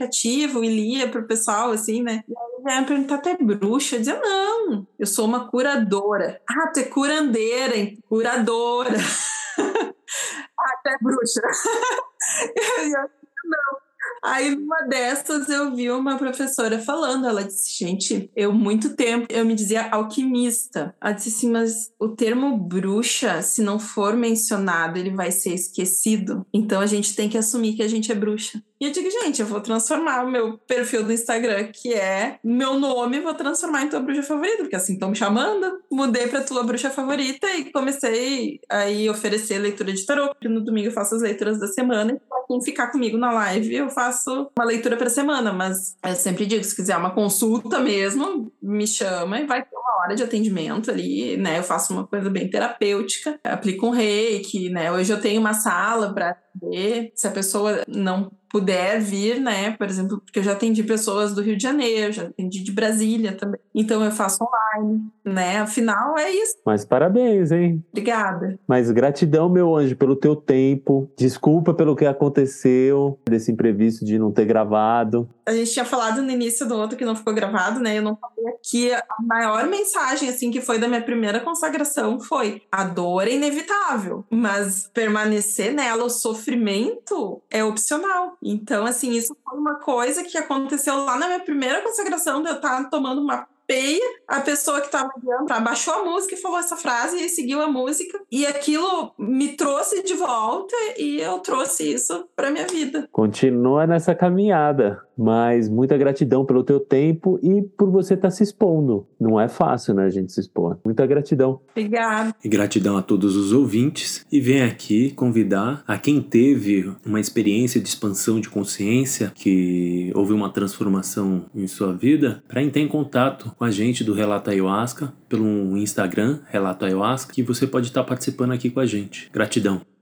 e 0.64 0.68
lia 0.68 1.10
pro 1.10 1.28
pessoal, 1.28 1.72
assim, 1.72 2.02
né? 2.02 2.24
E 2.28 2.34
aí 2.36 2.54
ia 2.80 2.86
perguntar, 2.86 3.18
tu 3.20 3.30
é 3.30 3.38
bruxa? 3.38 3.96
Eu 3.96 4.00
dizia, 4.00 4.20
não, 4.20 4.88
eu 4.98 5.06
sou 5.06 5.26
uma 5.26 5.50
curadora. 5.50 6.42
Ah, 6.50 6.72
tu 6.74 6.80
é 6.80 6.84
curandeira, 6.84 7.76
hein? 7.76 8.00
curadora. 8.08 8.98
ah, 9.60 10.78
tu 10.84 10.90
é 10.90 10.98
bruxa. 11.02 11.42
eu 12.84 13.10
não. 13.46 13.84
Aí, 14.24 14.56
numa 14.56 14.82
dessas, 14.88 15.50
eu 15.50 15.76
vi 15.76 15.92
uma 15.92 16.18
professora 16.18 16.80
falando. 16.80 17.28
Ela 17.28 17.44
disse: 17.44 17.78
Gente, 17.78 18.32
eu, 18.36 18.54
muito 18.54 18.96
tempo, 18.96 19.28
eu 19.30 19.46
me 19.46 19.54
dizia 19.54 19.90
alquimista. 19.90 20.96
Ela 21.02 21.14
disse 21.14 21.30
assim: 21.30 21.52
Mas 21.52 21.92
o 22.00 22.10
termo 22.10 22.58
bruxa, 22.58 23.42
se 23.42 23.62
não 23.62 23.80
for 23.80 24.16
mencionado, 24.16 24.98
ele 24.98 25.10
vai 25.10 25.32
ser 25.32 25.54
esquecido. 25.54 26.46
Então, 26.54 26.80
a 26.80 26.86
gente 26.86 27.16
tem 27.16 27.28
que 27.28 27.38
assumir 27.38 27.76
que 27.76 27.84
a 27.84 27.88
gente 27.88 28.12
é 28.12 28.16
bruxa. 28.16 28.64
E 28.84 28.88
eu 28.88 28.92
digo, 28.92 29.10
gente, 29.10 29.40
eu 29.40 29.48
vou 29.48 29.62
transformar 29.62 30.26
o 30.26 30.30
meu 30.30 30.58
perfil 30.58 31.06
do 31.06 31.14
Instagram, 31.14 31.70
que 31.72 31.94
é 31.94 32.38
meu 32.44 32.78
nome, 32.78 33.22
vou 33.22 33.34
transformar 33.34 33.84
em 33.84 33.88
tua 33.88 34.02
bruxa 34.02 34.24
favorita, 34.24 34.58
porque 34.58 34.76
assim 34.76 34.96
estão 34.96 35.12
me 35.12 35.16
chamando. 35.16 35.80
Mudei 35.90 36.28
pra 36.28 36.42
tua 36.42 36.64
bruxa 36.64 36.90
favorita 36.90 37.50
e 37.56 37.72
comecei 37.72 38.60
a 38.70 38.84
oferecer 39.10 39.58
leitura 39.60 39.94
de 39.94 40.06
tarô. 40.06 40.36
No 40.44 40.60
domingo 40.60 40.90
eu 40.90 40.92
faço 40.92 41.16
as 41.16 41.22
leituras 41.22 41.62
da 41.62 41.68
semana. 41.68 42.20
Pra 42.28 42.44
quem 42.46 42.62
ficar 42.62 42.88
comigo 42.92 43.18
na 43.18 43.32
live, 43.32 43.74
eu 43.74 43.90
faço 43.90 44.52
uma 44.54 44.66
leitura 44.66 44.98
pra 44.98 45.10
semana. 45.10 45.54
Mas 45.54 45.96
eu 46.06 46.16
sempre 46.16 46.46
digo, 46.46 46.62
se 46.62 46.76
quiser 46.76 46.98
uma 46.98 47.16
consulta 47.16 47.80
mesmo, 47.80 48.52
me 48.62 48.86
chama 48.86 49.40
e 49.40 49.46
vai 49.46 49.62
ter 49.62 49.78
uma 49.78 50.04
hora 50.04 50.14
de 50.14 50.24
atendimento 50.24 50.92
ali, 50.92 51.38
né? 51.38 51.60
Eu 51.60 51.64
faço 51.64 51.94
uma 51.94 52.06
coisa 52.06 52.30
bem 52.30 52.50
terapêutica, 52.50 53.40
aplico 53.46 53.88
um 53.88 53.92
reiki, 53.92 54.70
né? 54.70 54.92
Hoje 54.92 55.14
eu 55.14 55.22
tenho 55.22 55.40
uma 55.40 55.54
sala 55.54 56.14
para 56.14 56.36
ver 56.62 57.14
se 57.16 57.26
a 57.28 57.32
pessoa 57.32 57.84
não 57.88 58.30
puder 58.54 59.02
vir, 59.02 59.42
né? 59.42 59.72
Por 59.72 59.88
exemplo, 59.88 60.22
porque 60.24 60.40
eu 60.40 60.44
já 60.44 60.54
atendi 60.54 60.84
pessoas 60.84 61.34
do 61.34 61.42
Rio 61.42 61.58
de 61.58 61.64
Janeiro, 61.64 62.14
já 62.14 62.24
atendi 62.24 62.64
de 62.64 62.72
Brasília 62.72 63.34
também. 63.34 63.60
Então 63.76 64.04
eu 64.04 64.12
faço 64.12 64.38
online, 64.44 65.02
né? 65.26 65.58
Afinal, 65.58 66.18
é 66.18 66.30
isso. 66.30 66.58
Mas 66.66 66.86
parabéns, 66.86 67.52
hein? 67.52 67.84
Obrigada. 67.92 68.58
Mas 68.68 68.92
gratidão, 68.92 69.50
meu 69.50 69.76
anjo, 69.76 69.96
pelo 69.96 70.16
teu 70.16 70.36
tempo. 70.36 71.10
Desculpa 71.18 71.74
pelo 71.74 71.96
que 71.96 72.06
aconteceu, 72.06 73.20
desse 73.28 73.52
imprevisto 73.52 74.06
de 74.06 74.20
não 74.20 74.32
ter 74.32 74.46
gravado. 74.46 75.28
A 75.46 75.52
gente 75.52 75.72
tinha 75.72 75.86
falado 75.86 76.22
no 76.22 76.30
início 76.30 76.68
do 76.68 76.76
outro 76.76 76.98
que 76.98 77.04
não 77.04 77.16
ficou 77.16 77.34
gravado, 77.34 77.80
né? 77.80 77.98
Eu 77.98 78.04
não 78.04 78.16
falei 78.16 78.54
aqui 78.54 78.94
a 78.94 79.04
maior 79.20 79.68
mensagem 79.68 80.14
mensagem 80.14 80.30
assim 80.30 80.52
que 80.52 80.62
foi 80.62 80.78
da 80.78 80.88
minha 80.88 81.02
primeira 81.02 81.40
consagração 81.40 82.20
foi: 82.20 82.62
a 82.72 82.84
dor 82.84 83.28
é 83.28 83.34
inevitável, 83.34 84.26
mas 84.30 84.90
permanecer 84.94 85.74
nela, 85.74 86.06
o 86.06 86.10
sofrimento 86.10 87.42
é 87.50 87.64
opcional. 87.64 88.38
Então, 88.44 88.86
assim, 88.86 89.12
isso 89.12 89.36
foi 89.44 89.58
uma 89.58 89.76
coisa 89.80 90.24
que 90.24 90.38
aconteceu 90.38 90.98
lá 91.06 91.18
na 91.18 91.28
minha 91.28 91.40
primeira 91.40 91.82
consagração, 91.82 92.42
de 92.42 92.50
eu 92.50 92.56
estar 92.56 92.90
tomando 92.90 93.22
uma 93.22 93.48
peia, 93.68 94.02
a 94.28 94.42
pessoa 94.42 94.80
que 94.80 94.88
estava 94.88 95.12
guiando 95.22 95.52
abaixou 95.54 95.94
a 95.94 96.04
música 96.04 96.36
e 96.36 96.38
falou 96.38 96.60
essa 96.60 96.76
frase 96.76 97.18
e 97.18 97.30
seguiu 97.30 97.62
a 97.62 97.68
música. 97.68 98.20
E 98.32 98.46
aquilo 98.46 99.12
me 99.18 99.50
trouxe 99.50 100.04
de 100.04 100.14
volta 100.14 100.76
e 100.98 101.20
eu 101.20 101.40
trouxe 101.40 101.94
isso 101.94 102.26
para 102.36 102.52
minha 102.52 102.68
vida. 102.68 103.08
Continua 103.12 103.86
nessa 103.86 104.16
caminhada, 104.16 105.02
mas 105.18 105.70
muita 105.70 105.98
gratidão 105.98 106.46
pelo 106.46 106.64
teu 106.64 106.80
tempo 106.80 107.40
e 107.42 107.62
por 107.62 107.90
você 107.92 108.16
estar 108.16 108.30
tá 108.30 108.32
se 108.32 108.44
expondo. 108.44 109.08
Não 109.20 109.40
é 109.40 109.48
fácil, 109.48 109.94
né, 109.94 110.06
a 110.06 110.10
gente 110.10 110.32
se 110.32 110.40
expor. 110.40 110.78
Muita 110.84 111.06
gratidão. 111.06 111.62
Obrigada. 111.72 112.36
E 112.44 112.50
gratidão 112.50 112.98
a 112.98 113.02
todos 113.02 113.36
os 113.36 113.52
ouvintes 113.54 114.26
e 114.32 114.40
vem 114.40 114.64
aqui 114.64 115.12
convidar 115.12 115.84
a 115.88 115.98
quem 115.98 116.22
teve 116.22 116.92
uma 117.06 117.20
experiência 117.20 117.80
de 117.80 117.88
expansão 117.88 118.40
de 118.40 118.50
consciência, 118.50 119.32
que 119.34 120.12
houve 120.16 120.34
uma 120.34 120.52
transformação 120.52 121.46
em 121.56 121.68
sua 121.68 121.94
vida, 121.94 122.44
para 122.48 122.62
entrar 122.62 122.82
em 122.82 122.88
contato 122.88 123.53
com 123.58 123.64
a 123.64 123.72
gente 123.72 124.04
do 124.04 124.14
Relato 124.14 124.50
Ayahuasca 124.50 125.14
pelo 125.30 125.78
Instagram, 125.78 126.40
Relato 126.50 126.86
Ayahuasca, 126.86 127.34
que 127.34 127.44
você 127.44 127.68
pode 127.68 127.88
estar 127.88 128.04
participando 128.04 128.52
aqui 128.52 128.70
com 128.70 128.80
a 128.80 128.86
gente. 128.86 129.30
Gratidão. 129.32 129.93